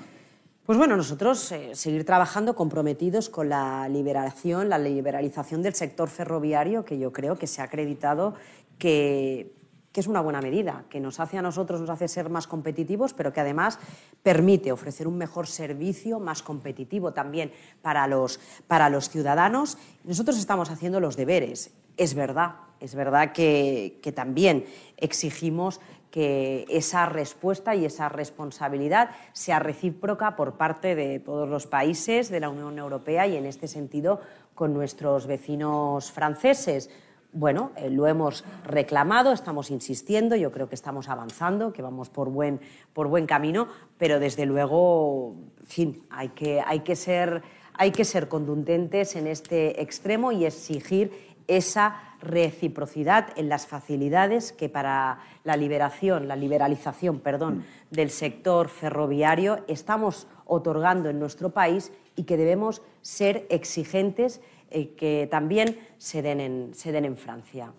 Pues 0.67 0.77
bueno, 0.77 0.95
nosotros 0.95 1.51
eh, 1.51 1.71
seguir 1.73 2.05
trabajando 2.05 2.53
comprometidos 2.53 3.27
con 3.29 3.49
la 3.49 3.89
liberación, 3.89 4.69
la 4.69 4.77
liberalización 4.77 5.63
del 5.63 5.73
sector 5.73 6.09
ferroviario, 6.09 6.85
que 6.85 6.99
yo 6.99 7.11
creo 7.11 7.39
que 7.39 7.47
se 7.47 7.61
ha 7.61 7.63
acreditado 7.63 8.35
que, 8.77 9.51
que 9.91 9.99
es 9.99 10.07
una 10.07 10.21
buena 10.21 10.41
medida, 10.41 10.85
que 10.89 10.99
nos 10.99 11.19
hace 11.19 11.37
a 11.37 11.41
nosotros, 11.41 11.81
nos 11.81 11.89
hace 11.89 12.07
ser 12.07 12.29
más 12.29 12.47
competitivos, 12.47 13.13
pero 13.13 13.33
que 13.33 13.41
además 13.41 13.77
permite 14.23 14.71
ofrecer 14.71 15.07
un 15.07 15.17
mejor 15.17 15.47
servicio, 15.47 16.19
más 16.19 16.41
competitivo 16.41 17.11
también 17.11 17.51
para 17.81 18.07
los, 18.07 18.39
para 18.67 18.89
los 18.89 19.09
ciudadanos. 19.09 19.77
Nosotros 20.03 20.37
estamos 20.37 20.69
haciendo 20.69 20.99
los 20.99 21.17
deberes. 21.17 21.71
Es 21.97 22.13
verdad, 22.13 22.55
es 22.79 22.95
verdad 22.95 23.33
que, 23.33 23.99
que 24.01 24.11
también 24.13 24.65
exigimos 24.97 25.81
que 26.09 26.65
esa 26.69 27.05
respuesta 27.05 27.73
y 27.73 27.85
esa 27.85 28.09
responsabilidad 28.09 29.11
sea 29.33 29.59
recíproca 29.59 30.35
por 30.35 30.53
parte 30.55 30.93
de 30.93 31.19
todos 31.19 31.49
los 31.49 31.67
países 31.67 32.29
de 32.29 32.41
la 32.41 32.49
Unión 32.49 32.77
Europea 32.77 33.27
y 33.27 33.37
en 33.37 33.45
este 33.45 33.67
sentido 33.67 34.19
con 34.53 34.73
nuestros 34.73 35.25
vecinos 35.25 36.11
franceses. 36.11 36.89
Bueno, 37.33 37.71
eh, 37.77 37.89
lo 37.89 38.07
hemos 38.07 38.43
reclamado, 38.65 39.31
estamos 39.31 39.71
insistiendo, 39.71 40.35
yo 40.35 40.51
creo 40.51 40.67
que 40.67 40.75
estamos 40.75 41.07
avanzando, 41.07 41.71
que 41.71 41.81
vamos 41.81 42.09
por 42.09 42.29
buen, 42.29 42.59
por 42.91 43.07
buen 43.07 43.25
camino, 43.25 43.69
pero 43.97 44.19
desde 44.19 44.45
luego, 44.45 45.35
en 45.61 45.65
fin, 45.65 46.03
hay 46.09 46.29
que, 46.29 46.59
hay, 46.59 46.81
que 46.81 46.97
ser, 46.97 47.41
hay 47.73 47.91
que 47.91 48.03
ser 48.03 48.27
contundentes 48.27 49.15
en 49.15 49.27
este 49.27 49.81
extremo 49.81 50.33
y 50.33 50.43
exigir 50.43 51.31
esa 51.47 52.01
reciprocidad 52.19 53.29
en 53.37 53.47
las 53.47 53.65
facilidades 53.65 54.51
que 54.51 54.67
para 54.67 55.19
la 55.45 55.55
liberación, 55.55 56.27
la 56.27 56.35
liberalización, 56.35 57.21
perdón, 57.21 57.63
del 57.91 58.09
sector 58.09 58.67
ferroviario 58.67 59.63
estamos 59.67 60.27
otorgando 60.45 61.09
en 61.09 61.19
nuestro 61.19 61.51
país 61.51 61.93
y 62.15 62.23
que 62.23 62.37
debemos 62.37 62.81
ser 63.01 63.47
exigentes 63.49 64.41
eh, 64.71 64.95
que 64.95 65.27
también 65.29 65.77
se 65.97 66.21
den 66.21 66.39
en, 66.39 66.73
se 66.73 66.91
den 66.91 67.05
en 67.05 67.17
Francia. 67.17 67.73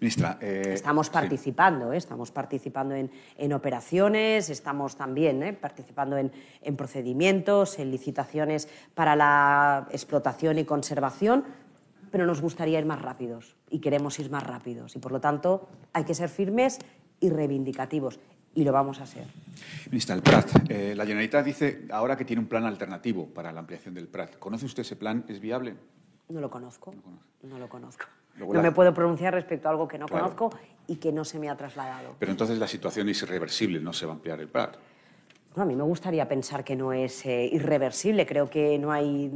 Ministra, 0.00 0.38
eh, 0.40 0.72
Estamos 0.74 1.06
sí. 1.06 1.12
participando, 1.12 1.92
¿eh? 1.92 1.96
estamos 1.96 2.30
participando 2.30 2.94
en, 2.94 3.10
en 3.36 3.52
operaciones, 3.52 4.50
estamos 4.50 4.96
también 4.96 5.42
¿eh? 5.42 5.52
participando 5.54 6.18
en, 6.18 6.30
en 6.60 6.76
procedimientos, 6.76 7.78
en 7.78 7.90
licitaciones 7.90 8.68
para 8.94 9.16
la 9.16 9.88
explotación 9.90 10.58
y 10.58 10.64
conservación, 10.64 11.44
pero 12.10 12.26
nos 12.26 12.40
gustaría 12.40 12.78
ir 12.78 12.86
más 12.86 13.00
rápidos 13.00 13.56
y 13.70 13.80
queremos 13.80 14.18
ir 14.18 14.30
más 14.30 14.46
rápidos 14.46 14.96
y 14.96 14.98
por 14.98 15.12
lo 15.12 15.20
tanto 15.20 15.68
hay 15.92 16.04
que 16.04 16.14
ser 16.14 16.28
firmes 16.28 16.78
y 17.20 17.30
reivindicativos 17.30 18.20
y 18.58 18.64
lo 18.64 18.72
vamos 18.72 19.00
a 19.00 19.06
ser. 19.06 19.24
Ministra, 19.88 20.16
el 20.16 20.22
Prat. 20.22 20.48
eh, 20.68 20.94
la 20.96 21.04
Generalitat 21.04 21.44
dice 21.44 21.86
ahora 21.92 22.16
que 22.16 22.24
tiene 22.24 22.42
un 22.42 22.48
plan 22.48 22.64
alternativo 22.64 23.26
para 23.26 23.52
la 23.52 23.60
ampliación 23.60 23.94
del 23.94 24.08
Prat. 24.08 24.36
¿Conoce 24.40 24.66
usted 24.66 24.80
ese 24.82 24.96
plan? 24.96 25.24
¿Es 25.28 25.38
viable? 25.38 25.76
No 26.28 26.40
lo 26.40 26.50
conozco, 26.50 26.92
no 27.44 27.58
lo 27.58 27.68
conozco. 27.68 28.06
Luego 28.36 28.54
No 28.54 28.60
la- 28.60 28.68
me 28.68 28.74
puedo 28.74 28.92
pronunciar 28.92 29.32
respecto 29.32 29.68
a 29.68 29.70
algo 29.70 29.86
que 29.86 29.96
no 29.96 30.06
Claro. 30.06 30.24
conozco 30.36 30.58
y 30.88 30.96
que 30.96 31.12
no 31.12 31.24
se 31.24 31.38
me 31.38 31.48
ha 31.48 31.56
trasladado. 31.56 32.16
Pero 32.18 32.32
entonces 32.32 32.58
la 32.58 32.66
situación 32.66 33.08
es 33.08 33.22
irreversible, 33.22 33.78
no 33.78 33.92
se 33.92 34.06
va 34.06 34.12
a 34.12 34.16
ampliar 34.16 34.40
el 34.40 34.48
Prat. 34.48 34.74
Bueno, 35.54 35.62
a 35.62 35.66
mí 35.66 35.76
me 35.76 35.84
gustaría 35.84 36.28
pensar 36.28 36.64
que 36.64 36.74
no 36.74 36.92
es 36.92 37.24
eh, 37.26 37.48
irreversible. 37.52 38.26
Creo 38.26 38.50
que 38.50 38.76
no 38.78 38.90
hay 38.90 39.30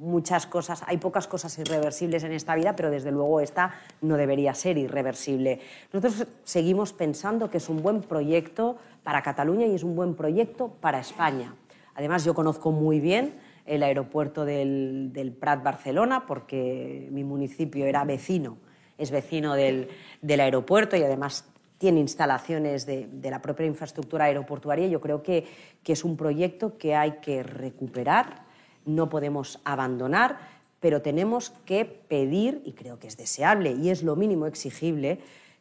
muchas 0.00 0.46
cosas, 0.46 0.82
hay 0.86 0.96
pocas 0.96 1.28
cosas 1.28 1.56
irreversibles 1.58 2.24
en 2.24 2.32
esta 2.32 2.54
vida, 2.54 2.74
pero 2.74 2.90
desde 2.90 3.12
luego 3.12 3.40
esta 3.40 3.74
no 4.00 4.16
debería 4.16 4.54
ser 4.54 4.78
irreversible. 4.78 5.60
Nosotros 5.92 6.26
seguimos 6.42 6.94
pensando 6.94 7.50
que 7.50 7.58
es 7.58 7.68
un 7.68 7.82
buen 7.82 8.00
proyecto 8.00 8.78
para 9.04 9.22
Cataluña 9.22 9.66
y 9.66 9.74
es 9.74 9.84
un 9.84 9.94
buen 9.94 10.14
proyecto 10.14 10.68
para 10.80 11.00
España. 11.00 11.54
Además, 11.94 12.24
yo 12.24 12.34
conozco 12.34 12.72
muy 12.72 12.98
bien 12.98 13.34
el 13.66 13.82
aeropuerto 13.82 14.46
del, 14.46 15.10
del 15.12 15.32
Prat 15.32 15.62
Barcelona 15.62 16.24
porque 16.26 17.08
mi 17.12 17.22
municipio 17.22 17.84
era 17.84 18.02
vecino, 18.04 18.56
es 18.96 19.10
vecino 19.10 19.54
del, 19.54 19.88
del 20.22 20.40
aeropuerto 20.40 20.96
y 20.96 21.02
además 21.02 21.44
tiene 21.76 22.00
instalaciones 22.00 22.86
de, 22.86 23.06
de 23.06 23.30
la 23.30 23.42
propia 23.42 23.66
infraestructura 23.66 24.24
aeroportuaria. 24.24 24.86
Yo 24.86 25.00
creo 25.00 25.22
que, 25.22 25.46
que 25.82 25.92
es 25.92 26.04
un 26.04 26.16
proyecto 26.16 26.78
que 26.78 26.94
hay 26.94 27.18
que 27.20 27.42
recuperar, 27.42 28.49
no 28.84 29.08
podemos 29.08 29.60
abandonar, 29.64 30.38
pero 30.80 31.02
tenemos 31.02 31.50
que 31.66 31.84
pedir, 31.84 32.62
y 32.64 32.72
creo 32.72 32.98
que 32.98 33.06
es 33.06 33.16
deseable 33.16 33.72
y 33.72 33.90
es 33.90 34.02
lo 34.02 34.16
mínimo 34.16 34.46
exigible, 34.46 35.20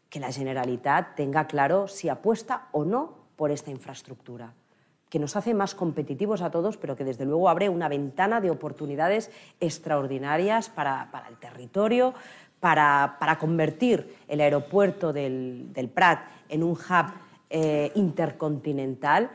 que 0.09 0.19
la 0.19 0.31
Generalitat 0.31 1.15
tenga 1.15 1.47
claro 1.47 1.87
si 1.87 2.09
apuesta 2.09 2.67
o 2.71 2.85
no 2.85 3.13
por 3.35 3.51
esta 3.51 3.71
infraestructura 3.71 4.53
que 5.09 5.19
nos 5.19 5.35
hace 5.35 5.53
más 5.53 5.75
competitivos 5.75 6.41
a 6.41 6.51
todos, 6.51 6.77
pero 6.77 6.95
que 6.95 7.03
desde 7.03 7.25
luego 7.25 7.49
abre 7.49 7.67
una 7.67 7.89
ventana 7.89 8.41
de 8.41 8.51
oportunidades 8.51 9.31
extraordinarias 9.59 10.69
para, 10.69 11.09
para 11.11 11.27
el 11.27 11.37
territorio, 11.37 12.13
para, 12.59 13.17
para 13.19 13.39
convertir 13.39 14.15
el 14.27 14.41
aeropuerto 14.41 15.11
del, 15.11 15.73
del 15.73 15.89
Prat 15.89 16.19
en 16.47 16.63
un 16.63 16.71
hub 16.71 17.13
eh, 17.49 17.91
intercontinental 17.95 19.31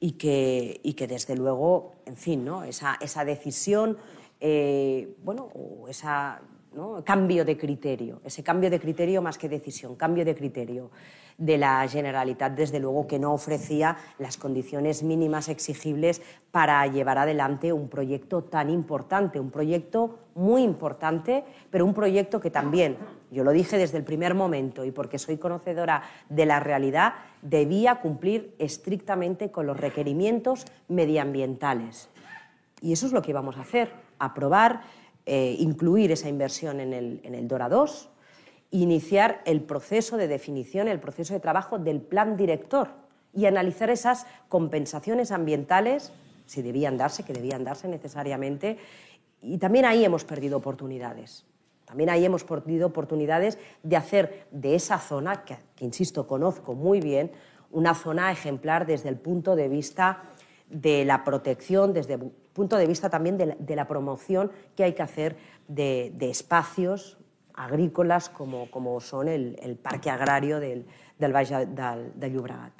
y 0.00 0.12
que, 0.12 0.80
y 0.82 0.94
que 0.94 1.06
desde 1.06 1.36
luego, 1.36 1.94
en 2.06 2.16
fin, 2.16 2.44
¿no? 2.44 2.64
esa, 2.64 2.96
esa 3.00 3.24
decisión, 3.24 3.96
eh, 4.40 5.16
bueno, 5.22 5.48
o 5.54 5.88
esa 5.88 6.42
cambio 7.04 7.44
de 7.44 7.56
criterio, 7.56 8.20
ese 8.24 8.42
cambio 8.42 8.70
de 8.70 8.80
criterio 8.80 9.22
más 9.22 9.38
que 9.38 9.48
decisión, 9.48 9.96
cambio 9.96 10.24
de 10.24 10.34
criterio 10.34 10.90
de 11.38 11.58
la 11.58 11.86
Generalitat, 11.86 12.54
desde 12.54 12.80
luego 12.80 13.06
que 13.06 13.18
no 13.18 13.32
ofrecía 13.32 13.96
las 14.18 14.36
condiciones 14.36 15.02
mínimas 15.02 15.48
exigibles 15.48 16.22
para 16.50 16.86
llevar 16.86 17.18
adelante 17.18 17.72
un 17.72 17.88
proyecto 17.88 18.42
tan 18.44 18.70
importante, 18.70 19.38
un 19.38 19.50
proyecto 19.50 20.18
muy 20.34 20.62
importante, 20.62 21.44
pero 21.70 21.84
un 21.84 21.92
proyecto 21.92 22.40
que 22.40 22.50
también, 22.50 22.96
yo 23.30 23.44
lo 23.44 23.52
dije 23.52 23.76
desde 23.76 23.98
el 23.98 24.04
primer 24.04 24.34
momento 24.34 24.84
y 24.84 24.92
porque 24.92 25.18
soy 25.18 25.36
conocedora 25.36 26.02
de 26.28 26.46
la 26.46 26.60
realidad, 26.60 27.14
debía 27.42 27.96
cumplir 27.96 28.54
estrictamente 28.58 29.50
con 29.50 29.66
los 29.66 29.78
requerimientos 29.78 30.64
medioambientales. 30.88 32.08
Y 32.80 32.92
eso 32.92 33.06
es 33.06 33.12
lo 33.12 33.22
que 33.22 33.30
íbamos 33.30 33.56
a 33.56 33.62
hacer, 33.62 33.90
aprobar, 34.18 34.82
eh, 35.26 35.56
incluir 35.58 36.12
esa 36.12 36.28
inversión 36.28 36.80
en 36.80 36.92
el, 36.92 37.20
en 37.24 37.48
Dora 37.48 37.68
2, 37.68 38.08
iniciar 38.70 39.42
el 39.44 39.60
proceso 39.60 40.16
de 40.16 40.28
definición, 40.28 40.88
el 40.88 41.00
proceso 41.00 41.34
de 41.34 41.40
trabajo 41.40 41.78
del 41.78 42.00
plan 42.00 42.36
director 42.36 42.90
y 43.34 43.46
analizar 43.46 43.90
esas 43.90 44.26
compensaciones 44.48 45.32
ambientales, 45.32 46.12
si 46.46 46.62
debían 46.62 46.96
darse, 46.96 47.24
que 47.24 47.32
debían 47.32 47.64
darse 47.64 47.88
necesariamente. 47.88 48.78
Y 49.42 49.58
también 49.58 49.84
ahí 49.84 50.04
hemos 50.04 50.24
perdido 50.24 50.56
oportunidades. 50.58 51.44
También 51.86 52.10
ahí 52.10 52.24
hemos 52.24 52.44
perdido 52.44 52.88
oportunidades 52.88 53.58
de 53.82 53.96
hacer 53.96 54.46
de 54.50 54.74
esa 54.74 54.98
zona, 54.98 55.44
que, 55.44 55.56
insisto, 55.80 56.26
conozco 56.26 56.74
muy 56.74 57.00
bien, 57.00 57.30
una 57.70 57.94
zona 57.94 58.32
ejemplar 58.32 58.86
desde 58.86 59.08
el 59.08 59.16
punto 59.16 59.54
de 59.54 59.68
vista 59.68 60.22
de 60.68 61.04
la 61.04 61.24
protección, 61.24 61.92
desde 61.92 62.18
punto 62.56 62.76
de 62.76 62.86
vista 62.86 63.08
también 63.10 63.38
de 63.38 63.46
la, 63.46 63.56
de 63.58 63.76
la 63.76 63.86
promoción 63.86 64.50
que 64.74 64.82
hay 64.84 64.94
que 64.94 65.02
hacer 65.02 65.36
de, 65.68 66.12
de 66.16 66.30
espacios 66.30 67.18
agrícolas 67.56 68.28
como, 68.28 68.70
como 68.70 69.00
son 69.00 69.28
el, 69.28 69.56
el 69.62 69.76
parque 69.76 70.10
agrario 70.10 70.60
del, 70.60 70.84
del 71.18 71.32
Baix 71.32 71.50
del, 71.50 72.12
de 72.14 72.30
Llobregat. 72.30 72.72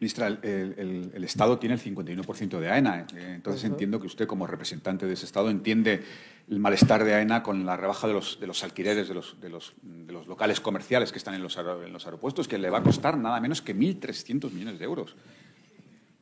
Ministra, 0.00 0.26
el, 0.26 0.38
el, 0.42 1.10
el, 1.14 1.24
Estado 1.24 1.58
tiene 1.58 1.76
el 1.76 1.80
51% 1.80 2.58
de 2.58 2.68
AENA, 2.68 3.06
eh, 3.14 3.34
entonces 3.36 3.62
uh 3.62 3.66
-huh. 3.66 3.70
entiendo 3.70 4.00
que 4.00 4.06
usted 4.06 4.26
como 4.26 4.46
representante 4.46 5.06
de 5.06 5.14
ese 5.14 5.24
Estado 5.24 5.50
entiende 5.50 6.02
el 6.48 6.58
malestar 6.58 7.04
de 7.04 7.14
AENA 7.14 7.42
con 7.42 7.64
la 7.64 7.76
rebaja 7.76 8.08
de 8.08 8.14
los, 8.14 8.40
de 8.40 8.46
los 8.46 8.64
alquileres 8.64 9.08
de 9.08 9.14
los, 9.14 9.40
de, 9.40 9.48
los, 9.48 9.74
de 9.82 10.12
los, 10.12 10.26
locales 10.26 10.60
comerciales 10.60 11.12
que 11.12 11.18
están 11.18 11.34
en 11.34 11.42
los, 11.42 11.56
en 11.56 11.92
los 11.92 12.04
aeropuertos, 12.06 12.48
que 12.48 12.58
le 12.58 12.70
va 12.70 12.78
a 12.78 12.82
costar 12.82 13.16
nada 13.16 13.40
menos 13.40 13.62
que 13.62 13.74
1.300 13.76 14.50
millones 14.50 14.78
de 14.78 14.84
euros. 14.84 15.14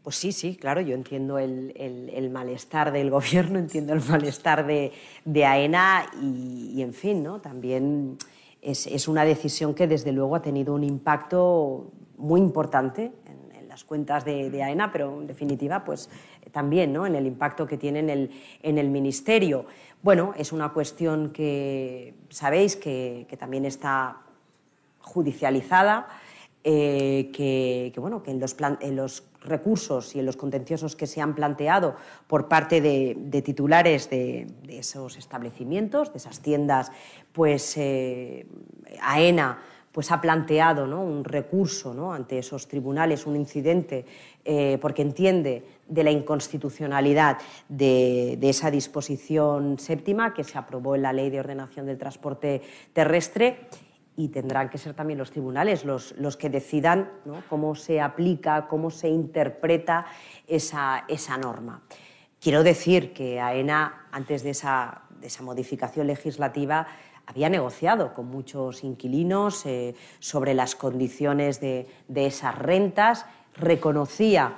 Pues 0.07 0.15
sí, 0.15 0.31
sí, 0.31 0.55
claro, 0.55 0.81
yo 0.81 0.95
entiendo 0.95 1.37
el, 1.37 1.73
el, 1.75 2.31
malestar 2.31 2.93
del 2.93 3.11
gobierno, 3.17 3.59
entiendo 3.59 3.93
el 3.93 4.01
malestar 4.09 4.65
de, 4.65 4.93
de 5.25 5.45
AENA 5.45 6.07
y, 6.23 6.81
en 6.81 6.95
fin, 6.95 7.25
¿no? 7.25 7.41
también 7.41 8.17
es, 8.63 8.87
es, 8.87 9.09
una 9.09 9.25
decisión 9.25 9.75
que 9.75 9.89
desde 9.89 10.13
luego 10.13 10.37
ha 10.37 10.43
tenido 10.43 10.75
un 10.75 10.85
impacto 10.85 11.91
muy 12.19 12.41
importante 12.41 13.11
en, 13.59 13.69
las 13.69 13.83
cuentas 13.83 14.25
de, 14.25 14.63
AENA, 14.63 14.93
pero 14.93 15.21
en 15.21 15.27
definitiva 15.27 15.83
pues 15.85 16.09
también 16.53 16.93
¿no? 16.93 17.05
en 17.05 17.17
el 17.17 17.27
impacto 17.27 17.67
que 17.67 17.77
tiene 17.77 17.99
en 17.99 18.11
el, 18.11 18.31
en 18.63 18.79
el 18.79 18.89
Ministerio. 18.89 19.67
Bueno, 20.05 20.35
es 20.39 20.53
una 20.53 20.73
cuestión 20.73 21.33
que 21.33 22.15
sabéis 22.29 22.77
que, 22.77 23.27
que 23.29 23.37
también 23.37 23.65
está 23.65 24.19
judicializada, 25.01 26.07
eh, 26.63 27.31
que, 27.33 27.91
que, 27.93 28.01
bueno, 28.01 28.23
que 28.23 28.31
en 28.31 28.39
los, 28.41 28.55
plan, 28.55 28.79
en 28.81 28.95
los 28.95 29.25
recursos 29.49 30.15
y 30.15 30.21
en 30.21 30.27
los 30.27 30.37
contenciosos 30.37 30.97
que 30.97 31.07
se 31.07 31.21
han 31.21 31.35
planteado 31.35 31.97
por 32.27 32.49
parte 32.49 32.81
de, 32.81 33.43
titulares 33.43 34.11
de, 34.11 34.47
esos 34.69 35.17
establecimientos, 35.17 36.13
de 36.13 36.19
esas 36.19 36.41
tiendas, 36.41 36.93
pues 37.33 37.77
eh, 37.77 38.47
AENA 39.01 39.59
pues 39.97 40.13
ha 40.13 40.21
planteado 40.21 40.85
un 40.85 41.25
recurso 41.25 42.13
ante 42.13 42.39
esos 42.39 42.69
tribunales, 42.69 43.25
un 43.25 43.35
incidente, 43.35 44.05
eh, 44.45 44.77
porque 44.79 45.01
entiende 45.01 45.65
de 45.89 46.05
la 46.05 46.11
inconstitucionalidad 46.11 47.39
de, 47.71 48.39
esa 48.43 48.71
disposición 48.71 49.79
séptima 49.79 50.35
que 50.35 50.45
se 50.45 50.59
aprobó 50.59 50.97
en 50.97 51.01
la 51.01 51.15
Ley 51.15 51.31
de 51.31 51.41
Ordenación 51.41 51.87
del 51.87 51.97
Transporte 51.97 52.61
Terrestre 52.93 53.69
y 54.17 54.29
tendrán 54.29 54.71
que 54.71 54.79
ser 54.79 54.95
también 54.95 55.19
los 55.19 55.31
tribunales 55.31 55.85
los, 55.85 56.13
los 56.19 56.37
que 56.37 56.49
decidan 56.49 57.11
cómo 57.49 57.75
se 57.75 58.01
aplica, 58.01 58.67
cómo 58.67 58.91
se 58.91 59.09
interpreta 59.09 60.07
esa, 60.47 61.05
esa, 61.07 61.37
norma. 61.37 61.83
Quiero 62.41 62.63
decir 62.63 63.13
que 63.13 63.41
AENA, 63.41 64.09
antes 64.11 64.43
de 64.43 64.51
esa, 64.51 65.03
de 65.21 65.27
esa 65.27 65.43
modificación 65.43 66.07
legislativa, 66.07 66.87
había 67.27 67.49
negociado 67.49 68.15
con 68.15 68.27
muchos 68.27 68.85
inquilinos 68.85 69.67
eh, 69.67 69.95
sobre 70.21 70.55
las 70.55 70.77
condiciones 70.77 71.61
de, 71.61 71.89
de 72.09 72.27
esas 72.27 72.57
rentas, 72.57 73.27
reconocía 73.55 74.57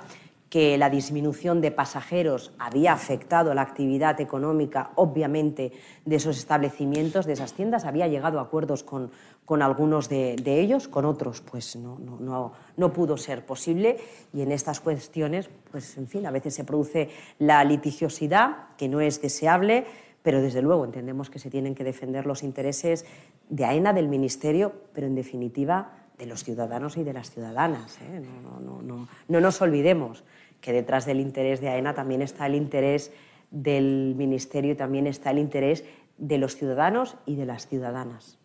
que 0.49 0.77
la 0.79 0.89
disminución 0.89 1.61
de 1.61 1.69
pasajeros 1.69 2.51
había 2.57 2.93
afectado 2.93 3.53
la 3.53 3.61
actividad 3.61 4.19
económica, 4.19 4.91
obviamente, 4.95 5.71
de 6.05 6.15
esos 6.15 6.37
establecimientos, 6.37 7.27
de 7.27 7.33
esas 7.33 7.53
tiendas, 7.53 7.85
había 7.85 8.07
llegado 8.07 8.39
a 8.39 8.43
acuerdos 8.43 8.83
con, 8.83 9.11
con 9.45 9.61
algunos 9.61 10.09
de, 10.09 10.35
de, 10.41 10.59
ellos, 10.59 10.87
con 10.87 11.05
otros, 11.05 11.41
pues 11.41 11.75
no, 11.75 11.99
no, 11.99 12.17
no, 12.19 12.53
no, 12.77 12.93
pudo 12.93 13.15
ser 13.15 13.45
posible. 13.45 13.97
Y 14.33 14.41
en 14.41 14.51
estas 14.51 14.79
cuestiones, 14.79 15.49
pues 15.71 15.97
en 15.97 16.07
fin, 16.07 16.25
a 16.25 16.31
veces 16.31 16.55
se 16.55 16.63
produce 16.63 17.09
la 17.37 17.63
litigiosidad, 17.63 18.75
que 18.75 18.87
no 18.87 19.01
es 19.01 19.21
deseable, 19.21 19.85
pero 20.23 20.41
desde 20.41 20.63
luego 20.63 20.83
entendemos 20.83 21.29
que 21.29 21.39
se 21.39 21.51
tienen 21.51 21.75
que 21.75 21.83
defender 21.83 22.25
los 22.25 22.43
intereses 22.43 23.05
de 23.49 23.65
AENA, 23.65 23.93
del 23.93 24.07
Ministerio, 24.07 24.73
pero 24.93 25.05
en 25.05 25.15
definitiva 25.15 25.91
de 26.19 26.25
los 26.25 26.43
ciudadanos 26.43 26.97
y 26.97 27.03
de 27.03 27.13
las 27.13 27.31
ciudadanas. 27.31 27.97
¿eh? 28.01 28.21
No, 28.43 28.59
no, 28.59 28.81
no, 28.81 29.07
no, 29.27 29.41
nos 29.41 29.61
olvidemos 29.61 30.23
que 30.61 30.73
detrás 30.73 31.05
del 31.05 31.19
interés 31.19 31.61
de 31.61 31.69
AENA 31.69 31.93
también 31.93 32.21
está 32.21 32.45
el 32.45 32.55
interés 32.55 33.11
del 33.51 34.15
Ministerio 34.15 34.73
y 34.73 34.75
también 34.75 35.07
está 35.07 35.31
el 35.31 35.39
interés 35.39 35.83
de 36.17 36.37
los 36.37 36.55
ciudadanos 36.55 37.15
y 37.25 37.35
de 37.35 37.45
las 37.45 37.67
ciudadanas. 37.67 38.39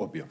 Obvio. 0.00 0.26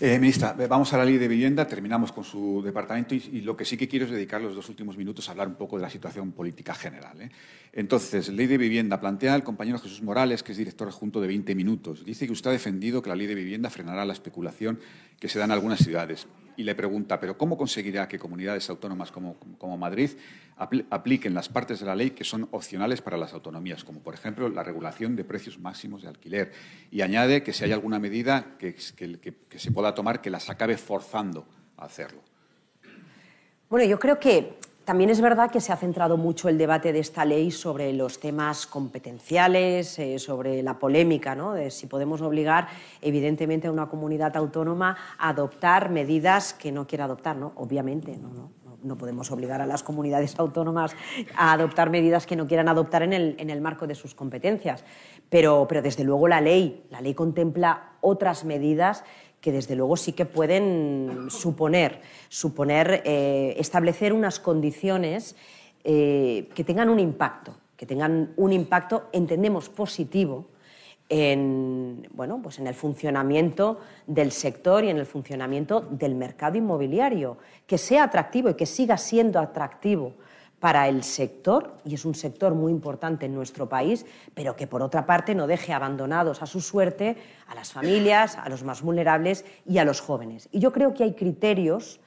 Eh, 0.00 0.18
ministra, 0.18 0.54
vamos 0.66 0.94
a 0.94 0.96
la 0.96 1.04
ley 1.04 1.18
de 1.18 1.28
vivienda, 1.28 1.66
terminamos 1.66 2.10
con 2.10 2.24
su 2.24 2.62
departamento 2.64 3.14
y, 3.14 3.22
y, 3.32 3.40
lo 3.42 3.54
que 3.54 3.66
sí 3.66 3.76
que 3.76 3.86
quiero 3.86 4.06
es 4.06 4.10
dedicar 4.10 4.40
los 4.40 4.54
dos 4.54 4.70
últimos 4.70 4.96
minutos 4.96 5.28
a 5.28 5.32
hablar 5.32 5.46
un 5.46 5.56
poco 5.56 5.76
de 5.76 5.82
la 5.82 5.90
situación 5.90 6.32
política 6.32 6.72
general. 6.72 7.20
¿eh? 7.20 7.30
Entonces, 7.74 8.30
ley 8.30 8.46
de 8.46 8.56
vivienda, 8.56 8.98
plantea 8.98 9.34
el 9.34 9.42
compañero 9.42 9.78
Jesús 9.78 10.00
Morales, 10.00 10.42
que 10.42 10.52
es 10.52 10.58
director 10.58 10.88
adjunto 10.88 11.20
de 11.20 11.28
20 11.28 11.54
minutos. 11.54 12.02
Dice 12.02 12.24
que 12.24 12.32
usted 12.32 12.48
ha 12.48 12.52
defendido 12.54 13.02
que 13.02 13.10
la 13.10 13.16
ley 13.16 13.26
de 13.26 13.34
vivienda 13.34 13.68
frenará 13.68 14.06
la 14.06 14.14
especulación 14.14 14.80
que 15.18 15.28
se 15.28 15.38
da 15.38 15.44
en 15.44 15.50
algunas 15.50 15.80
ciudades. 15.80 16.26
Y 16.60 16.62
le 16.62 16.74
pregunta, 16.74 17.18
¿pero 17.18 17.38
cómo 17.38 17.56
conseguirá 17.56 18.06
que 18.06 18.18
comunidades 18.18 18.68
autónomas 18.68 19.10
como, 19.10 19.78
Madrid 19.78 20.10
apl 20.58 20.80
apliquen 20.90 21.32
las 21.32 21.48
partes 21.48 21.80
de 21.80 21.86
la 21.86 21.96
ley 21.96 22.10
que 22.10 22.22
son 22.22 22.48
opcionales 22.50 23.00
para 23.00 23.16
las 23.16 23.32
autonomías, 23.32 23.82
como 23.82 24.00
por 24.00 24.12
ejemplo 24.12 24.46
la 24.50 24.62
regulación 24.62 25.16
de 25.16 25.24
precios 25.24 25.58
máximos 25.58 26.02
de 26.02 26.08
alquiler? 26.08 26.52
Y 26.90 27.00
añade 27.00 27.42
que 27.42 27.54
si 27.54 27.64
hay 27.64 27.72
alguna 27.72 27.98
medida 27.98 28.58
que 28.58 28.74
se 28.78 29.72
pueda 29.72 29.94
tomar, 29.94 30.20
que 30.20 30.28
las 30.28 30.50
acabe 30.50 30.76
forzando 30.76 31.46
a 31.78 31.86
hacerlo. 31.86 32.20
Bueno, 33.70 33.86
yo 33.86 33.98
creo 33.98 34.20
que 34.20 34.58
también 34.84 35.10
es 35.10 35.20
verdad 35.20 35.50
que 35.50 35.60
se 35.60 35.72
ha 35.72 35.76
centrado 35.76 36.16
mucho 36.16 36.48
el 36.48 36.58
debate 36.58 36.92
de 36.92 36.98
esta 36.98 37.24
ley 37.24 37.50
sobre 37.50 37.92
los 37.92 38.18
temas 38.18 38.66
competenciales, 38.66 39.98
eh, 39.98 40.18
sobre 40.18 40.62
la 40.62 40.78
polémica, 40.78 41.34
¿no? 41.34 41.52
de 41.52 41.70
si 41.70 41.86
podemos 41.86 42.20
obligar, 42.22 42.68
evidentemente, 43.00 43.68
a 43.68 43.72
una 43.72 43.88
comunidad 43.88 44.36
autónoma 44.36 44.96
a 45.18 45.28
adoptar 45.28 45.90
medidas 45.90 46.54
que 46.54 46.72
no 46.72 46.86
quiera 46.86 47.04
adoptar. 47.04 47.36
¿no? 47.36 47.52
Obviamente, 47.56 48.16
no, 48.16 48.30
no, 48.30 48.50
no 48.82 48.96
podemos 48.96 49.30
obligar 49.30 49.60
a 49.60 49.66
las 49.66 49.82
comunidades 49.82 50.38
autónomas 50.38 50.94
a 51.36 51.52
adoptar 51.52 51.90
medidas 51.90 52.26
que 52.26 52.36
no 52.36 52.46
quieran 52.46 52.68
adoptar 52.68 53.02
en 53.02 53.12
el, 53.12 53.36
en 53.38 53.50
el 53.50 53.60
marco 53.60 53.86
de 53.86 53.94
sus 53.94 54.14
competencias. 54.14 54.84
Pero, 55.28 55.66
pero, 55.68 55.82
desde 55.82 56.04
luego, 56.04 56.26
la 56.28 56.40
ley, 56.40 56.84
la 56.90 57.00
ley 57.00 57.14
contempla 57.14 57.92
otras 58.00 58.44
medidas 58.44 59.04
que 59.40 59.52
desde 59.52 59.74
luego 59.74 59.96
sí 59.96 60.12
que 60.12 60.26
pueden 60.26 61.28
suponer, 61.30 62.02
suponer 62.28 63.02
eh, 63.04 63.54
establecer 63.58 64.12
unas 64.12 64.38
condiciones 64.38 65.36
eh, 65.84 66.48
que 66.54 66.64
tengan 66.64 66.90
un 66.90 67.00
impacto, 67.00 67.54
que 67.76 67.86
tengan 67.86 68.32
un 68.36 68.52
impacto, 68.52 69.08
entendemos, 69.12 69.68
positivo 69.70 70.46
en, 71.08 72.06
bueno, 72.12 72.40
pues 72.42 72.58
en 72.58 72.66
el 72.66 72.74
funcionamiento 72.74 73.80
del 74.06 74.30
sector 74.30 74.84
y 74.84 74.90
en 74.90 74.98
el 74.98 75.06
funcionamiento 75.06 75.80
del 75.80 76.14
mercado 76.14 76.58
inmobiliario, 76.58 77.38
que 77.66 77.78
sea 77.78 78.04
atractivo 78.04 78.50
y 78.50 78.54
que 78.54 78.66
siga 78.66 78.96
siendo 78.96 79.40
atractivo 79.40 80.14
para 80.60 80.88
el 80.88 81.02
sector, 81.02 81.78
y 81.84 81.94
es 81.94 82.04
un 82.04 82.14
sector 82.14 82.54
muy 82.54 82.70
importante 82.70 83.26
en 83.26 83.34
nuestro 83.34 83.68
país, 83.68 84.04
pero 84.34 84.54
que 84.54 84.66
por 84.66 84.82
otra 84.82 85.06
parte 85.06 85.34
no 85.34 85.46
deje 85.46 85.72
abandonados 85.72 86.42
a 86.42 86.46
su 86.46 86.60
suerte 86.60 87.16
a 87.48 87.54
las 87.54 87.72
familias, 87.72 88.36
a 88.36 88.48
los 88.50 88.62
más 88.62 88.82
vulnerables 88.82 89.46
y 89.66 89.78
a 89.78 89.84
los 89.84 90.02
jóvenes. 90.02 90.48
Y 90.52 90.60
yo 90.60 90.70
creo 90.70 90.92
que 90.92 91.04
hay 91.04 91.14
criterios 91.14 92.00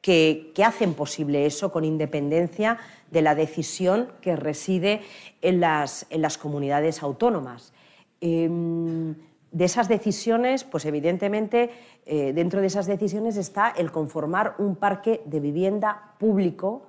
que, 0.00 0.52
hacen 0.64 0.94
posible 0.94 1.44
eso 1.44 1.70
con 1.70 1.84
independencia 1.84 2.78
de 3.10 3.22
la 3.22 3.34
decisión 3.34 4.08
que 4.22 4.34
reside 4.34 5.02
en 5.42 5.60
las, 5.60 6.06
en 6.08 6.22
las 6.22 6.38
comunidades 6.38 7.02
autónomas. 7.02 7.74
Eh, 8.22 8.48
de 9.52 9.64
esas 9.64 9.88
decisiones, 9.88 10.64
pues 10.64 10.84
evidentemente 10.84 11.70
eh, 12.06 12.32
dentro 12.32 12.60
de 12.60 12.68
esas 12.68 12.86
decisiones 12.86 13.36
está 13.36 13.68
el 13.68 13.90
conformar 13.90 14.54
un 14.58 14.76
parque 14.76 15.22
de 15.26 15.40
vivienda 15.40 16.14
público 16.18 16.86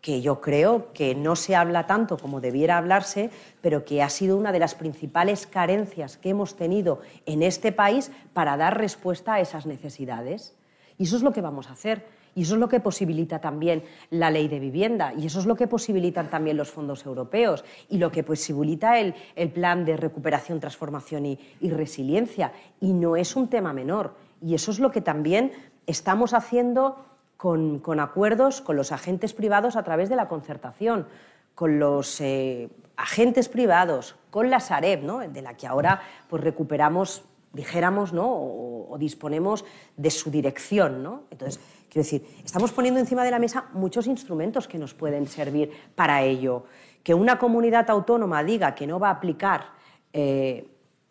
que 0.00 0.20
yo 0.20 0.40
creo 0.40 0.92
que 0.92 1.14
no 1.14 1.36
se 1.36 1.56
habla 1.56 1.86
tanto 1.86 2.18
como 2.18 2.40
debiera 2.40 2.78
hablarse, 2.78 3.30
pero 3.60 3.84
que 3.84 4.02
ha 4.02 4.08
sido 4.08 4.36
una 4.36 4.52
de 4.52 4.60
las 4.60 4.74
principales 4.74 5.46
carencias 5.46 6.16
que 6.16 6.30
hemos 6.30 6.56
tenido 6.56 7.00
en 7.26 7.42
este 7.42 7.72
país 7.72 8.10
para 8.32 8.56
dar 8.56 8.78
respuesta 8.78 9.34
a 9.34 9.40
esas 9.40 9.66
necesidades. 9.66 10.54
Y 10.98 11.04
eso 11.04 11.16
es 11.16 11.22
lo 11.22 11.32
que 11.32 11.40
vamos 11.40 11.68
a 11.68 11.72
hacer. 11.72 12.06
Y 12.34 12.42
eso 12.42 12.54
es 12.54 12.60
lo 12.60 12.68
que 12.68 12.78
posibilita 12.78 13.40
también 13.40 13.82
la 14.10 14.30
ley 14.30 14.46
de 14.46 14.60
vivienda, 14.60 15.12
y 15.12 15.26
eso 15.26 15.40
es 15.40 15.46
lo 15.46 15.56
que 15.56 15.66
posibilitan 15.66 16.30
también 16.30 16.56
los 16.56 16.70
fondos 16.70 17.04
europeos, 17.04 17.64
y 17.88 17.98
lo 17.98 18.12
que 18.12 18.22
posibilita 18.22 19.00
el, 19.00 19.14
el 19.34 19.50
plan 19.50 19.84
de 19.84 19.96
recuperación, 19.96 20.60
transformación 20.60 21.26
y, 21.26 21.38
y 21.60 21.70
resiliencia. 21.70 22.52
Y 22.80 22.92
no 22.92 23.16
es 23.16 23.34
un 23.34 23.48
tema 23.48 23.72
menor. 23.72 24.14
Y 24.40 24.54
eso 24.54 24.70
es 24.70 24.78
lo 24.78 24.92
que 24.92 25.00
también 25.00 25.50
estamos 25.88 26.32
haciendo 26.32 27.04
con, 27.38 28.00
acuerdos 28.00 28.60
con 28.60 28.76
los 28.76 28.90
agentes 28.90 29.32
privados 29.32 29.76
a 29.76 29.84
través 29.84 30.08
de 30.08 30.16
la 30.16 30.28
concertación, 30.28 31.06
con 31.54 31.78
los 31.78 32.20
eh, 32.20 32.68
agentes 32.96 33.48
privados, 33.48 34.16
con 34.30 34.50
la 34.50 34.58
Sareb, 34.58 35.04
¿no? 35.04 35.20
de 35.20 35.40
la 35.40 35.56
que 35.56 35.68
ahora 35.68 36.02
pues, 36.28 36.42
recuperamos, 36.42 37.22
dijéramos, 37.52 38.12
¿no? 38.12 38.26
o, 38.28 38.92
o 38.92 38.98
disponemos 38.98 39.64
de 39.96 40.10
su 40.10 40.32
dirección. 40.32 41.04
¿no? 41.04 41.22
Entonces, 41.30 41.60
quiero 41.88 42.04
decir, 42.04 42.26
estamos 42.44 42.72
poniendo 42.72 42.98
encima 42.98 43.24
de 43.24 43.30
la 43.30 43.38
mesa 43.38 43.66
muchos 43.72 44.08
instrumentos 44.08 44.66
que 44.66 44.76
nos 44.76 44.92
pueden 44.92 45.28
servir 45.28 45.70
para 45.94 46.22
ello. 46.22 46.64
Que 47.04 47.14
una 47.14 47.38
comunidad 47.38 47.88
autónoma 47.88 48.42
diga 48.42 48.74
que 48.74 48.86
no 48.86 48.98
va 48.98 49.10
a 49.10 49.12
aplicar 49.12 49.66
eh, 50.12 50.66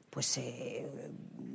pues, 0.09 0.37
eh, 0.39 0.89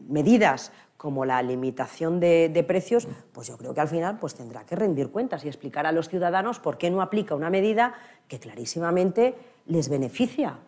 medidas 0.08 0.72
como 1.02 1.24
la 1.24 1.42
limitación 1.42 2.20
de, 2.20 2.64
precios, 2.64 3.08
pues 3.32 3.48
yo 3.48 3.58
creo 3.58 3.74
que 3.74 3.80
al 3.80 3.88
final 3.88 4.20
pues 4.20 4.36
tendrá 4.36 4.64
que 4.64 4.76
rendir 4.76 5.10
cuentas 5.10 5.44
y 5.44 5.48
explicar 5.48 5.84
a 5.84 5.90
los 5.90 6.08
ciudadanos 6.08 6.60
por 6.60 6.78
qué 6.78 6.92
no 6.92 7.02
aplica 7.02 7.34
una 7.34 7.50
medida 7.50 7.94
que 8.28 8.38
clarísimamente 8.38 9.34
les 9.66 9.88
beneficia 9.88 10.60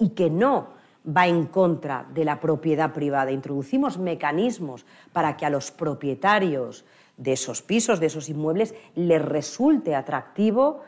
y 0.00 0.08
que 0.08 0.30
no 0.30 0.70
va 1.06 1.28
en 1.28 1.46
contra 1.46 2.04
de 2.12 2.24
la 2.24 2.40
propiedad 2.40 2.92
privada. 2.92 3.30
Introducimos 3.30 3.98
mecanismos 3.98 4.84
para 5.12 5.36
que 5.36 5.46
a 5.46 5.50
los 5.50 5.70
propietarios 5.70 6.84
de 7.16 7.34
esos 7.34 7.62
pisos, 7.62 8.00
de 8.00 8.06
esos 8.06 8.28
inmuebles, 8.28 8.74
les 8.96 9.24
resulte 9.24 9.94
atractivo 9.94 10.80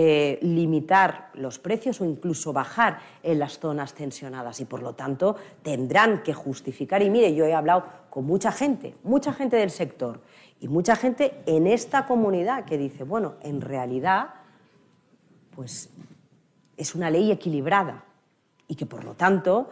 eh, 0.00 0.38
limitar 0.42 1.30
los 1.34 1.58
precios 1.58 2.00
o 2.00 2.04
incluso 2.04 2.52
bajar 2.52 3.00
en 3.20 3.40
las 3.40 3.58
zonas 3.58 3.94
tensionadas 3.94 4.60
y 4.60 4.64
por 4.64 4.80
lo 4.80 4.92
tanto 4.92 5.34
tendrán 5.60 6.22
que 6.22 6.32
justificar. 6.32 7.02
Y 7.02 7.10
mire, 7.10 7.34
yo 7.34 7.44
he 7.46 7.52
hablado 7.52 7.84
con 8.08 8.24
mucha 8.24 8.52
gente, 8.52 8.94
mucha 9.02 9.32
gente 9.32 9.56
del 9.56 9.70
sector 9.70 10.20
y 10.60 10.68
mucha 10.68 10.94
gente 10.94 11.42
en 11.46 11.66
esta 11.66 12.06
comunidad 12.06 12.64
que 12.64 12.78
dice, 12.78 13.02
bueno, 13.02 13.34
en 13.42 13.60
realidad, 13.60 14.34
pues 15.56 15.90
es 16.76 16.94
una 16.94 17.10
ley 17.10 17.32
equilibrada 17.32 18.04
y 18.68 18.76
que 18.76 18.86
por 18.86 19.02
lo 19.02 19.14
tanto 19.14 19.70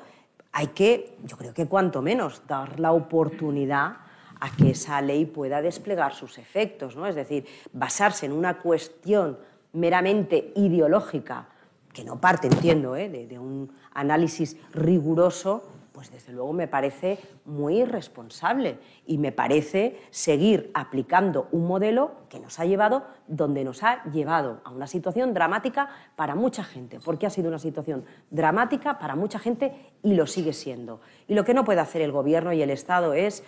hay 0.50 0.66
que, 0.66 1.18
yo 1.22 1.36
creo 1.36 1.54
que 1.54 1.68
cuanto 1.68 2.02
menos, 2.02 2.42
dar 2.48 2.80
la 2.80 2.90
oportunidad 2.90 3.98
a 4.40 4.56
que 4.56 4.70
esa 4.70 5.00
ley 5.00 5.24
pueda 5.24 5.62
desplegar 5.62 6.14
sus 6.14 6.36
efectos, 6.38 6.96
¿no? 6.96 7.06
Es 7.06 7.14
decir, 7.14 7.46
basarse 7.72 8.26
en 8.26 8.32
una 8.32 8.58
cuestión 8.58 9.38
meramente 9.76 10.52
ideológica, 10.56 11.48
que 11.92 12.02
no 12.02 12.20
parte, 12.20 12.48
entiendo, 12.48 12.96
¿eh? 12.96 13.08
de, 13.08 13.38
un 13.38 13.70
análisis 13.92 14.56
riguroso, 14.72 15.64
pues 15.92 16.10
desde 16.10 16.32
luego 16.32 16.52
me 16.52 16.66
parece 16.66 17.18
muy 17.44 17.80
irresponsable 17.80 18.78
y 19.06 19.18
me 19.18 19.32
parece 19.32 19.98
seguir 20.10 20.70
aplicando 20.74 21.48
un 21.52 21.66
modelo 21.66 22.12
que 22.28 22.40
nos 22.40 22.58
ha 22.58 22.66
llevado 22.66 23.04
donde 23.26 23.64
nos 23.64 23.82
ha 23.82 24.04
llevado 24.10 24.60
a 24.64 24.70
una 24.70 24.86
situación 24.86 25.32
dramática 25.32 25.88
para 26.16 26.34
mucha 26.34 26.64
gente, 26.64 26.98
porque 27.02 27.26
ha 27.26 27.30
sido 27.30 27.48
una 27.48 27.58
situación 27.58 28.04
dramática 28.30 28.98
para 28.98 29.14
mucha 29.14 29.38
gente 29.38 29.92
y 30.02 30.14
lo 30.14 30.26
sigue 30.26 30.52
siendo. 30.52 31.00
Y 31.28 31.34
lo 31.34 31.44
que 31.44 31.54
no 31.54 31.64
puede 31.64 31.80
hacer 31.80 32.02
el 32.02 32.12
Gobierno 32.12 32.52
y 32.52 32.62
el 32.62 32.70
Estado 32.70 33.14
es 33.14 33.42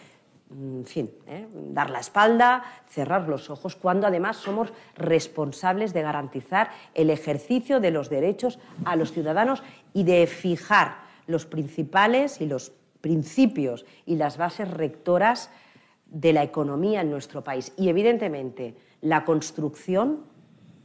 en 0.51 0.87
fin, 0.87 1.11
¿eh? 1.27 1.47
dar 1.53 1.91
la 1.91 2.01
espalda, 2.01 2.65
cerrar 2.89 3.29
los 3.29 3.51
ojos, 3.51 3.77
cuando 3.77 4.07
además 4.07 4.37
somos 4.37 4.73
responsables 4.97 5.93
de 5.93 6.03
garantizar 6.03 6.71
el 6.95 7.11
ejercicio 7.11 7.81
de 7.81 7.91
los 7.91 8.09
derechos 8.09 8.59
a 8.85 8.97
los 8.97 9.13
ciudadanos 9.13 9.63
y 9.93 10.05
de 10.05 10.27
fijar 10.27 10.97
los 11.27 11.45
principales 11.45 12.41
y 12.41 12.47
los 12.47 12.73
principios 13.01 13.85
y 14.07 14.17
las 14.17 14.39
bases 14.39 14.71
rectoras 14.71 15.51
de 16.07 16.33
la 16.33 16.43
economía 16.43 17.03
en 17.03 17.11
nuestro 17.11 17.45
país. 17.45 17.73
Y 17.77 17.91
evidentemente 17.91 18.75
la 19.03 19.25
construcción 19.25 20.25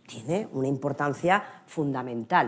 tiene 0.06 0.48
una 0.52 0.68
importancia 0.68 1.44
fundamental. 1.66 2.48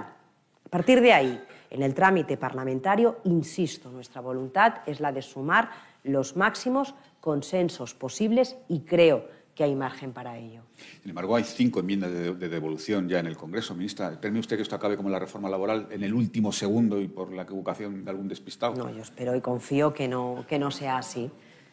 A 0.66 0.70
partir 0.70 0.99
de 0.99 1.13
ahí, 1.13 1.41
en 1.70 1.84
el 1.84 1.93
trámite 1.93 2.36
parlamentario, 2.36 3.20
insisto, 3.24 3.89
nuestra 3.89 4.20
voluntad 4.20 4.76
es 4.86 4.99
la 4.99 5.11
de 5.11 5.22
sumar 5.22 5.70
los 6.03 6.36
máximos 6.36 6.95
consensos 7.26 7.95
posibles 7.95 8.55
y 8.69 8.82
creo 8.82 9.28
que 9.55 9.63
hay 9.63 9.73
margen 9.73 10.13
para 10.13 10.38
ello. 10.38 10.61
Sin 11.01 11.09
embargo, 11.09 11.36
hay 11.36 11.43
cinco 11.43 11.80
enmiendas 11.80 12.11
de, 12.11 12.49
devolución 12.49 13.09
ya 13.09 13.17
en 13.17 13.26
el 13.26 13.36
Congreso. 13.36 13.73
Ministra, 13.73 14.21
¿teme 14.21 14.38
usted 14.38 14.57
que 14.57 14.61
esto 14.61 14.76
acabe 14.76 14.95
como 14.95 15.09
la 15.09 15.17
reforma 15.17 15.49
laboral 15.49 15.88
en 15.89 16.03
el 16.03 16.13
último 16.13 16.51
segundo 16.51 17.01
y 17.01 17.07
por 17.07 17.34
la 17.34 17.41
equivocación 17.41 18.05
de 18.05 18.11
algún 18.11 18.28
despistado? 18.28 18.76
No, 18.76 18.91
yo 18.91 19.01
espero 19.01 19.36
y 19.36 19.41
confío 19.41 19.91
que 19.91 20.07
no, 20.07 20.45
que 20.47 20.59
no 20.59 20.69
sea 20.69 20.99
así. 20.99 21.32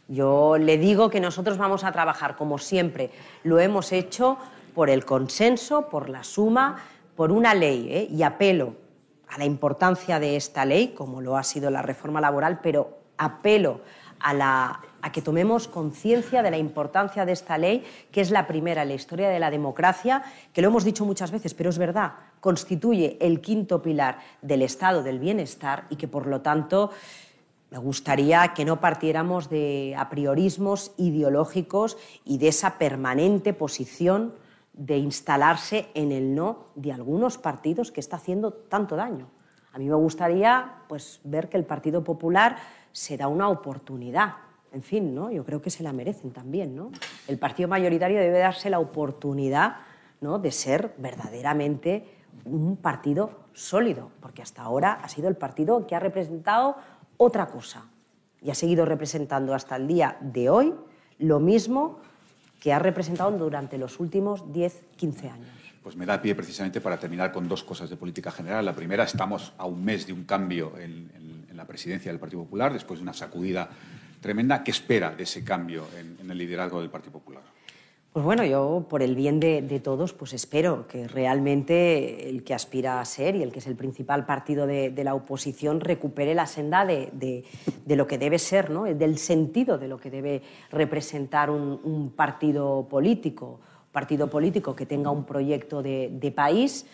Yo 0.09 0.57
le 0.57 0.79
digo 0.79 1.11
que 1.11 1.21
nosotros 1.21 1.59
vamos 1.59 1.85
a 1.85 1.93
trabajar, 1.93 2.35
como 2.37 2.57
siempre 2.57 3.11
lo 3.45 3.61
hemos 3.61 3.93
hecho, 3.93 4.39
por 4.75 4.89
el 4.89 5.05
consenso, 5.05 5.91
por 5.91 6.09
la 6.09 6.25
suma, 6.25 6.79
por 7.15 7.31
una 7.31 7.53
ley, 7.53 7.89
¿eh? 7.91 8.09
y 8.11 8.23
apelo 8.23 8.75
a 9.29 9.37
la 9.37 9.45
importancia 9.45 10.19
de 10.19 10.37
esta 10.37 10.65
ley, 10.65 10.95
como 10.97 11.21
lo 11.21 11.37
ha 11.37 11.43
sido 11.43 11.69
la 11.71 11.83
reforma 11.83 12.23
laboral, 12.23 12.61
pero 12.63 13.03
apelo 13.19 13.83
a, 14.23 14.81
que 15.11 15.23
tomemos 15.23 15.67
conciencia 15.67 16.43
de 16.43 16.51
la 16.51 16.59
importancia 16.59 17.27
de 17.27 17.33
esta 17.33 17.59
ley, 17.59 17.83
que 18.13 18.21
es 18.21 18.31
la 18.31 18.47
primera 18.47 18.83
en 18.83 18.89
la 18.89 18.95
historia 18.95 19.29
de 19.29 19.41
la 19.41 19.51
democracia, 19.51 20.23
que 20.53 20.63
lo 20.63 20.69
hemos 20.69 20.85
dicho 20.85 21.05
muchas 21.05 21.33
veces, 21.33 21.55
pero 21.55 21.71
es 21.71 21.79
verdad, 21.79 22.13
constituye 22.39 23.17
el 23.21 23.41
quinto 23.41 23.83
pilar 23.83 24.19
del 24.43 24.63
estado 24.63 25.03
del 25.03 25.19
bienestar 25.19 25.87
y 25.91 25.97
que, 25.97 26.07
por 26.07 26.27
lo 26.27 26.41
tanto, 26.41 26.91
me 27.71 27.79
gustaría 27.79 28.53
que 28.55 28.67
no 28.67 28.81
partiéramos 28.81 29.49
de 29.49 29.95
apriorismos 29.97 30.93
ideológicos 30.99 31.97
y 32.25 32.39
de 32.39 32.49
esa 32.49 32.79
permanente 32.79 33.55
posición 33.55 34.35
de 34.75 34.99
instalarse 34.99 35.89
en 35.95 36.13
el 36.13 36.35
no 36.35 36.67
de 36.75 36.93
algunos 36.93 37.39
partidos 37.39 37.91
que 37.91 38.01
está 38.01 38.17
haciendo 38.17 38.53
tanto 38.53 38.95
daño. 38.95 39.31
A 39.73 39.79
mí 39.79 39.89
me 39.89 39.95
gustaría 39.95 40.83
pues, 40.89 41.21
ver 41.25 41.49
que 41.49 41.57
el 41.57 41.65
Partido 41.65 42.05
Popular 42.05 42.57
se 42.93 43.17
da 43.17 43.29
una 43.29 43.49
oportunidad. 43.49 44.35
En 44.73 44.83
fin, 44.83 45.15
¿no? 45.15 45.31
yo 45.31 45.45
creo 45.45 45.61
que 45.61 45.71
se 45.71 45.83
la 45.83 45.93
merecen 45.93 46.31
también. 46.31 46.75
¿no? 46.75 46.91
El 47.29 47.39
partido 47.39 47.69
mayoritario 47.69 48.19
debe 48.19 48.39
darse 48.39 48.71
la 48.71 48.79
oportunidad 48.79 49.77
¿no? 50.21 50.39
de 50.39 50.51
ser 50.51 50.95
verdaderamente 50.99 52.05
un 52.45 52.77
partido 52.77 53.43
sólido, 53.53 54.11
porque 54.21 54.43
hasta 54.43 54.63
ahora 54.63 54.95
ha 54.95 55.09
sido 55.09 55.29
el 55.29 55.37
partido 55.37 55.87
que 55.87 55.95
ha 55.95 56.01
representado 56.01 56.77
otra 57.19 57.47
cosa 57.47 57.85
y 58.41 58.51
ha 58.51 58.55
seguido 58.55 58.85
representando 58.85 59.55
hasta 59.55 59.77
el 59.77 59.87
día 59.87 60.17
de 60.21 60.49
hoy 60.49 60.75
lo 61.19 61.39
mismo 61.39 62.01
que 62.61 62.73
ha 62.73 62.79
representado 62.79 63.31
durante 63.33 63.77
los 63.77 64.01
últimos 64.01 64.53
10, 64.53 64.85
15 64.97 65.29
años. 65.29 65.49
Pues 65.83 65.97
me 65.97 66.07
da 66.07 66.23
pie 66.23 66.35
precisamente 66.35 66.81
para 66.81 66.97
terminar 66.97 67.33
con 67.33 67.49
dos 67.49 67.65
cosas 67.65 67.91
de 67.91 67.97
política 67.97 68.31
general. 68.31 68.65
La 68.65 68.75
primera, 68.75 69.03
estamos 69.03 69.53
a 69.59 69.67
un 69.67 69.85
mes 69.85 70.07
de 70.07 70.13
un 70.13 70.25
cambio 70.25 70.75
en, 70.79 71.11
la 71.55 71.67
presidencia 71.67 72.11
del 72.11 72.19
Partido 72.19 72.43
Popular, 72.43 72.73
después 72.73 72.99
de 72.99 73.03
una 73.03 73.13
sacudida 73.13 73.69
tremenda. 74.23 74.65
¿Qué 74.65 74.71
espera 74.71 75.11
de 75.11 75.25
ese 75.25 75.45
cambio 75.45 75.85
en, 75.99 76.31
el 76.31 76.39
liderazgo 76.39 76.81
del 76.81 76.89
Partido 76.89 77.13
Popular? 77.13 77.43
Pues 78.11 78.25
bueno, 78.25 78.45
yo 78.45 78.87
por 78.89 79.03
el 79.03 79.15
bien 79.15 79.41
de, 79.41 79.81
todos, 79.83 80.13
pues 80.13 80.33
espero 80.33 80.87
que 80.87 81.09
realmente 81.09 82.29
el 82.29 82.45
que 82.45 82.55
aspira 82.55 83.01
a 83.01 83.05
ser 83.05 83.37
y 83.37 83.43
el 83.43 83.53
que 83.53 83.59
es 83.59 83.67
el 83.67 83.75
principal 83.75 84.27
partido 84.27 84.67
de, 84.67 84.93
la 85.03 85.15
oposición 85.15 85.81
recupere 85.81 86.35
la 86.35 86.47
senda 86.47 86.85
de, 86.85 87.45
lo 87.87 88.07
que 88.07 88.19
debe 88.19 88.39
ser, 88.39 88.71
¿no? 88.71 88.85
del 88.85 89.19
sentido 89.19 89.79
de 89.79 89.89
lo 89.89 89.99
que 89.99 90.11
debe 90.11 90.43
representar 90.71 91.51
un, 91.51 92.13
partido 92.15 92.87
político, 92.89 93.61
partido 93.93 94.29
político 94.29 94.77
que 94.77 94.87
tenga 94.87 95.11
un 95.11 95.25
proyecto 95.25 95.83
de 95.83 96.33
país 96.37 96.87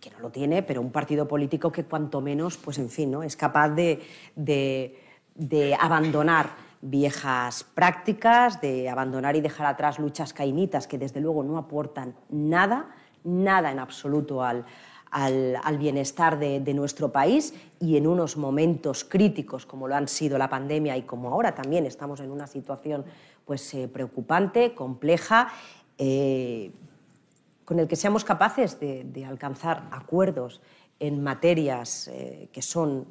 que 0.00 0.10
no 0.10 0.18
lo 0.18 0.30
tiene, 0.30 0.62
pero 0.62 0.80
un 0.80 0.90
partido 0.90 1.28
político 1.28 1.70
que 1.70 1.84
cuanto 1.84 2.20
menos, 2.20 2.56
pues 2.56 2.78
en 2.78 2.88
fin, 2.88 3.10
¿no? 3.10 3.22
es 3.22 3.36
capaz 3.36 3.68
de, 3.68 4.00
abandonar 5.78 6.50
viejas 6.82 7.64
prácticas, 7.64 8.60
de 8.60 8.88
abandonar 8.88 9.36
y 9.36 9.40
dejar 9.40 9.66
atrás 9.66 9.98
luchas 9.98 10.32
cainitas 10.32 10.86
que 10.86 10.98
desde 10.98 11.20
luego 11.20 11.42
no 11.42 11.58
aportan 11.58 12.14
nada, 12.30 12.90
nada 13.22 13.70
en 13.70 13.78
absoluto 13.78 14.42
al, 14.42 14.64
al, 15.10 15.78
bienestar 15.78 16.38
de, 16.38 16.74
nuestro 16.74 17.10
país 17.10 17.54
y 17.80 17.96
en 17.96 18.06
unos 18.06 18.36
momentos 18.36 19.04
críticos 19.04 19.66
como 19.66 19.88
lo 19.88 19.96
han 19.96 20.08
sido 20.08 20.38
la 20.38 20.48
pandemia 20.48 20.96
y 20.96 21.02
como 21.02 21.30
ahora 21.30 21.54
también 21.54 21.86
estamos 21.86 22.20
en 22.20 22.30
una 22.30 22.46
situación 22.46 23.04
pues, 23.44 23.74
eh, 23.74 23.88
preocupante, 23.88 24.74
compleja. 24.74 25.48
Eh, 25.98 26.70
con 27.64 27.78
el 27.78 27.86
que 27.86 27.94
seamos 27.94 28.24
capaces 28.24 28.80
de, 28.80 29.24
alcanzar 29.24 29.86
acuerdos 29.92 30.60
en 30.98 31.22
materias 31.22 32.08
eh, 32.08 32.48
que 32.52 32.62
son 32.62 33.06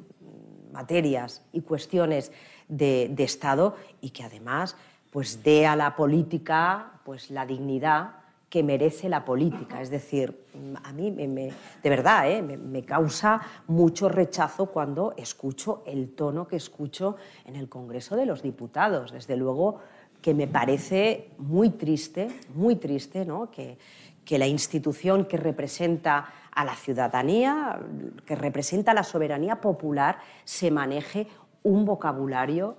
materias 0.72 1.42
y 1.52 1.60
cuestiones 1.62 2.32
de, 2.68 3.14
Estado 3.18 3.76
y 4.00 4.10
que 4.10 4.22
además 4.22 4.76
pues 5.10 5.42
dé 5.42 5.66
a 5.66 5.76
la 5.76 5.96
política 5.96 6.92
pues 7.04 7.30
la 7.30 7.44
dignidad 7.44 8.12
que 8.48 8.62
merece 8.62 9.08
la 9.08 9.24
política. 9.24 9.80
Es 9.80 9.90
decir, 9.90 10.44
a 10.82 10.92
mí 10.92 11.10
de 11.10 11.90
verdad 11.90 12.30
¿eh? 12.30 12.42
me, 12.42 12.84
causa 12.84 13.40
mucho 13.68 14.08
rechazo 14.08 14.66
cuando 14.66 15.14
escucho 15.16 15.82
el 15.86 16.14
tono 16.14 16.48
que 16.48 16.56
escucho 16.56 17.16
en 17.44 17.56
el 17.56 17.68
Congreso 17.68 18.16
de 18.16 18.26
los 18.26 18.42
Diputados. 18.42 19.12
Desde 19.12 19.36
luego 19.36 19.78
que 20.20 20.34
me 20.34 20.48
parece 20.48 21.30
muy 21.38 21.70
triste, 21.70 22.28
muy 22.54 22.76
triste, 22.76 23.24
¿no? 23.24 23.50
que, 23.50 23.78
que 24.24 24.38
la 24.38 24.46
institución 24.46 25.24
que 25.24 25.36
representa 25.36 26.32
a 26.52 26.64
la 26.64 26.74
ciudadanía, 26.74 27.80
que 28.26 28.34
representa 28.34 28.94
la 28.94 29.04
soberanía 29.04 29.60
popular, 29.60 30.18
se 30.44 30.70
maneje 30.70 31.26
un 31.62 31.84
vocabulario 31.84 32.76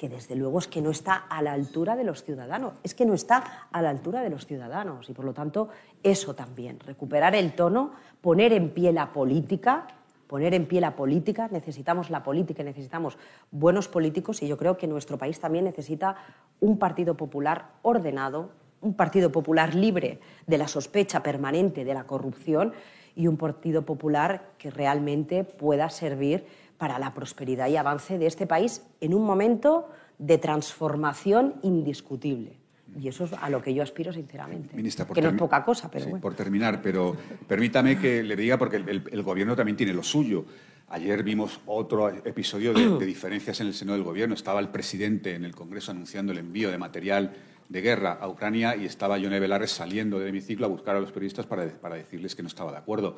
que 0.00 0.08
desde 0.08 0.34
luego 0.34 0.58
es 0.58 0.66
que 0.66 0.80
no 0.80 0.88
está 0.88 1.14
a 1.14 1.42
la 1.42 1.52
altura 1.52 1.94
de 1.94 2.04
los 2.04 2.24
ciudadanos, 2.24 2.72
es 2.82 2.94
que 2.94 3.04
no 3.04 3.12
está 3.12 3.68
a 3.70 3.82
la 3.82 3.90
altura 3.90 4.22
de 4.22 4.30
los 4.30 4.46
ciudadanos 4.46 5.10
y 5.10 5.12
por 5.12 5.26
lo 5.26 5.34
tanto 5.34 5.68
eso 6.02 6.34
también, 6.34 6.80
recuperar 6.80 7.34
el 7.34 7.54
tono, 7.54 7.92
poner 8.22 8.54
en 8.54 8.70
pie 8.70 8.94
la 8.94 9.12
política, 9.12 9.86
poner 10.26 10.54
en 10.54 10.66
pie 10.66 10.80
la 10.80 10.96
política, 10.96 11.48
necesitamos 11.52 12.08
la 12.08 12.22
política, 12.22 12.62
necesitamos 12.62 13.18
buenos 13.50 13.88
políticos 13.88 14.42
y 14.42 14.48
yo 14.48 14.56
creo 14.56 14.78
que 14.78 14.86
nuestro 14.86 15.18
país 15.18 15.38
también 15.38 15.66
necesita 15.66 16.16
un 16.60 16.78
Partido 16.78 17.14
Popular 17.14 17.72
ordenado, 17.82 18.52
un 18.80 18.94
Partido 18.94 19.30
Popular 19.30 19.74
libre 19.74 20.20
de 20.46 20.58
la 20.58 20.68
sospecha 20.68 21.22
permanente 21.22 21.84
de 21.84 21.94
la 21.94 22.04
corrupción 22.04 22.72
y 23.16 23.26
un 23.26 23.36
Partido 23.36 23.84
Popular 23.84 24.52
que 24.58 24.70
realmente 24.70 25.44
pueda 25.44 25.90
servir 25.90 26.44
para 26.78 26.98
la 26.98 27.12
prosperidad 27.12 27.68
y 27.68 27.76
avance 27.76 28.18
de 28.18 28.26
este 28.26 28.46
país 28.46 28.82
en 29.00 29.14
un 29.14 29.24
momento 29.24 29.88
de 30.18 30.38
transformación 30.38 31.54
indiscutible. 31.62 32.58
Y 32.98 33.08
eso 33.08 33.24
es 33.24 33.32
a 33.34 33.50
lo 33.50 33.62
que 33.62 33.72
yo 33.72 33.82
aspiro 33.82 34.12
sinceramente. 34.12 34.74
Ministra, 34.74 35.06
que 35.06 35.22
no 35.22 35.28
es 35.28 35.36
poca 35.36 35.64
cosa, 35.64 35.90
pero 35.90 36.04
sí, 36.04 36.10
bueno. 36.10 36.22
Por 36.22 36.34
terminar, 36.34 36.80
pero 36.82 37.14
permítame 37.46 37.98
que 37.98 38.22
le 38.22 38.34
diga, 38.34 38.58
porque 38.58 38.76
el, 38.76 39.04
el, 39.10 39.22
Gobierno 39.22 39.54
también 39.54 39.76
tiene 39.76 39.92
lo 39.92 40.02
suyo. 40.02 40.44
Ayer 40.88 41.22
vimos 41.22 41.60
otro 41.66 42.08
episodio 42.08 42.72
de, 42.72 42.98
de, 42.98 43.06
diferencias 43.06 43.60
en 43.60 43.68
el 43.68 43.74
seno 43.74 43.92
del 43.92 44.02
Gobierno. 44.02 44.34
Estaba 44.34 44.58
el 44.58 44.70
presidente 44.70 45.34
en 45.34 45.44
el 45.44 45.54
Congreso 45.54 45.92
anunciando 45.92 46.32
el 46.32 46.38
envío 46.38 46.70
de 46.70 46.78
material 46.78 47.32
de 47.70 47.80
guerra 47.80 48.18
a 48.20 48.28
Ucrania 48.28 48.76
y 48.76 48.84
estaba 48.84 49.16
Yone 49.16 49.40
Belarres 49.40 49.70
saliendo 49.70 50.18
del 50.18 50.28
hemiciclo 50.28 50.66
a 50.66 50.68
buscar 50.68 50.96
a 50.96 51.00
los 51.00 51.10
periodistas 51.10 51.46
para, 51.46 51.66
para 51.68 51.94
decirles 51.94 52.34
que 52.34 52.42
no 52.42 52.48
estaba 52.48 52.70
de 52.70 52.76
acuerdo. 52.76 53.16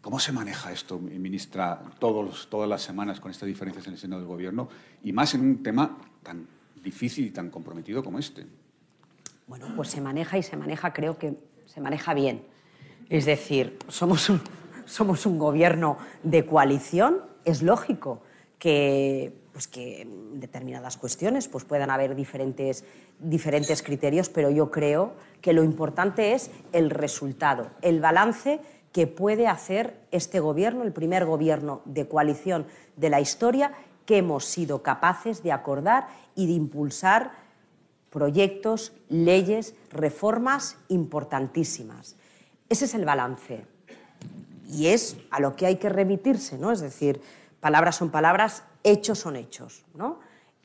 ¿Cómo 0.00 0.18
se 0.18 0.32
maneja 0.32 0.72
esto, 0.72 0.98
ministra, 0.98 1.80
todos, 2.00 2.48
todas 2.50 2.68
las 2.68 2.82
semanas 2.82 3.20
con 3.20 3.30
estas 3.30 3.46
diferencias 3.46 3.86
en 3.86 3.92
el 3.92 3.98
seno 4.00 4.18
del 4.18 4.26
Gobierno 4.26 4.68
y 5.04 5.12
más 5.12 5.34
en 5.34 5.42
un 5.42 5.62
tema 5.62 5.96
tan 6.24 6.48
difícil 6.82 7.26
y 7.26 7.30
tan 7.30 7.50
comprometido 7.50 8.02
como 8.02 8.18
este? 8.18 8.44
Bueno, 9.46 9.68
pues 9.76 9.90
se 9.90 10.00
maneja 10.00 10.36
y 10.38 10.42
se 10.42 10.56
maneja, 10.56 10.92
creo 10.92 11.18
que 11.18 11.36
se 11.66 11.80
maneja 11.80 12.14
bien. 12.14 12.42
Es 13.08 13.26
decir, 13.26 13.78
somos 13.86 14.28
somos 14.84 15.26
un 15.26 15.38
gobierno 15.38 15.98
de 16.22 16.44
coalición, 16.44 17.22
es 17.44 17.62
lógico 17.62 18.22
que, 18.58 19.41
pues 19.52 19.68
que 19.68 20.06
determinadas 20.34 20.96
cuestiones 20.96 21.48
pues 21.48 21.64
puedan 21.64 21.90
haber 21.90 22.14
diferentes, 22.14 22.84
diferentes 23.18 23.82
criterios, 23.82 24.28
pero 24.28 24.50
yo 24.50 24.70
creo 24.70 25.12
que 25.40 25.52
lo 25.52 25.62
importante 25.62 26.32
es 26.32 26.50
el 26.72 26.90
resultado, 26.90 27.70
el 27.82 28.00
balance 28.00 28.60
que 28.92 29.06
puede 29.06 29.46
hacer 29.46 29.96
este 30.10 30.40
gobierno, 30.40 30.82
el 30.82 30.92
primer 30.92 31.24
gobierno 31.24 31.82
de 31.84 32.08
coalición 32.08 32.66
de 32.96 33.10
la 33.10 33.20
historia, 33.20 33.72
que 34.06 34.18
hemos 34.18 34.44
sido 34.44 34.82
capaces 34.82 35.42
de 35.42 35.52
acordar 35.52 36.08
y 36.34 36.46
de 36.46 36.52
impulsar 36.52 37.32
proyectos, 38.10 38.92
leyes, 39.08 39.74
reformas 39.90 40.76
importantísimas. 40.88 42.16
Ese 42.68 42.84
es 42.84 42.94
el 42.94 43.04
balance. 43.04 43.64
Y 44.68 44.88
es 44.88 45.16
a 45.30 45.40
lo 45.40 45.56
que 45.56 45.66
hay 45.66 45.76
que 45.76 45.88
remitirse, 45.88 46.58
¿no? 46.58 46.72
Es 46.72 46.80
decir, 46.80 47.20
palabras 47.60 47.96
son 47.96 48.10
palabras, 48.10 48.64
hechos 48.84 49.18
son 49.18 49.36
hechos, 49.36 49.84
¿no? 49.94 50.20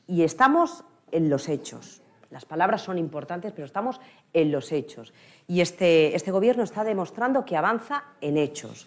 Y 0.06 0.22
estamos 0.22 0.84
en 1.10 1.30
los 1.30 1.48
hechos. 1.48 2.02
Las 2.30 2.44
palabras 2.44 2.82
son 2.82 2.98
importantes, 2.98 3.52
pero 3.52 3.66
estamos 3.66 4.00
en 4.32 4.52
los 4.52 4.70
hechos. 4.72 5.12
Y 5.46 5.60
este, 5.60 6.14
este 6.14 6.30
gobierno 6.30 6.62
está 6.62 6.84
demostrando 6.84 7.44
que 7.44 7.56
avanza 7.56 8.04
en 8.20 8.36
hechos. 8.36 8.86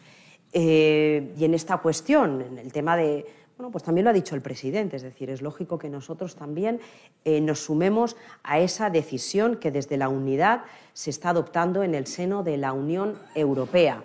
Eh, 0.53 1.33
y 1.37 1.45
en 1.45 1.53
esta 1.53 1.77
cuestión, 1.77 2.41
en 2.41 2.57
el 2.59 2.71
tema 2.71 2.95
de, 2.97 3.25
bueno, 3.57 3.71
pues 3.71 3.83
también 3.83 4.05
lo 4.05 4.11
ha 4.11 4.13
dicho 4.13 4.35
el 4.35 4.41
presidente, 4.41 4.97
es 4.97 5.01
decir, 5.01 5.29
es 5.29 5.41
lógico 5.41 5.79
que 5.79 5.89
nosotros 5.89 6.35
también 6.35 6.81
eh, 7.25 7.41
nos 7.41 7.59
sumemos 7.59 8.15
a 8.43 8.59
esa 8.59 8.89
decisión 8.89 9.55
que 9.55 9.71
desde 9.71 9.97
la 9.97 10.09
unidad 10.09 10.63
se 10.93 11.09
está 11.09 11.29
adoptando 11.29 11.83
en 11.83 11.95
el 11.95 12.05
seno 12.05 12.43
de 12.43 12.57
la 12.57 12.73
Unión 12.73 13.17
Europea 13.33 14.03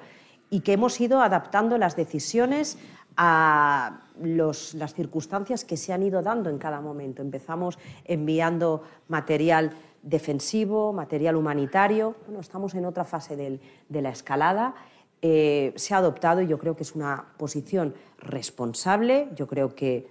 y 0.51 0.61
que 0.61 0.75
hemos 0.75 1.01
ido 1.01 1.21
adaptando 1.21 1.79
las 1.79 1.97
decisiones 1.97 2.79
a 3.17 4.06
los, 4.23 4.75
las 4.75 4.95
circunstancias 4.95 5.65
que 5.65 5.77
se 5.77 5.93
han 5.93 6.03
ido 6.03 6.23
dando 6.23 6.51
en 6.51 6.59
cada 6.59 6.81
momento. 6.81 7.23
Empezamos 7.23 7.79
enviando 8.05 8.83
material 9.09 9.73
defensivo, 10.03 10.93
material 10.93 11.37
humanitario. 11.37 12.15
Bueno, 12.27 12.41
estamos 12.41 12.75
en 12.75 12.85
otra 12.85 13.05
fase 13.05 13.37
del, 13.37 13.61
de 13.89 14.03
la 14.03 14.11
escalada. 14.11 14.75
Eh, 15.23 15.73
se 15.77 15.95
ha 15.95 15.99
adoptado 15.99 16.43
y 16.43 16.47
yo 16.47 16.59
creo 16.59 16.77
que 16.77 16.83
es 16.83 16.95
una 16.95 17.27
posición 17.37 17.95
responsable. 18.19 19.29
Yo 19.35 19.47
creo 19.47 19.75
que, 19.75 20.09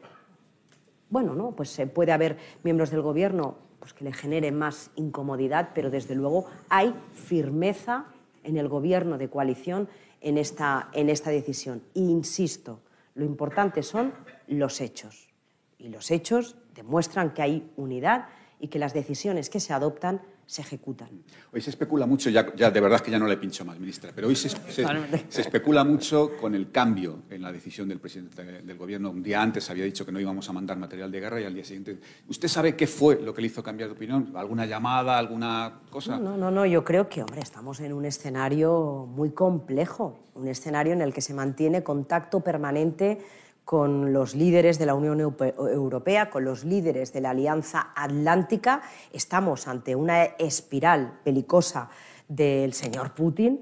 bueno, 1.09 1.33
¿no? 1.35 1.51
pues 1.51 1.81
puede 1.93 2.11
haber 2.11 2.37
miembros 2.63 2.91
del 2.91 3.01
gobierno 3.01 3.55
pues, 3.79 3.93
que 3.93 4.03
le 4.03 4.13
generen 4.13 4.57
más 4.57 4.91
incomodidad, 4.95 5.69
pero 5.73 5.89
desde 5.89 6.15
luego 6.15 6.45
hay 6.69 6.93
firmeza 7.13 8.05
en 8.43 8.57
el 8.57 8.67
gobierno 8.67 9.17
de 9.17 9.29
coalición 9.29 9.87
en 10.21 10.37
esta, 10.37 10.89
en 10.93 11.09
esta 11.09 11.29
decisión. 11.29 11.83
E 11.93 11.99
insisto, 11.99 12.79
lo 13.15 13.25
importante 13.25 13.81
son 13.81 14.13
los 14.47 14.79
hechos. 14.81 15.29
Y 15.77 15.89
los 15.89 16.11
hechos 16.11 16.57
demuestran 16.73 17.33
que 17.33 17.41
hay 17.41 17.71
unidad 17.75 18.27
y 18.59 18.67
que 18.67 18.79
las 18.79 18.93
decisiones 18.93 19.49
que 19.49 19.59
se 19.59 19.73
adoptan 19.73 20.21
se 20.45 20.61
ejecutan. 20.61 21.09
Hoy 21.51 21.61
se 21.61 21.71
especula 21.71 22.05
mucho, 22.05 22.29
ya, 22.29 22.53
ya, 22.55 22.69
de 22.69 22.79
verdad 22.79 23.01
que 23.01 23.09
ya 23.09 23.17
no 23.17 23.27
le 23.27 23.37
pincho 23.37 23.65
más, 23.65 23.79
ministra, 23.79 24.11
pero 24.13 24.27
hoy 24.27 24.35
se, 24.35 24.49
se, 24.49 24.85
se, 25.29 25.41
especula 25.41 25.83
mucho 25.83 26.37
con 26.39 26.53
el 26.53 26.71
cambio 26.71 27.23
en 27.29 27.41
la 27.41 27.51
decisión 27.51 27.87
del 27.87 27.99
presidente 27.99 28.43
del 28.43 28.77
gobierno. 28.77 29.09
Un 29.09 29.23
día 29.23 29.41
antes 29.41 29.69
había 29.69 29.85
dicho 29.85 30.05
que 30.05 30.11
no 30.11 30.19
íbamos 30.19 30.47
a 30.49 30.53
mandar 30.53 30.77
material 30.77 31.11
de 31.11 31.19
guerra 31.19 31.41
y 31.41 31.45
al 31.45 31.53
día 31.53 31.63
siguiente. 31.63 31.99
¿Usted 32.27 32.47
sabe 32.47 32.75
qué 32.75 32.85
fue 32.85 33.19
lo 33.21 33.33
que 33.33 33.41
le 33.41 33.47
hizo 33.47 33.63
cambiar 33.63 33.89
de 33.89 33.95
opinión? 33.95 34.33
¿Alguna 34.35 34.65
llamada, 34.65 35.17
alguna 35.17 35.81
cosa? 35.89 36.17
No, 36.17 36.37
no, 36.37 36.51
no, 36.51 36.65
yo 36.65 36.83
creo 36.83 37.09
que, 37.09 37.21
hombre, 37.21 37.41
estamos 37.41 37.79
en 37.79 37.93
un 37.93 38.05
escenario 38.05 39.07
muy 39.09 39.31
complejo, 39.31 40.19
un 40.35 40.47
escenario 40.47 40.93
en 40.93 41.01
el 41.01 41.13
que 41.13 41.21
se 41.21 41.33
mantiene 41.33 41.81
contacto 41.83 42.41
permanente 42.41 43.19
con 43.65 44.13
los 44.13 44.35
líderes 44.35 44.77
de 44.77 44.85
la 44.85 44.93
Unión 44.93 45.19
Europea, 45.19 46.29
con 46.29 46.45
los 46.45 46.63
líderes 46.63 47.11
de 47.11 47.21
la 47.21 47.31
Alianza 47.31 47.91
Atlántica. 47.95 48.83
Estamos 49.11 49.67
ante 49.67 49.95
una 49.95 50.23
espiral 50.23 51.19
pelicosa 51.23 51.89
del 52.27 52.73
señor 52.73 53.13
Putin 53.13 53.61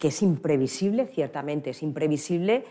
que 0.00 0.08
es 0.08 0.22
imprevisible, 0.22 1.06
ciertamente 1.06 1.70
es 1.70 1.82
imprevisible 1.82 2.64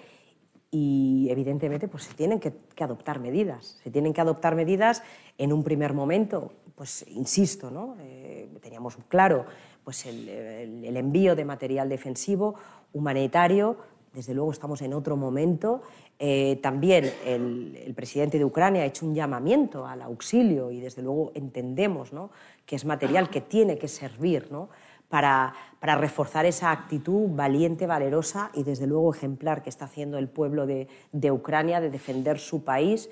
y 0.72 1.28
evidentemente 1.30 1.88
pues, 1.88 2.06
se 2.06 2.16
tienen 2.16 2.40
que, 2.40 2.54
adoptar 2.80 3.20
medidas. 3.20 3.78
Se 3.84 3.92
tienen 3.92 4.14
que 4.14 4.22
adoptar 4.22 4.56
medidas 4.56 5.04
en 5.38 5.54
un 5.54 5.64
primer 5.64 5.94
momento, 5.94 6.52
pues 6.74 7.06
insisto, 7.10 7.70
¿no? 7.70 7.98
Eh, 8.00 8.50
teníamos 8.62 8.98
claro 9.08 9.46
pues, 9.84 10.08
el, 10.08 10.28
el 10.28 10.98
envío 10.98 11.36
de 11.36 11.46
material 11.46 11.88
defensivo, 11.88 12.56
humanitario, 12.94 13.78
desde 14.14 14.34
luego 14.34 14.52
estamos 14.52 14.82
en 14.82 14.94
otro 14.94 15.16
momento. 15.16 15.82
Eh, 16.18 16.60
también 16.62 17.12
el, 17.26 17.80
el, 17.86 17.94
presidente 17.94 18.38
de 18.38 18.46
Ucrania 18.46 18.82
ha 18.82 18.86
hecho 18.86 19.06
un 19.06 19.16
llamamiento 19.16 19.86
al 19.86 20.02
auxilio 20.02 20.72
y 20.72 20.80
desde 20.80 21.02
luego 21.02 21.32
entendemos 21.34 22.12
¿no? 22.12 22.30
que 22.66 22.76
es 22.76 22.86
material 22.86 23.30
que 23.30 23.42
tiene 23.42 23.78
que 23.78 23.88
servir 23.88 24.52
¿no? 24.52 24.70
para, 25.08 25.54
para, 25.80 25.96
reforzar 25.96 26.46
esa 26.46 26.72
actitud 26.72 27.30
valiente, 27.30 27.88
valerosa 27.88 28.52
y 28.54 28.64
desde 28.64 28.86
luego 28.88 29.14
ejemplar 29.14 29.64
que 29.64 29.70
está 29.70 29.86
haciendo 29.86 30.18
el 30.18 30.28
pueblo 30.28 30.66
de, 30.66 30.88
de 31.12 31.32
Ucrania 31.32 31.80
de 31.80 31.90
defender 31.90 32.40
su 32.40 32.64
país, 32.64 33.10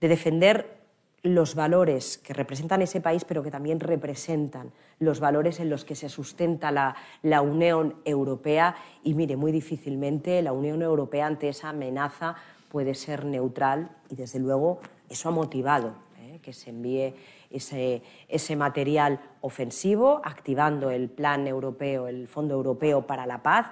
de 0.00 0.08
defender 0.08 0.83
los 1.24 1.54
valores 1.54 2.18
que 2.18 2.34
representan 2.34 2.82
ese 2.82 3.00
país, 3.00 3.24
pero 3.24 3.42
que 3.42 3.50
también 3.50 3.80
representan 3.80 4.72
los 4.98 5.20
valores 5.20 5.58
en 5.58 5.70
los 5.70 5.86
que 5.86 5.94
se 5.94 6.10
sustenta 6.10 6.70
la, 6.70 7.40
Unión 7.40 7.96
Europea. 8.04 8.76
Y 9.02 9.14
mire, 9.14 9.34
muy 9.34 9.50
difícilmente 9.50 10.42
la 10.42 10.52
Unión 10.52 10.82
Europea 10.82 11.26
ante 11.26 11.48
esa 11.48 11.70
amenaza 11.70 12.36
puede 12.68 12.94
ser 12.94 13.24
neutral 13.24 13.90
y, 14.10 14.16
desde 14.16 14.38
luego, 14.38 14.80
eso 15.08 15.30
ha 15.30 15.32
motivado 15.32 15.94
¿eh? 16.20 16.40
que 16.42 16.52
se 16.52 16.70
envíe 16.70 17.14
ese 17.50 18.56
material 18.56 19.18
ofensivo, 19.40 20.20
activando 20.24 20.90
el 20.90 21.08
Plan 21.08 21.46
Europeo, 21.46 22.06
el 22.06 22.28
Fondo 22.28 22.54
Europeo 22.54 23.06
para 23.06 23.24
la 23.24 23.42
Paz 23.42 23.68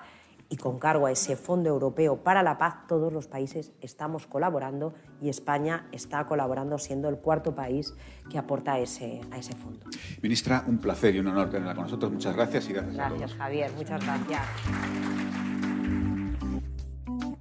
y 0.52 0.58
con 0.58 0.78
cargo 0.78 1.06
a 1.06 1.10
ese 1.10 1.34
Fondo 1.34 1.70
Europeo 1.70 2.22
para 2.22 2.42
la 2.42 2.58
Paz, 2.58 2.86
todos 2.86 3.10
los 3.10 3.26
países 3.26 3.72
estamos 3.80 4.26
colaborando 4.26 4.92
y 5.22 5.30
España 5.30 5.88
está 5.92 6.26
colaborando 6.26 6.76
siendo 6.76 7.08
el 7.08 7.16
cuarto 7.16 7.54
país 7.54 7.94
que 8.28 8.36
aporta 8.36 8.74
a 8.74 8.78
ese, 8.78 9.22
a 9.30 9.38
ese 9.38 9.54
fondo. 9.54 9.86
Ministra, 10.20 10.64
un 10.66 10.76
placer 10.76 11.16
y 11.16 11.20
un 11.20 11.28
honor 11.28 11.48
tenerla 11.48 11.74
con 11.74 11.84
nosotros. 11.84 12.12
Muchas 12.12 12.36
gracias 12.36 12.68
y 12.68 12.74
gracias. 12.74 12.96
Gracias, 12.96 13.32
Javier. 13.32 13.72
Muchas 13.72 14.04
gracias. 14.04 15.51